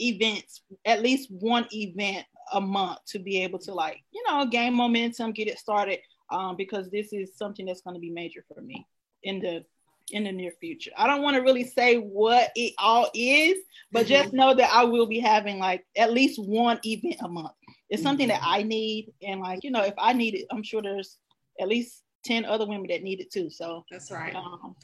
events, 0.00 0.62
at 0.84 1.02
least 1.02 1.30
one 1.30 1.66
event 1.72 2.26
a 2.52 2.60
month 2.60 2.98
to 3.06 3.18
be 3.18 3.42
able 3.42 3.58
to 3.60 3.74
like, 3.74 4.00
you 4.12 4.22
know, 4.26 4.46
gain 4.46 4.74
momentum, 4.74 5.32
get 5.32 5.48
it 5.48 5.58
started 5.58 6.00
um, 6.30 6.56
because 6.56 6.90
this 6.90 7.12
is 7.12 7.36
something 7.36 7.66
that's 7.66 7.80
going 7.80 7.94
to 7.94 8.00
be 8.00 8.10
major 8.10 8.44
for 8.52 8.60
me 8.60 8.86
in 9.22 9.40
the 9.40 9.64
in 10.10 10.24
the 10.24 10.32
near 10.32 10.52
future. 10.60 10.90
I 10.96 11.06
don't 11.06 11.22
want 11.22 11.36
to 11.36 11.42
really 11.42 11.64
say 11.64 11.96
what 11.96 12.50
it 12.56 12.72
all 12.78 13.10
is, 13.14 13.58
but 13.92 14.06
mm-hmm. 14.06 14.22
just 14.22 14.32
know 14.32 14.54
that 14.54 14.70
I 14.72 14.84
will 14.84 15.06
be 15.06 15.18
having 15.18 15.58
like 15.58 15.84
at 15.96 16.12
least 16.12 16.38
one 16.42 16.80
event 16.84 17.16
a 17.20 17.28
month. 17.28 17.52
It's 17.90 18.02
something 18.02 18.28
mm-hmm. 18.28 18.40
that 18.40 18.48
I 18.48 18.62
need, 18.62 19.12
and 19.22 19.40
like 19.40 19.64
you 19.64 19.70
know, 19.70 19.82
if 19.82 19.94
I 19.98 20.12
need 20.12 20.34
it, 20.34 20.46
I'm 20.50 20.62
sure 20.62 20.82
there's 20.82 21.18
at 21.60 21.68
least 21.68 22.02
ten 22.24 22.44
other 22.44 22.66
women 22.66 22.86
that 22.88 23.02
need 23.02 23.20
it 23.20 23.30
too. 23.30 23.50
So 23.50 23.84
that's 23.90 24.10
right. 24.10 24.34
Um, 24.34 24.76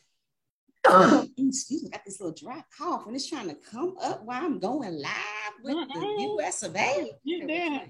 excuse 1.38 1.82
me, 1.82 1.90
got 1.90 2.04
this 2.04 2.20
little 2.20 2.34
dry 2.34 2.62
cough 2.76 3.06
and 3.06 3.14
it's 3.14 3.28
trying 3.28 3.48
to 3.48 3.54
come 3.54 3.96
up 4.02 4.24
while 4.24 4.44
I'm 4.44 4.58
going 4.58 4.92
live 4.92 5.54
with 5.62 5.76
the 5.92 6.36
US 6.40 6.62
of 6.62 6.76
A. 6.76 7.10
You 7.22 7.46
did. 7.46 7.82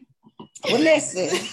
Well, 0.65 0.81
listen. 0.81 1.49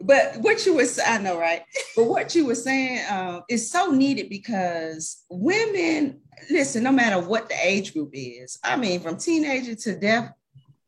but 0.00 0.36
what 0.38 0.64
you 0.64 0.74
were 0.74 0.86
I 1.04 1.18
know, 1.18 1.38
right? 1.38 1.62
But 1.94 2.04
what 2.04 2.34
you 2.34 2.46
were 2.46 2.54
saying 2.54 3.04
um, 3.10 3.42
is 3.50 3.70
so 3.70 3.90
needed 3.90 4.30
because 4.30 5.24
women, 5.28 6.20
listen, 6.50 6.82
no 6.82 6.92
matter 6.92 7.20
what 7.20 7.48
the 7.48 7.56
age 7.60 7.92
group 7.92 8.10
is, 8.14 8.58
I 8.64 8.76
mean, 8.76 9.00
from 9.00 9.18
teenager 9.18 9.74
to 9.74 9.98
death, 9.98 10.32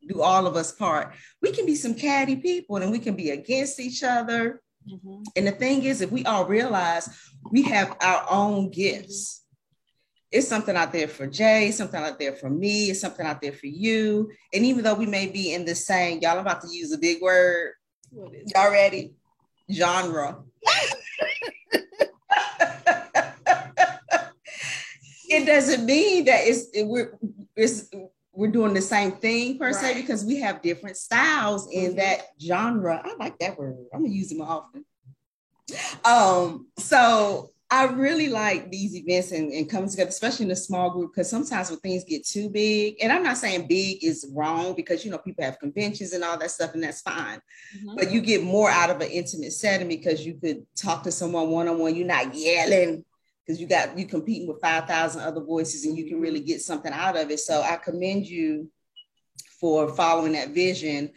do 0.07 0.21
all 0.21 0.47
of 0.47 0.55
us 0.55 0.71
part. 0.71 1.13
We 1.41 1.51
can 1.51 1.65
be 1.65 1.75
some 1.75 1.93
catty 1.93 2.35
people 2.35 2.77
and 2.77 2.91
we 2.91 2.99
can 2.99 3.15
be 3.15 3.29
against 3.29 3.79
each 3.79 4.03
other. 4.03 4.61
Mm-hmm. 4.87 5.23
And 5.35 5.47
the 5.47 5.51
thing 5.51 5.83
is, 5.83 6.01
if 6.01 6.11
we 6.11 6.23
all 6.25 6.45
realize 6.45 7.09
we 7.51 7.63
have 7.63 7.97
our 8.01 8.25
own 8.29 8.69
gifts, 8.69 9.43
it's 10.31 10.47
something 10.47 10.75
out 10.75 10.91
there 10.91 11.07
for 11.07 11.25
Jay, 11.25 11.71
something 11.71 11.99
out 12.01 12.19
there 12.19 12.33
for 12.33 12.49
me, 12.49 12.91
it's 12.91 13.01
something 13.01 13.25
out 13.25 13.41
there 13.41 13.53
for 13.53 13.65
you. 13.65 14.31
And 14.53 14.63
even 14.63 14.83
though 14.83 14.93
we 14.93 15.07
may 15.07 15.27
be 15.27 15.53
in 15.53 15.65
the 15.65 15.73
same, 15.75 16.19
y'all, 16.19 16.33
I'm 16.33 16.39
about 16.39 16.61
to 16.61 16.67
use 16.71 16.91
a 16.93 16.99
big 16.99 17.21
word, 17.21 17.73
Y'all 18.11 18.71
ready? 18.71 19.13
Genre. 19.71 20.39
it 25.29 25.45
doesn't 25.45 25.85
mean 25.85 26.25
that 26.25 26.41
it's 26.47 26.69
it, 26.73 26.87
we're 26.87 27.17
it's 27.55 27.89
we're 28.39 28.49
doing 28.49 28.73
the 28.73 28.81
same 28.81 29.11
thing 29.11 29.57
per 29.57 29.65
right. 29.65 29.75
se 29.75 29.93
because 29.95 30.23
we 30.23 30.39
have 30.39 30.61
different 30.61 30.95
styles 30.95 31.69
in 31.73 31.87
mm-hmm. 31.87 31.97
that 31.97 32.21
genre. 32.41 33.01
I 33.03 33.13
like 33.19 33.37
that 33.39 33.59
word. 33.59 33.75
I'm 33.93 34.03
gonna 34.03 34.13
use 34.13 34.31
it 34.31 34.37
more 34.37 34.47
often. 34.47 34.85
Um, 36.05 36.67
so 36.77 37.51
I 37.69 37.83
really 37.83 38.29
like 38.29 38.71
these 38.71 38.95
events 38.95 39.33
and, 39.33 39.51
and 39.51 39.69
coming 39.69 39.89
together, 39.89 40.09
especially 40.09 40.45
in 40.45 40.51
a 40.51 40.55
small 40.55 40.89
group, 40.89 41.11
because 41.13 41.29
sometimes 41.29 41.69
when 41.69 41.79
things 41.81 42.05
get 42.05 42.25
too 42.25 42.49
big, 42.49 42.95
and 43.01 43.11
I'm 43.11 43.23
not 43.23 43.37
saying 43.37 43.67
big 43.67 44.05
is 44.05 44.31
wrong 44.33 44.73
because 44.73 45.03
you 45.03 45.11
know 45.11 45.17
people 45.17 45.43
have 45.43 45.59
conventions 45.59 46.13
and 46.13 46.23
all 46.23 46.39
that 46.39 46.49
stuff, 46.49 46.73
and 46.73 46.81
that's 46.81 47.01
fine. 47.01 47.41
Mm-hmm. 47.77 47.95
But 47.97 48.09
you 48.09 48.21
get 48.21 48.41
more 48.41 48.69
out 48.69 48.89
of 48.89 49.01
an 49.01 49.11
intimate 49.11 49.51
setting 49.51 49.89
because 49.89 50.25
you 50.25 50.35
could 50.35 50.65
talk 50.77 51.03
to 51.03 51.11
someone 51.11 51.49
one 51.49 51.67
on 51.67 51.77
one. 51.77 51.93
You're 51.93 52.07
not 52.07 52.33
yelling 52.33 53.03
because 53.49 53.59
you 53.59 53.65
got 53.65 53.97
you 53.97 54.05
competing 54.05 54.47
with 54.47 54.61
five 54.61 54.85
thousand 54.85 55.21
other 55.21 55.41
voices, 55.41 55.83
and 55.83 55.97
you 55.97 56.07
can 56.07 56.21
really 56.21 56.39
get 56.39 56.61
something 56.61 56.93
out 56.93 57.17
of 57.17 57.31
it. 57.31 57.39
So 57.39 57.63
I 57.63 57.77
commend 57.77 58.27
you 58.27 58.69
for 59.59 59.87
following 59.95 60.33
that 60.33 60.49
vision 60.49 61.09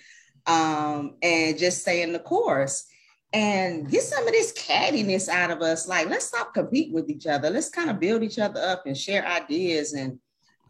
um, 0.46 1.16
and 1.20 1.58
just 1.58 1.82
staying 1.82 2.14
the 2.14 2.18
course 2.18 2.86
and 3.34 3.90
get 3.90 4.02
some 4.02 4.26
of 4.26 4.32
this 4.32 4.54
cattiness 4.54 5.28
out 5.28 5.50
of 5.50 5.60
us. 5.60 5.86
Like, 5.86 6.08
let's 6.08 6.24
stop 6.24 6.54
competing 6.54 6.94
with 6.94 7.10
each 7.10 7.26
other. 7.26 7.50
Let's 7.50 7.68
kind 7.68 7.90
of 7.90 8.00
build 8.00 8.22
each 8.22 8.38
other 8.38 8.60
up 8.62 8.84
and 8.86 8.96
share 8.96 9.26
ideas. 9.26 9.92
And 9.92 10.18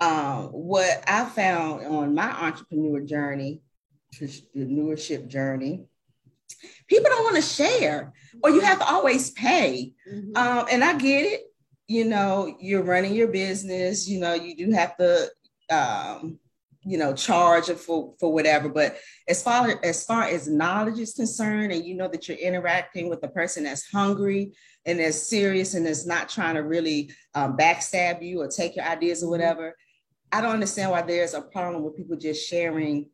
um, 0.00 0.46
what 0.46 1.04
I 1.06 1.26
found 1.26 1.86
on 1.86 2.12
my 2.12 2.28
entrepreneur 2.28 3.00
journey, 3.02 3.60
entrepreneurship 4.12 5.28
journey, 5.28 5.84
people 6.88 7.08
don't 7.08 7.22
want 7.24 7.36
to 7.36 7.42
share, 7.42 8.12
or 8.42 8.50
you 8.50 8.62
have 8.62 8.80
to 8.80 8.88
always 8.88 9.30
pay. 9.30 9.92
Mm-hmm. 10.12 10.36
Um, 10.36 10.66
and 10.72 10.82
I 10.82 10.98
get 10.98 11.22
it. 11.22 11.42
You 11.92 12.06
know, 12.06 12.56
you're 12.58 12.82
running 12.82 13.14
your 13.14 13.28
business. 13.28 14.08
You 14.08 14.20
know, 14.20 14.32
you 14.32 14.56
do 14.56 14.70
have 14.72 14.96
to 14.96 15.28
um, 15.70 16.38
you 16.84 16.98
know 16.98 17.14
charge 17.14 17.66
for 17.66 18.14
for 18.18 18.32
whatever 18.32 18.68
but 18.68 18.96
as 19.28 19.42
far 19.42 19.78
as 19.84 20.04
far 20.04 20.24
as 20.24 20.48
knowledge 20.48 20.98
is 20.98 21.14
concerned 21.14 21.72
and 21.72 21.84
you 21.84 21.94
know 21.94 22.08
that 22.08 22.26
you're 22.26 22.36
interacting 22.38 23.08
with 23.08 23.22
a 23.22 23.28
person 23.28 23.64
that's 23.64 23.88
hungry 23.90 24.52
and 24.84 25.00
is 25.00 25.28
serious 25.28 25.74
and 25.74 25.86
is 25.86 26.06
not 26.06 26.28
trying 26.28 26.56
to 26.56 26.62
really 26.62 27.10
um, 27.34 27.56
backstab 27.56 28.20
you 28.20 28.40
or 28.40 28.48
take 28.48 28.74
your 28.74 28.84
ideas 28.84 29.22
or 29.22 29.26
mm-hmm. 29.26 29.30
whatever 29.32 29.76
i 30.32 30.40
don't 30.40 30.54
understand 30.54 30.90
why 30.90 31.02
there's 31.02 31.34
a 31.34 31.40
problem 31.40 31.84
with 31.84 31.96
people 31.96 32.16
just 32.16 32.48
sharing 32.48 33.08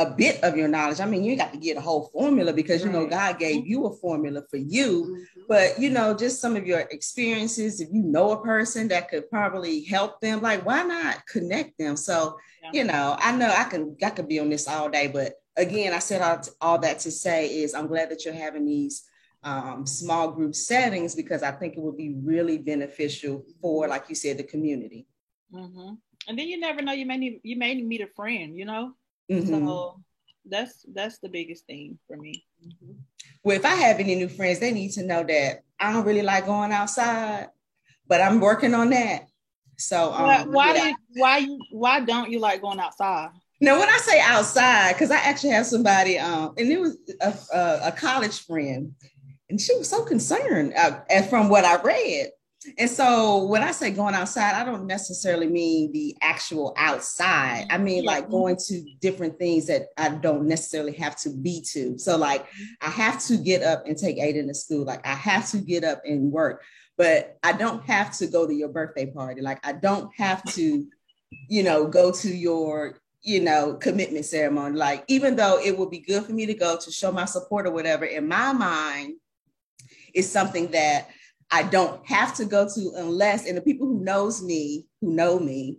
a 0.00 0.14
bit 0.16 0.42
of 0.42 0.56
your 0.56 0.68
knowledge. 0.68 1.00
I 1.00 1.04
mean, 1.04 1.24
you 1.24 1.36
got 1.36 1.52
to 1.52 1.58
get 1.58 1.76
a 1.76 1.80
whole 1.80 2.08
formula 2.12 2.52
because 2.52 2.82
you 2.82 2.90
know 2.90 3.06
God 3.06 3.38
gave 3.38 3.66
you 3.66 3.86
a 3.86 3.94
formula 3.96 4.42
for 4.50 4.56
you, 4.56 5.04
mm-hmm. 5.04 5.42
but 5.48 5.78
you 5.78 5.90
know, 5.90 6.14
just 6.14 6.40
some 6.40 6.56
of 6.56 6.66
your 6.66 6.80
experiences. 6.80 7.80
If 7.80 7.88
you 7.92 8.02
know 8.02 8.32
a 8.32 8.42
person 8.42 8.88
that 8.88 9.10
could 9.10 9.28
probably 9.28 9.84
help 9.84 10.20
them, 10.20 10.40
like 10.40 10.64
why 10.64 10.82
not 10.82 11.26
connect 11.26 11.76
them? 11.78 11.96
So, 11.96 12.38
you 12.72 12.84
know, 12.84 13.16
I 13.18 13.36
know 13.36 13.52
I 13.54 13.64
can 13.64 13.96
I 14.02 14.10
could 14.10 14.28
be 14.28 14.40
on 14.40 14.48
this 14.48 14.66
all 14.66 14.88
day, 14.88 15.08
but 15.08 15.34
again, 15.56 15.92
I 15.92 15.98
said 15.98 16.22
all, 16.22 16.40
all 16.60 16.78
that 16.78 17.00
to 17.00 17.10
say 17.10 17.46
is 17.46 17.74
I'm 17.74 17.86
glad 17.86 18.10
that 18.10 18.24
you're 18.24 18.34
having 18.34 18.64
these 18.64 19.04
um, 19.42 19.86
small 19.86 20.30
group 20.30 20.54
settings 20.54 21.14
because 21.14 21.42
I 21.42 21.52
think 21.52 21.74
it 21.74 21.80
would 21.80 21.96
be 21.96 22.14
really 22.22 22.58
beneficial 22.58 23.44
for, 23.60 23.88
like 23.88 24.04
you 24.08 24.14
said, 24.14 24.38
the 24.38 24.44
community. 24.44 25.06
Mm-hmm. 25.52 25.94
And 26.28 26.38
then 26.38 26.48
you 26.48 26.60
never 26.60 26.82
know, 26.82 26.92
you 26.92 27.06
may 27.06 27.16
need, 27.16 27.40
you 27.42 27.56
may 27.56 27.74
meet 27.80 28.02
a 28.02 28.06
friend, 28.06 28.56
you 28.56 28.64
know. 28.64 28.94
Mm-hmm. 29.30 29.66
So 29.66 30.00
that's 30.44 30.84
that's 30.92 31.18
the 31.18 31.28
biggest 31.28 31.66
thing 31.66 31.98
for 32.06 32.16
me. 32.16 32.44
Mm-hmm. 32.64 32.92
Well, 33.44 33.56
if 33.56 33.64
I 33.64 33.74
have 33.74 34.00
any 34.00 34.16
new 34.16 34.28
friends, 34.28 34.58
they 34.58 34.72
need 34.72 34.92
to 34.92 35.02
know 35.02 35.22
that 35.22 35.62
I 35.78 35.92
don't 35.92 36.04
really 36.04 36.22
like 36.22 36.46
going 36.46 36.72
outside, 36.72 37.48
but 38.06 38.20
I'm 38.20 38.40
working 38.40 38.74
on 38.74 38.90
that. 38.90 39.26
So 39.78 40.12
um, 40.12 40.52
why 40.52 40.74
yeah. 40.74 40.84
did 40.84 40.94
why 41.14 41.38
you 41.38 41.58
why 41.70 42.00
don't 42.00 42.30
you 42.30 42.38
like 42.38 42.60
going 42.60 42.80
outside? 42.80 43.30
Now, 43.62 43.78
when 43.78 43.88
I 43.88 43.98
say 43.98 44.20
outside, 44.20 44.94
because 44.94 45.10
I 45.10 45.16
actually 45.16 45.50
have 45.50 45.66
somebody, 45.66 46.18
um, 46.18 46.54
and 46.56 46.70
it 46.70 46.80
was 46.80 46.96
a, 47.20 47.34
a, 47.54 47.80
a, 47.88 47.92
college 47.92 48.46
friend, 48.46 48.94
and 49.50 49.60
she 49.60 49.76
was 49.76 49.86
so 49.86 50.02
concerned 50.02 50.72
uh, 50.74 51.22
from 51.28 51.50
what 51.50 51.66
I 51.66 51.80
read. 51.82 52.30
And 52.76 52.90
so 52.90 53.44
when 53.44 53.62
I 53.62 53.72
say 53.72 53.90
going 53.90 54.14
outside, 54.14 54.54
I 54.54 54.64
don't 54.64 54.86
necessarily 54.86 55.46
mean 55.46 55.92
the 55.92 56.14
actual 56.20 56.74
outside. 56.76 57.66
I 57.70 57.78
mean 57.78 58.04
yeah. 58.04 58.10
like 58.10 58.30
going 58.30 58.56
to 58.68 58.84
different 59.00 59.38
things 59.38 59.66
that 59.68 59.86
I 59.96 60.10
don't 60.10 60.46
necessarily 60.46 60.92
have 60.92 61.16
to 61.20 61.30
be 61.30 61.64
to. 61.72 61.98
So 61.98 62.18
like 62.18 62.46
I 62.82 62.90
have 62.90 63.24
to 63.26 63.38
get 63.38 63.62
up 63.62 63.86
and 63.86 63.96
take 63.96 64.18
Aiden 64.18 64.46
to 64.48 64.54
school. 64.54 64.84
Like 64.84 65.06
I 65.06 65.14
have 65.14 65.50
to 65.52 65.58
get 65.58 65.84
up 65.84 66.02
and 66.04 66.30
work, 66.30 66.62
but 66.98 67.38
I 67.42 67.52
don't 67.52 67.82
have 67.86 68.16
to 68.18 68.26
go 68.26 68.46
to 68.46 68.52
your 68.52 68.68
birthday 68.68 69.06
party. 69.06 69.40
Like 69.40 69.66
I 69.66 69.72
don't 69.72 70.14
have 70.16 70.44
to, 70.52 70.86
you 71.48 71.62
know, 71.62 71.86
go 71.86 72.12
to 72.12 72.28
your 72.28 73.00
you 73.22 73.38
know 73.38 73.74
commitment 73.74 74.24
ceremony 74.24 74.74
like 74.74 75.04
even 75.06 75.36
though 75.36 75.60
it 75.62 75.76
would 75.76 75.90
be 75.90 75.98
good 75.98 76.24
for 76.24 76.32
me 76.32 76.46
to 76.46 76.54
go 76.54 76.78
to 76.78 76.90
show 76.90 77.12
my 77.12 77.26
support 77.26 77.66
or 77.66 77.70
whatever 77.70 78.06
in 78.06 78.26
my 78.26 78.50
mind 78.50 79.12
is 80.14 80.30
something 80.30 80.70
that 80.70 81.10
I 81.50 81.64
don't 81.64 82.06
have 82.06 82.34
to 82.36 82.44
go 82.44 82.68
to 82.68 82.92
unless, 82.96 83.46
and 83.46 83.56
the 83.56 83.62
people 83.62 83.86
who 83.86 84.00
knows 84.00 84.42
me, 84.42 84.86
who 85.00 85.12
know 85.12 85.38
me, 85.38 85.78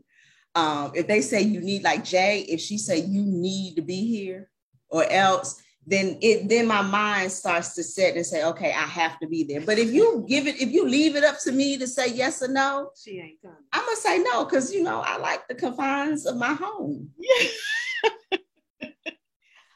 um, 0.56 0.92
if 0.96 1.08
they 1.08 1.22
say 1.22 1.42
you 1.42 1.62
need, 1.62 1.84
like 1.84 2.04
Jay, 2.04 2.42
if 2.42 2.60
she 2.60 2.78
say 2.78 2.98
you 3.00 3.24
need 3.24 3.76
to 3.76 3.82
be 3.82 4.06
here 4.06 4.50
or 4.90 5.10
else, 5.10 5.62
then 5.88 6.18
it 6.22 6.48
then 6.48 6.68
my 6.68 6.82
mind 6.82 7.32
starts 7.32 7.74
to 7.76 7.84
set 7.84 8.16
and 8.16 8.26
say, 8.26 8.44
okay, 8.44 8.72
I 8.72 8.86
have 8.86 9.20
to 9.20 9.28
be 9.28 9.44
there. 9.44 9.62
But 9.62 9.80
if 9.80 9.92
you 9.92 10.26
give 10.28 10.46
it, 10.46 10.62
if 10.62 10.70
you 10.72 10.88
leave 10.88 11.16
it 11.16 11.24
up 11.24 11.40
to 11.44 11.52
me 11.52 11.78
to 11.78 11.88
say 11.88 12.10
yes 12.14 12.42
or 12.44 12.50
no, 12.50 12.92
she 13.02 13.20
ain't 13.20 13.42
coming. 13.42 13.58
I'm 13.74 13.86
gonna 13.86 13.96
say 13.96 14.20
no 14.20 14.46
because 14.46 14.74
you 14.74 14.84
know 14.84 15.02
I 15.02 15.18
like 15.18 15.48
the 15.48 15.56
confines 15.56 16.26
of 16.26 16.38
my 16.38 16.54
home. 16.54 17.10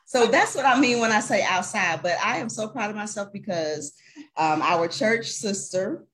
so 0.06 0.28
that's 0.28 0.56
what 0.56 0.66
I 0.66 0.80
mean 0.80 1.00
when 1.00 1.12
I 1.12 1.20
say 1.20 1.44
outside. 1.44 2.02
But 2.04 2.18
I 2.24 2.38
am 2.38 2.50
so 2.50 2.68
proud 2.68 2.90
of 2.92 2.96
myself 2.96 3.34
because 3.34 3.94
um, 4.38 4.62
our 4.62 4.88
church 4.88 5.32
sister 5.32 6.06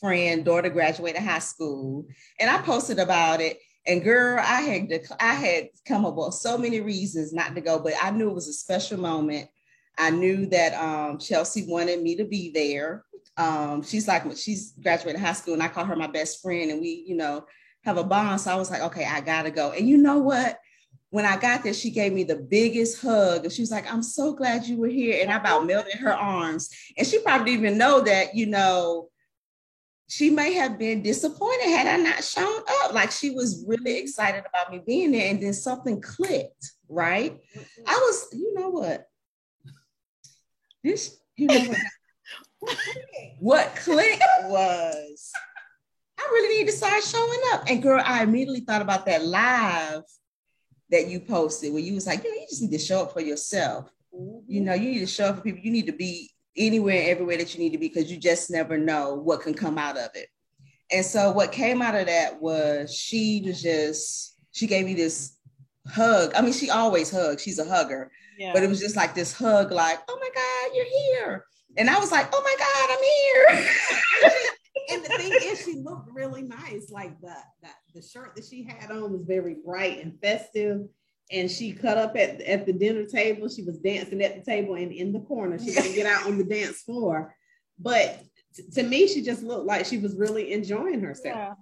friend 0.00 0.44
daughter 0.44 0.68
graduated 0.68 1.22
high 1.22 1.38
school, 1.38 2.06
and 2.38 2.50
I 2.50 2.58
posted 2.58 2.98
about 2.98 3.40
it. 3.40 3.58
And 3.86 4.02
girl, 4.02 4.38
I 4.38 4.60
had 4.60 4.88
to, 4.90 5.24
I 5.24 5.34
had 5.34 5.68
come 5.86 6.04
up 6.04 6.16
with 6.16 6.34
so 6.34 6.58
many 6.58 6.80
reasons 6.80 7.32
not 7.32 7.54
to 7.54 7.60
go, 7.60 7.78
but 7.78 7.94
I 8.02 8.10
knew 8.10 8.28
it 8.28 8.34
was 8.34 8.48
a 8.48 8.52
special 8.52 8.98
moment. 8.98 9.48
I 9.96 10.10
knew 10.10 10.46
that 10.46 10.74
um, 10.74 11.18
Chelsea 11.18 11.64
wanted 11.66 12.02
me 12.02 12.16
to 12.16 12.24
be 12.24 12.50
there. 12.50 13.04
Um, 13.38 13.82
she's 13.82 14.06
like, 14.08 14.24
she's 14.36 14.72
graduated 14.82 15.20
high 15.20 15.32
school, 15.32 15.54
and 15.54 15.62
I 15.62 15.68
call 15.68 15.84
her 15.84 15.96
my 15.96 16.06
best 16.06 16.42
friend, 16.42 16.70
and 16.70 16.80
we, 16.80 17.04
you 17.06 17.16
know, 17.16 17.46
have 17.84 17.96
a 17.96 18.04
bond. 18.04 18.40
So 18.40 18.50
I 18.50 18.56
was 18.56 18.70
like, 18.70 18.82
okay, 18.82 19.04
I 19.04 19.20
gotta 19.20 19.50
go. 19.50 19.70
And 19.72 19.88
you 19.88 19.96
know 19.96 20.18
what? 20.18 20.58
When 21.16 21.24
I 21.24 21.38
got 21.38 21.62
there, 21.62 21.72
she 21.72 21.88
gave 21.88 22.12
me 22.12 22.24
the 22.24 22.36
biggest 22.36 23.00
hug. 23.00 23.44
And 23.44 23.50
she 23.50 23.62
was 23.62 23.70
like, 23.70 23.90
I'm 23.90 24.02
so 24.02 24.34
glad 24.34 24.66
you 24.66 24.76
were 24.76 24.86
here. 24.86 25.18
And 25.22 25.32
I 25.32 25.36
about 25.36 25.64
melted 25.64 25.94
her 25.94 26.12
arms. 26.12 26.68
And 26.98 27.06
she 27.06 27.20
probably 27.20 27.52
didn't 27.52 27.64
even 27.64 27.78
know 27.78 28.02
that, 28.02 28.36
you 28.36 28.44
know, 28.44 29.08
she 30.08 30.28
may 30.28 30.52
have 30.52 30.78
been 30.78 31.00
disappointed 31.00 31.70
had 31.70 31.86
I 31.86 31.96
not 31.96 32.22
shown 32.22 32.60
up. 32.82 32.92
Like 32.92 33.12
she 33.12 33.30
was 33.30 33.64
really 33.66 33.96
excited 33.96 34.44
about 34.46 34.70
me 34.70 34.82
being 34.86 35.12
there. 35.12 35.30
And 35.30 35.42
then 35.42 35.54
something 35.54 36.02
clicked, 36.02 36.72
right? 36.86 37.32
Mm-hmm. 37.32 37.82
I 37.86 37.94
was, 37.94 38.28
you 38.34 38.52
know 38.52 38.68
what? 38.68 39.08
This, 40.84 41.16
you 41.34 41.46
know 41.46 41.64
what? 42.60 42.76
what 43.40 43.74
clicked 43.76 44.22
was 44.42 45.32
I 46.18 46.28
really 46.30 46.58
need 46.58 46.66
to 46.66 46.76
start 46.76 47.02
showing 47.02 47.40
up. 47.54 47.64
And 47.70 47.82
girl, 47.82 48.02
I 48.04 48.22
immediately 48.22 48.60
thought 48.60 48.82
about 48.82 49.06
that 49.06 49.24
live 49.24 50.02
that 50.90 51.08
you 51.08 51.20
posted 51.20 51.72
where 51.72 51.82
you 51.82 51.94
was 51.94 52.06
like, 52.06 52.22
you 52.22 52.30
know, 52.30 52.40
you 52.40 52.46
just 52.48 52.62
need 52.62 52.72
to 52.72 52.78
show 52.78 53.02
up 53.02 53.12
for 53.12 53.20
yourself. 53.20 53.90
Mm-hmm. 54.14 54.38
You 54.46 54.60
know, 54.60 54.74
you 54.74 54.90
need 54.90 55.00
to 55.00 55.06
show 55.06 55.26
up 55.26 55.36
for 55.36 55.42
people. 55.42 55.60
You 55.60 55.70
need 55.70 55.86
to 55.86 55.92
be 55.92 56.30
anywhere, 56.56 57.10
everywhere 57.10 57.36
that 57.38 57.54
you 57.54 57.60
need 57.60 57.72
to 57.72 57.78
be 57.78 57.88
because 57.88 58.10
you 58.10 58.18
just 58.18 58.50
never 58.50 58.78
know 58.78 59.14
what 59.14 59.42
can 59.42 59.54
come 59.54 59.78
out 59.78 59.98
of 59.98 60.10
it. 60.14 60.28
And 60.90 61.04
so 61.04 61.32
what 61.32 61.52
came 61.52 61.82
out 61.82 61.96
of 61.96 62.06
that 62.06 62.40
was 62.40 62.94
she 62.94 63.42
was 63.44 63.60
just 63.60 64.36
she 64.52 64.66
gave 64.66 64.86
me 64.86 64.94
this 64.94 65.36
hug. 65.88 66.32
I 66.34 66.42
mean, 66.42 66.52
she 66.52 66.70
always 66.70 67.10
hugs. 67.10 67.42
She's 67.42 67.58
a 67.58 67.64
hugger. 67.64 68.10
Yeah. 68.38 68.52
But 68.52 68.62
it 68.62 68.68
was 68.68 68.80
just 68.80 68.96
like 68.96 69.14
this 69.14 69.32
hug, 69.32 69.72
like, 69.72 69.98
oh 70.08 70.18
my 70.20 70.30
God, 70.34 70.76
you're 70.76 70.84
here. 70.84 71.44
And 71.76 71.90
I 71.90 71.98
was 71.98 72.12
like, 72.12 72.28
oh 72.32 72.42
my 72.42 72.56
God, 72.58 72.90
I'm 72.90 73.04
here. 73.60 74.42
and 74.90 75.04
the 75.04 75.08
thing 75.08 75.50
is, 75.50 75.62
she 75.64 75.74
looked 75.74 76.10
really 76.12 76.42
nice. 76.42 76.90
Like 76.90 77.20
the, 77.20 77.34
the 77.62 77.68
the 77.96 78.02
shirt 78.02 78.36
that 78.36 78.44
she 78.44 78.62
had 78.62 78.90
on 78.90 79.12
was 79.12 79.24
very 79.24 79.56
bright 79.64 80.02
and 80.02 80.20
festive. 80.20 80.82
And 81.32 81.50
she 81.50 81.72
cut 81.72 81.98
up 81.98 82.14
at, 82.14 82.40
at 82.42 82.66
the 82.66 82.72
dinner 82.72 83.04
table. 83.04 83.48
She 83.48 83.64
was 83.64 83.78
dancing 83.78 84.22
at 84.22 84.36
the 84.36 84.48
table 84.48 84.74
and 84.74 84.92
in 84.92 85.12
the 85.12 85.20
corner. 85.20 85.58
She 85.58 85.72
didn't 85.72 85.94
get 85.94 86.06
out 86.06 86.26
on 86.26 86.38
the 86.38 86.44
dance 86.44 86.82
floor. 86.82 87.34
But 87.80 88.22
t- 88.54 88.62
to 88.74 88.82
me, 88.84 89.08
she 89.08 89.22
just 89.22 89.42
looked 89.42 89.66
like 89.66 89.86
she 89.86 89.98
was 89.98 90.14
really 90.14 90.52
enjoying 90.52 91.00
herself. 91.00 91.36
Yeah. 91.36 91.54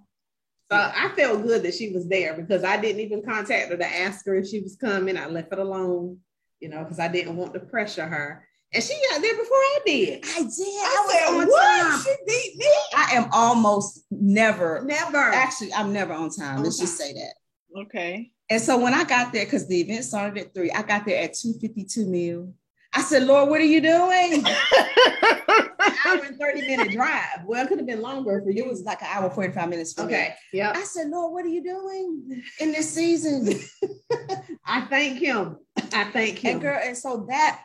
So 0.71 0.77
I 0.77 1.09
felt 1.15 1.43
good 1.43 1.63
that 1.63 1.73
she 1.73 1.91
was 1.91 2.07
there 2.07 2.35
because 2.35 2.63
I 2.63 2.77
didn't 2.79 3.01
even 3.01 3.23
contact 3.23 3.71
her 3.71 3.77
to 3.77 3.85
ask 3.85 4.25
her 4.25 4.35
if 4.35 4.47
she 4.47 4.61
was 4.61 4.75
coming. 4.75 5.17
I 5.17 5.27
left 5.27 5.53
it 5.53 5.59
alone, 5.59 6.19
you 6.59 6.69
know, 6.69 6.83
because 6.83 6.99
I 6.99 7.07
didn't 7.07 7.37
want 7.37 7.53
to 7.53 7.59
pressure 7.59 8.05
her. 8.05 8.47
And 8.73 8.83
she 8.83 8.99
got 9.09 9.21
there 9.21 9.35
before 9.35 9.57
I 9.57 9.79
did. 9.85 10.25
I 10.25 10.39
did. 10.39 10.49
I, 10.59 11.25
I 11.27 11.35
was 11.35 11.43
on 11.43 11.47
what? 11.47 11.81
time. 11.81 12.01
She 12.03 12.15
beat 12.27 12.57
me. 12.57 12.71
I 12.95 13.11
am 13.13 13.29
almost 13.31 14.05
never, 14.11 14.83
never. 14.83 15.17
Actually, 15.17 15.73
I'm 15.73 15.93
never 15.93 16.13
on 16.13 16.29
time. 16.29 16.61
Let's 16.61 16.79
just 16.79 16.97
say 16.97 17.13
that. 17.13 17.81
Okay. 17.81 18.31
And 18.49 18.61
so 18.61 18.77
when 18.77 18.93
I 18.93 19.03
got 19.03 19.31
there, 19.33 19.45
because 19.45 19.67
the 19.67 19.79
event 19.81 20.03
started 20.03 20.37
at 20.45 20.53
three, 20.53 20.71
I 20.71 20.81
got 20.83 21.05
there 21.05 21.23
at 21.23 21.33
252 21.33 22.05
mil. 22.05 22.53
I 22.93 23.01
said, 23.01 23.23
Lord, 23.23 23.49
what 23.49 23.59
are 23.59 23.65
you 23.65 23.81
doing? 23.81 24.45
hour 26.05 26.23
and 26.23 26.37
30 26.37 26.61
minute 26.61 26.91
drive. 26.91 27.43
Well, 27.45 27.63
it 27.63 27.67
could 27.67 27.77
have 27.77 27.87
been 27.87 28.01
longer 28.01 28.41
for 28.43 28.51
you. 28.51 28.63
It 28.63 28.69
was 28.69 28.83
like 28.83 29.01
an 29.01 29.07
hour, 29.11 29.29
45 29.29 29.69
minutes 29.69 29.93
for 29.93 30.03
okay. 30.03 30.35
me. 30.53 30.59
Yeah. 30.59 30.73
I 30.75 30.83
said, 30.83 31.09
Lord, 31.09 31.33
what 31.33 31.45
are 31.45 31.49
you 31.49 31.63
doing 31.63 32.43
in 32.59 32.71
this 32.71 32.89
season? 32.89 33.59
I 34.65 34.81
thank 34.81 35.19
him. 35.19 35.57
I 35.93 36.05
thank 36.05 36.39
him. 36.39 36.53
And 36.53 36.61
girl, 36.61 36.79
and 36.81 36.97
so 36.97 37.25
that 37.29 37.61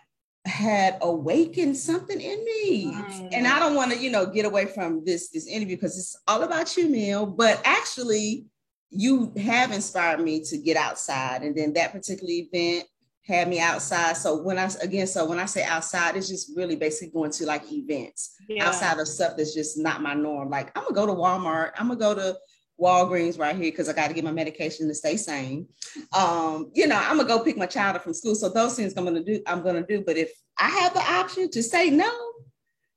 had 0.46 0.98
awakened 1.02 1.76
something 1.76 2.20
in 2.20 2.44
me. 2.44 2.92
Mm. 2.92 3.28
And 3.32 3.46
I 3.46 3.58
don't 3.58 3.74
want 3.74 3.92
to, 3.92 3.98
you 3.98 4.10
know, 4.10 4.26
get 4.26 4.46
away 4.46 4.66
from 4.66 5.04
this 5.04 5.30
this 5.30 5.46
interview 5.46 5.76
because 5.76 5.98
it's 5.98 6.16
all 6.26 6.42
about 6.42 6.76
you, 6.76 6.88
Mill. 6.88 7.26
But 7.26 7.60
actually, 7.64 8.46
you 8.90 9.32
have 9.36 9.72
inspired 9.72 10.20
me 10.20 10.42
to 10.44 10.58
get 10.58 10.76
outside. 10.76 11.42
And 11.42 11.54
then 11.54 11.72
that 11.74 11.92
particular 11.92 12.32
event 12.32 12.86
had 13.26 13.48
me 13.48 13.60
outside. 13.60 14.16
So 14.16 14.42
when 14.42 14.58
I 14.58 14.68
again, 14.82 15.06
so 15.06 15.26
when 15.26 15.38
I 15.38 15.46
say 15.46 15.62
outside, 15.62 16.16
it's 16.16 16.28
just 16.28 16.56
really 16.56 16.76
basically 16.76 17.12
going 17.12 17.30
to 17.32 17.46
like 17.46 17.70
events 17.70 18.36
yeah. 18.48 18.66
outside 18.66 18.98
of 18.98 19.08
stuff 19.08 19.36
that's 19.36 19.54
just 19.54 19.78
not 19.78 20.02
my 20.02 20.14
norm. 20.14 20.50
Like 20.50 20.76
I'm 20.76 20.84
gonna 20.84 20.94
go 20.94 21.06
to 21.06 21.12
Walmart, 21.12 21.72
I'm 21.78 21.88
gonna 21.88 22.00
go 22.00 22.14
to 22.14 22.36
Walgreens 22.80 23.38
right 23.38 23.54
here 23.54 23.70
because 23.70 23.88
I 23.88 23.92
got 23.92 24.08
to 24.08 24.14
get 24.14 24.24
my 24.24 24.32
medication 24.32 24.88
to 24.88 24.94
stay 24.94 25.16
sane. 25.16 25.66
Um, 26.16 26.70
you 26.74 26.86
know, 26.86 26.96
I'm 26.96 27.16
gonna 27.16 27.28
go 27.28 27.44
pick 27.44 27.56
my 27.56 27.66
child 27.66 27.96
up 27.96 28.02
from 28.02 28.14
school. 28.14 28.34
So 28.34 28.48
those 28.48 28.76
things 28.76 28.94
I'm 28.96 29.04
gonna 29.04 29.22
do, 29.22 29.42
I'm 29.46 29.62
gonna 29.62 29.86
do. 29.86 30.02
But 30.04 30.16
if 30.16 30.30
I 30.58 30.68
have 30.68 30.94
the 30.94 31.00
option 31.00 31.50
to 31.50 31.62
say 31.62 31.90
no, 31.90 32.10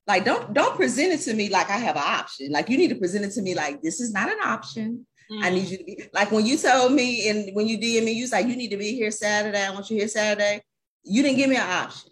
like 0.07 0.25
don't 0.25 0.53
don't 0.53 0.75
present 0.75 1.13
it 1.13 1.21
to 1.21 1.34
me 1.34 1.49
like 1.49 1.69
I 1.69 1.77
have 1.77 1.95
an 1.95 2.03
option. 2.05 2.51
Like 2.51 2.69
you 2.69 2.77
need 2.77 2.89
to 2.89 2.95
present 2.95 3.25
it 3.25 3.31
to 3.31 3.41
me 3.41 3.55
like 3.55 3.81
this 3.81 3.99
is 3.99 4.13
not 4.13 4.29
an 4.29 4.39
option. 4.43 5.05
I 5.41 5.49
need 5.49 5.67
you 5.67 5.77
to 5.77 5.84
be 5.84 6.03
like 6.13 6.31
when 6.31 6.45
you 6.45 6.57
told 6.57 6.91
me 6.91 7.29
and 7.29 7.55
when 7.55 7.67
you 7.67 7.77
DM 7.77 8.05
me, 8.05 8.11
you 8.11 8.23
was 8.23 8.31
like, 8.31 8.45
you 8.45 8.55
need 8.55 8.69
to 8.69 8.77
be 8.77 8.93
here 8.93 9.09
Saturday. 9.09 9.65
I 9.65 9.71
want 9.71 9.89
you 9.89 9.97
here 9.97 10.07
Saturday. 10.07 10.61
You 11.03 11.23
didn't 11.23 11.38
give 11.38 11.49
me 11.49 11.55
an 11.55 11.67
option. 11.67 12.11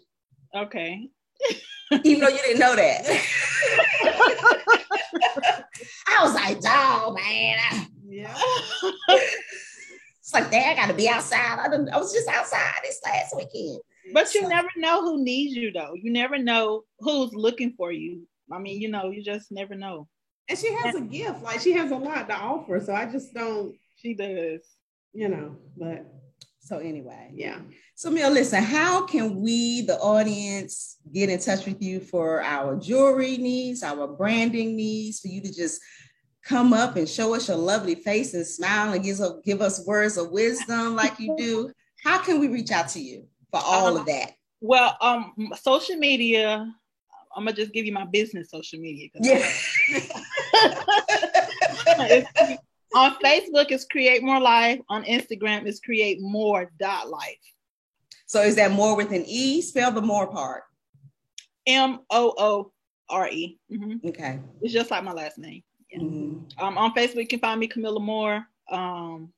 Okay. 0.54 1.08
Even 2.04 2.20
though 2.20 2.28
you 2.28 2.38
didn't 2.38 2.60
know 2.60 2.74
that. 2.76 3.06
I 6.08 6.24
was 6.24 6.34
like, 6.34 6.60
dog, 6.60 7.14
man. 7.16 7.86
Yeah. 8.08 8.34
It's 9.08 10.32
like, 10.32 10.50
dang, 10.50 10.70
I 10.70 10.74
gotta 10.74 10.94
be 10.94 11.08
outside. 11.08 11.58
I, 11.58 11.68
done, 11.68 11.88
I 11.92 11.98
was 11.98 12.12
just 12.12 12.28
outside 12.28 12.74
this 12.82 13.00
last 13.04 13.34
weekend. 13.36 13.80
But 14.12 14.32
you 14.34 14.42
So- 14.42 14.48
never 14.48 14.68
know 14.76 15.02
who 15.02 15.22
needs 15.24 15.54
you 15.54 15.72
though. 15.72 15.92
You 15.94 16.12
never 16.12 16.38
know 16.38 16.82
who's 17.00 17.32
looking 17.34 17.74
for 17.76 17.92
you. 17.92 18.26
I 18.50 18.58
mean, 18.58 18.80
you 18.80 18.88
know, 18.90 19.10
you 19.10 19.22
just 19.22 19.50
never 19.52 19.74
know. 19.74 20.08
And 20.48 20.58
she 20.58 20.72
has 20.74 20.94
a 20.94 21.00
gift. 21.00 21.42
Like 21.42 21.60
she 21.60 21.72
has 21.72 21.90
a 21.90 21.96
lot 21.96 22.28
to 22.28 22.34
offer. 22.34 22.80
So 22.80 22.92
I 22.94 23.06
just 23.06 23.32
don't, 23.34 23.74
She 23.96 24.14
does. 24.14 24.60
you 25.12 25.28
know, 25.28 25.56
but 25.76 26.06
So 26.72 26.78
anyway, 26.78 27.30
yeah. 27.34 27.58
So 27.96 28.08
Mill, 28.10 28.30
listen, 28.30 28.62
how 28.62 29.04
can 29.04 29.42
we, 29.42 29.82
the 29.82 29.98
audience, 29.98 30.96
get 31.12 31.28
in 31.28 31.38
touch 31.38 31.66
with 31.66 31.82
you 31.82 32.00
for 32.00 32.40
our 32.40 32.76
jewelry 32.76 33.36
needs, 33.36 33.82
our 33.82 34.08
branding 34.08 34.74
needs, 34.74 35.20
for 35.20 35.28
you 35.28 35.42
to 35.42 35.52
just 35.52 35.82
come 36.42 36.72
up 36.72 36.96
and 36.96 37.06
show 37.06 37.34
us 37.34 37.48
your 37.48 37.58
lovely 37.58 37.94
face 37.94 38.32
and 38.32 38.46
smile 38.46 38.94
and 38.94 39.04
give 39.04 39.20
us, 39.20 39.32
give 39.44 39.60
us 39.60 39.86
words 39.86 40.16
of 40.16 40.30
wisdom 40.30 40.96
like 40.96 41.20
you 41.20 41.36
do? 41.36 41.70
How 42.02 42.22
can 42.22 42.40
we 42.40 42.48
reach 42.48 42.70
out 42.70 42.88
to 42.88 43.00
you 43.00 43.26
for 43.50 43.60
all 43.62 43.94
of 43.94 44.06
that? 44.06 44.32
Well, 44.62 44.96
um, 45.02 45.52
social 45.60 45.96
media. 45.96 46.74
I'm 47.36 47.44
gonna 47.44 47.54
just 47.54 47.74
give 47.74 47.84
you 47.84 47.92
my 47.92 48.06
business 48.06 48.50
social 48.50 48.78
media. 48.78 49.10
Yeah. 49.20 49.46
on 52.94 53.14
Facebook, 53.16 53.70
is 53.70 53.84
Create 53.86 54.22
Moore 54.22 54.40
Life. 54.40 54.80
On 54.88 55.02
Instagram, 55.04 55.66
is 55.66 55.80
Create 55.80 56.20
Moore 56.20 56.70
dot 56.78 57.08
Life. 57.10 57.38
so 58.26 58.40
is 58.42 58.56
that 58.56 58.70
more 58.72 58.96
with 58.96 59.10
an 59.12 59.24
E? 59.26 59.60
Spell 59.62 59.92
the 59.92 60.00
more 60.00 60.26
part. 60.26 60.62
M 61.66 62.00
O 62.10 62.34
O 62.38 62.72
R 63.08 63.28
E. 63.28 63.58
Mhm. 63.70 64.04
Okay. 64.06 64.40
It's 64.62 64.72
just 64.72 64.90
like 64.90 65.04
my 65.04 65.12
last 65.12 65.38
name. 65.38 65.62
Yeah. 65.90 65.98
Mhm. 65.98 66.60
Um, 66.60 66.78
on 66.78 66.94
Facebook, 66.94 67.16
you 67.20 67.26
can 67.26 67.40
find 67.40 67.60
me 67.60 67.66
Camilla 67.68 68.00
Moore. 68.00 68.46
Um, 68.70 69.32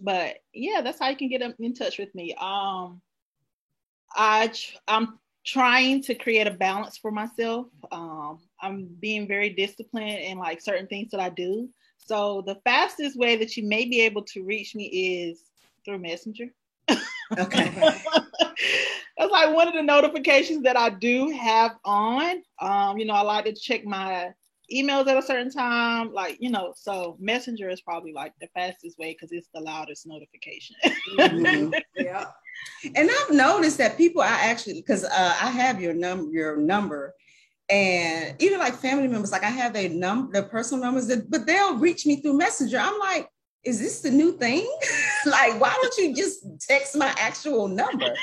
but 0.00 0.38
yeah, 0.52 0.80
that's 0.80 0.98
how 0.98 1.08
you 1.08 1.16
can 1.16 1.28
get 1.28 1.42
in- 1.42 1.54
in 1.60 1.74
touch 1.74 1.98
with 1.98 2.12
me. 2.14 2.34
Um, 2.34 3.00
I 4.16 4.48
tr- 4.48 4.76
I'm 4.88 5.18
trying 5.44 6.02
to 6.02 6.14
create 6.14 6.46
a 6.46 6.50
balance 6.52 6.98
for 6.98 7.10
myself. 7.10 7.68
Um, 7.92 8.40
I'm 8.60 8.84
being 8.86 9.26
very 9.28 9.50
disciplined 9.50 10.18
in 10.20 10.38
like 10.38 10.60
certain 10.60 10.86
things 10.88 11.10
that 11.12 11.20
I 11.20 11.28
do. 11.30 11.72
So 12.08 12.42
the 12.46 12.56
fastest 12.64 13.18
way 13.18 13.36
that 13.36 13.54
you 13.56 13.68
may 13.68 13.84
be 13.84 14.00
able 14.00 14.22
to 14.22 14.42
reach 14.42 14.74
me 14.74 14.84
is 14.86 15.42
through 15.84 15.98
Messenger. 15.98 16.46
Okay. 17.38 17.70
That's 19.18 19.30
like 19.30 19.54
one 19.54 19.68
of 19.68 19.74
the 19.74 19.82
notifications 19.82 20.62
that 20.62 20.76
I 20.76 20.88
do 20.88 21.28
have 21.30 21.72
on. 21.84 22.42
Um, 22.60 22.96
you 22.96 23.04
know, 23.04 23.12
I 23.12 23.20
like 23.20 23.44
to 23.44 23.52
check 23.52 23.84
my 23.84 24.30
emails 24.72 25.06
at 25.06 25.18
a 25.18 25.22
certain 25.22 25.50
time, 25.50 26.10
like 26.14 26.38
you 26.40 26.50
know. 26.50 26.72
So 26.76 27.18
Messenger 27.20 27.68
is 27.68 27.82
probably 27.82 28.12
like 28.14 28.32
the 28.40 28.48
fastest 28.54 28.98
way 28.98 29.12
because 29.12 29.30
it's 29.30 29.48
the 29.54 29.60
loudest 29.60 30.06
notification. 30.06 30.76
Mhm. 31.18 31.72
Yeah. 31.94 32.24
And 32.96 33.10
I've 33.10 33.34
noticed 33.34 33.76
that 33.78 33.98
people 33.98 34.22
I 34.22 34.28
actually 34.28 34.74
because 34.74 35.04
uh, 35.04 35.36
I 35.42 35.50
have 35.50 35.80
your 35.80 35.92
number 35.92 36.30
your 36.32 36.56
number 36.56 37.14
and 37.70 38.34
even 38.38 38.58
like 38.58 38.74
family 38.74 39.08
members 39.08 39.32
like 39.32 39.44
I 39.44 39.50
have 39.50 39.72
their 39.72 39.88
number 39.88 40.32
their 40.32 40.48
personal 40.48 40.82
numbers 40.82 41.06
that, 41.08 41.30
but 41.30 41.46
they'll 41.46 41.76
reach 41.76 42.06
me 42.06 42.16
through 42.16 42.38
messenger 42.38 42.78
I'm 42.78 42.98
like 42.98 43.28
is 43.64 43.78
this 43.78 44.00
the 44.00 44.10
new 44.10 44.32
thing 44.32 44.66
like 45.26 45.60
why 45.60 45.76
don't 45.80 45.96
you 45.98 46.14
just 46.14 46.44
text 46.60 46.96
my 46.96 47.14
actual 47.18 47.68
number 47.68 48.14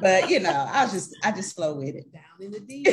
but 0.00 0.28
you 0.28 0.40
know 0.40 0.68
I 0.70 0.86
just 0.86 1.16
I 1.22 1.32
just 1.32 1.56
flow 1.56 1.74
with 1.74 1.94
it 1.94 2.12
Down 2.12 2.22
in 2.40 2.50
the 2.50 2.60
deep. 2.60 2.86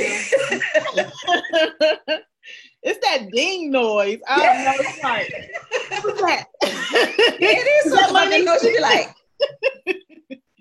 it's 2.83 2.99
that 3.05 3.29
ding 3.31 3.71
noise. 3.71 4.19
I 4.27 4.45
don't 4.45 4.65
know. 4.65 4.73
It's 4.79 5.03
like, 5.03 5.33
what's 6.03 6.21
that? 6.21 6.45
it 6.61 7.85
is 7.85 7.93
something 7.93 8.13
like 8.13 8.29
money? 8.29 8.43
that 8.43 8.45
know 8.45 8.57
she 8.61 8.75
be 8.75 8.81
like 8.81 9.15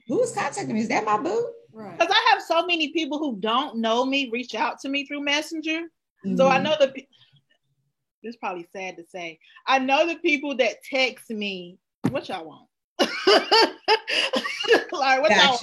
who's 0.09 0.32
contacting 0.32 0.74
me 0.74 0.80
is 0.80 0.88
that 0.88 1.05
my 1.05 1.18
boo 1.18 1.53
right. 1.77 1.99
Because 1.99 2.12
I 2.14 2.31
have 2.33 2.43
so 2.43 2.66
many 2.66 2.93
people 2.93 3.18
who 3.18 3.37
don't 3.37 3.77
know 3.77 4.05
me 4.05 4.31
reach 4.33 4.55
out 4.55 4.81
to 4.81 4.89
me 4.89 5.07
through 5.07 5.22
Messenger. 5.24 5.83
So 6.37 6.49
I 6.49 6.59
Mhm. 6.59 6.62
know 6.64 6.77
the. 6.81 6.89
pe- 6.89 7.07
This 8.22 8.31
is 8.35 8.37
probably 8.37 8.66
sad 8.72 8.97
to 8.97 9.05
say. 9.05 9.39
I 9.66 9.79
know 9.79 10.07
the 10.07 10.16
people 10.16 10.57
that 10.57 10.83
text 10.83 11.31
me. 11.31 11.79
What 12.11 12.29
y'all 12.29 12.45
want? 12.47 12.68
like 14.93 15.20
what 15.22 15.31
y'all 15.31 15.59
got 15.59 15.62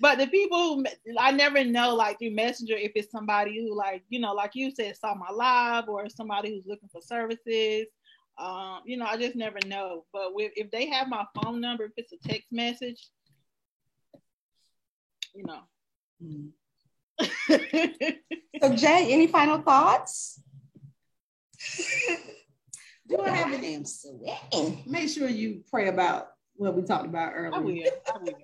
But 0.00 0.18
the 0.18 0.26
people 0.26 0.58
who 0.58 0.84
I 1.18 1.30
never 1.30 1.62
know, 1.64 1.94
like 1.94 2.18
through 2.18 2.34
Messenger, 2.34 2.76
if 2.76 2.92
it's 2.96 3.10
somebody 3.12 3.60
who, 3.60 3.76
like, 3.76 4.02
you 4.08 4.18
know, 4.18 4.32
like 4.32 4.52
you 4.54 4.70
said, 4.72 4.96
saw 4.96 5.14
my 5.14 5.30
live 5.30 5.88
or 5.88 6.08
somebody 6.08 6.50
who's 6.50 6.66
looking 6.66 6.88
for 6.88 7.00
services. 7.00 7.86
Um, 8.38 8.80
you 8.84 8.96
know, 8.96 9.04
I 9.06 9.16
just 9.16 9.36
never 9.36 9.58
know. 9.66 10.04
But 10.12 10.34
with, 10.34 10.52
if 10.56 10.70
they 10.70 10.86
have 10.88 11.08
my 11.08 11.24
phone 11.36 11.60
number, 11.60 11.84
if 11.84 11.92
it's 11.96 12.12
a 12.12 12.28
text 12.28 12.48
message, 12.50 13.08
you 15.34 15.44
know. 15.44 15.60
Mhm. 16.22 16.50
so 18.62 18.74
Jay 18.76 19.12
any 19.12 19.26
final 19.26 19.60
thoughts 19.60 20.40
Do 23.08 23.20
I 23.20 23.28
have 23.30 23.52
I 23.52 23.54
any? 23.56 23.74
am 23.74 23.84
sweating 23.84 24.82
Make 24.86 25.08
sure 25.08 25.28
you 25.28 25.62
pray 25.70 25.88
about 25.88 26.28
what 26.54 26.74
we 26.74 26.82
talked 26.82 27.06
about 27.06 27.32
earlier. 27.34 27.54
I 27.54 27.58
will. 27.60 27.74
I 28.14 28.18
will. 28.22 28.34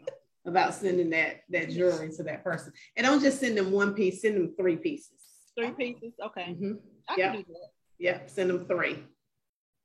About 0.46 0.74
sending 0.74 1.10
that 1.10 1.42
that 1.50 1.70
jewelry 1.70 2.10
to 2.16 2.22
that 2.24 2.42
person, 2.42 2.72
and 2.96 3.04
don't 3.06 3.20
just 3.20 3.38
send 3.40 3.56
them 3.58 3.70
one 3.70 3.92
piece. 3.94 4.22
Send 4.22 4.36
them 4.36 4.54
three 4.58 4.76
pieces. 4.76 5.12
Three 5.58 5.72
pieces. 5.72 6.12
Okay. 6.24 6.56
Mhm. 6.58 6.78
I 7.08 7.14
Yeah. 7.18 7.32
can 7.32 7.42
do 7.42 7.52
that. 7.52 7.68
Yep. 7.98 8.30
Send 8.30 8.50
them 8.50 8.66
three. 8.66 9.04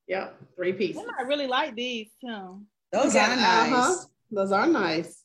Yep. 0.07 0.55
Three 0.55 0.73
pieces. 0.73 0.97
Women, 0.97 1.15
I 1.19 1.23
really 1.23 1.47
like 1.47 1.75
these 1.75 2.11
too. 2.21 2.65
those 2.91 3.13
Yeah, 3.15 3.33
are 3.33 3.35
nice 3.35 3.73
uh-huh. 3.73 4.05
Those 4.31 4.51
are 4.51 4.67
nice. 4.67 5.22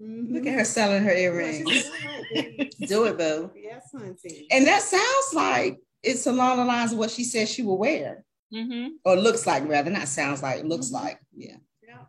Mhm. 0.00 0.32
Look 0.32 0.46
at 0.46 0.54
her 0.54 0.64
selling 0.64 1.02
her 1.04 1.10
earrings. 1.12 1.64
Do 2.86 3.04
it, 3.04 3.16
boo. 3.18 3.50
Yes, 3.56 3.90
auntie. 3.94 4.46
And 4.50 4.66
that 4.66 4.82
sounds 4.82 5.32
like 5.34 5.78
it's 6.02 6.26
along 6.26 6.58
the 6.58 6.64
lines 6.64 6.92
of 6.92 6.98
what 6.98 7.10
she 7.10 7.24
said 7.24 7.48
she 7.48 7.62
will 7.62 7.78
wear, 7.78 8.24
Mm-hmm. 8.54 8.88
or 9.04 9.16
looks 9.16 9.46
like 9.46 9.66
rather, 9.68 9.90
not 9.90 10.06
sounds 10.08 10.42
like, 10.42 10.62
looks 10.64 10.88
Mhm. 10.90 10.92
like. 10.92 11.18
Yeah. 11.34 11.56
Yeah. 11.86 12.02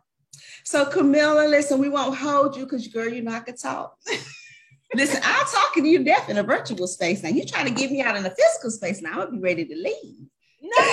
So 0.64 0.84
Camilla, 0.86 1.46
listen, 1.48 1.78
we 1.80 1.88
won't 1.88 2.16
hold 2.16 2.56
you 2.56 2.64
because 2.64 2.86
girl, 2.88 3.08
you 3.08 3.22
know 3.22 3.32
I 3.32 3.40
could 3.40 3.58
talk. 3.58 3.96
listen, 4.94 5.20
I'm 5.24 5.46
talking 5.46 5.84
to 5.84 5.88
you 5.90 6.04
deaf 6.04 6.28
in 6.28 6.36
a 6.38 6.42
virtual 6.42 6.86
space. 6.86 7.22
Now 7.22 7.30
You're 7.30 7.46
trying 7.46 7.66
to 7.66 7.72
get 7.74 7.90
me 7.90 8.02
out 8.02 8.16
in 8.16 8.24
a 8.26 8.30
physical 8.30 8.70
space. 8.70 9.00
Now 9.02 9.12
I'm 9.12 9.16
gonna 9.18 9.30
be 9.32 9.38
ready 9.40 9.64
to 9.64 9.74
leave. 9.74 10.26
No, 10.60 10.84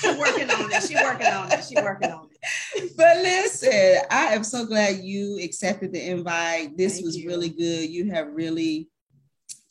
She 0.00 0.08
working 0.18 0.50
on 0.50 0.72
it. 0.72 0.82
She 0.82 0.94
working 0.96 1.26
on 1.28 1.52
it. 1.52 1.64
She 1.64 1.74
working 1.76 2.10
on 2.10 2.28
it. 2.30 2.31
But 2.96 3.16
listen, 3.18 3.98
I 4.10 4.34
am 4.34 4.44
so 4.44 4.66
glad 4.66 4.96
you 5.04 5.38
accepted 5.42 5.92
the 5.92 6.10
invite. 6.10 6.76
This 6.76 6.94
Thank 6.94 7.06
was 7.06 7.16
you. 7.16 7.28
really 7.28 7.48
good. 7.48 7.88
You 7.90 8.10
have 8.10 8.28
really 8.32 8.90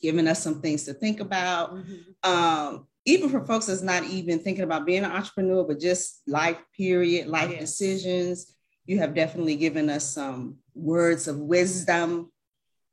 given 0.00 0.26
us 0.26 0.42
some 0.42 0.60
things 0.60 0.84
to 0.84 0.94
think 0.94 1.20
about. 1.20 1.74
Mhm. 1.74 2.14
um, 2.24 2.86
even 3.04 3.28
for 3.28 3.44
folks 3.44 3.66
that's 3.66 3.82
not 3.82 4.04
even 4.04 4.38
thinking 4.38 4.62
about 4.64 4.86
being 4.86 5.02
an 5.04 5.10
entrepreneur, 5.10 5.64
but 5.64 5.80
just 5.80 6.22
life 6.26 6.58
period, 6.76 7.26
life 7.26 7.50
Yes. 7.50 7.60
decisions, 7.60 8.54
you 8.86 8.98
have 8.98 9.12
definitely 9.14 9.56
given 9.56 9.90
us 9.90 10.08
some 10.08 10.58
words 10.74 11.26
of 11.26 11.38
wisdom. 11.38 12.30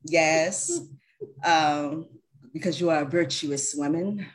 Yes. 0.04 0.80
um, 1.44 2.06
because 2.52 2.80
you 2.80 2.90
are 2.90 3.02
a 3.02 3.08
virtuous 3.08 3.72
woman. 3.74 4.26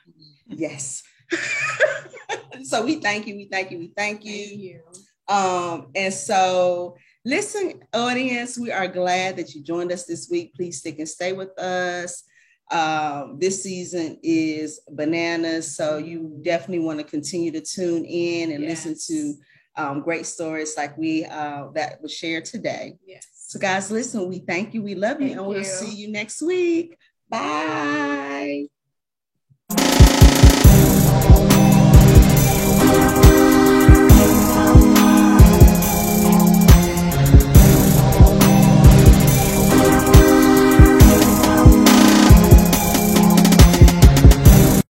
Yes. 0.47 1.03
so 2.63 2.85
we 2.85 2.95
thank 2.95 3.27
you, 3.27 3.35
we 3.35 3.45
thank 3.51 3.71
you, 3.71 3.77
we 3.79 3.87
thank 3.95 4.23
you. 4.23 4.45
Thank 4.47 4.59
you. 4.59 4.81
Um, 5.27 5.87
and 5.95 6.13
so, 6.13 6.97
listen, 7.23 7.81
audience, 7.93 8.57
we 8.57 8.71
are 8.71 8.87
glad 8.87 9.37
that 9.37 9.53
you 9.53 9.63
joined 9.63 9.91
us 9.91 10.05
this 10.05 10.29
week. 10.29 10.53
Please 10.55 10.79
stick 10.79 10.99
and 10.99 11.09
stay 11.09 11.33
with 11.33 11.57
us. 11.59 12.23
Um, 12.71 13.37
this 13.39 13.61
season 13.61 14.17
is 14.23 14.79
bananas, 14.89 15.75
so 15.75 15.97
you 15.97 16.39
definitely 16.43 16.83
want 16.83 16.99
to 16.99 17.05
continue 17.05 17.51
to 17.51 17.61
tune 17.61 18.05
in 18.05 18.51
and 18.51 18.63
listen 18.63 18.95
to 19.07 19.35
um, 19.77 20.01
great 20.01 20.25
stories 20.25 20.75
like 20.75 20.97
we 20.97 21.25
uh, 21.25 21.67
that 21.75 22.01
was 22.01 22.13
shared 22.13 22.45
today. 22.45 22.97
Yes. 23.05 23.27
So, 23.33 23.59
guys, 23.59 23.91
listen, 23.91 24.27
we 24.27 24.39
thank 24.39 24.73
you, 24.73 24.81
we 24.81 24.95
love 24.95 25.21
you, 25.21 25.27
Thank 25.27 25.39
and 25.39 25.47
we'll 25.47 25.59
you. 25.59 25.63
see 25.63 25.93
you 25.93 26.11
next 26.11 26.41
week. 26.41 26.97
Bye. 27.29 28.65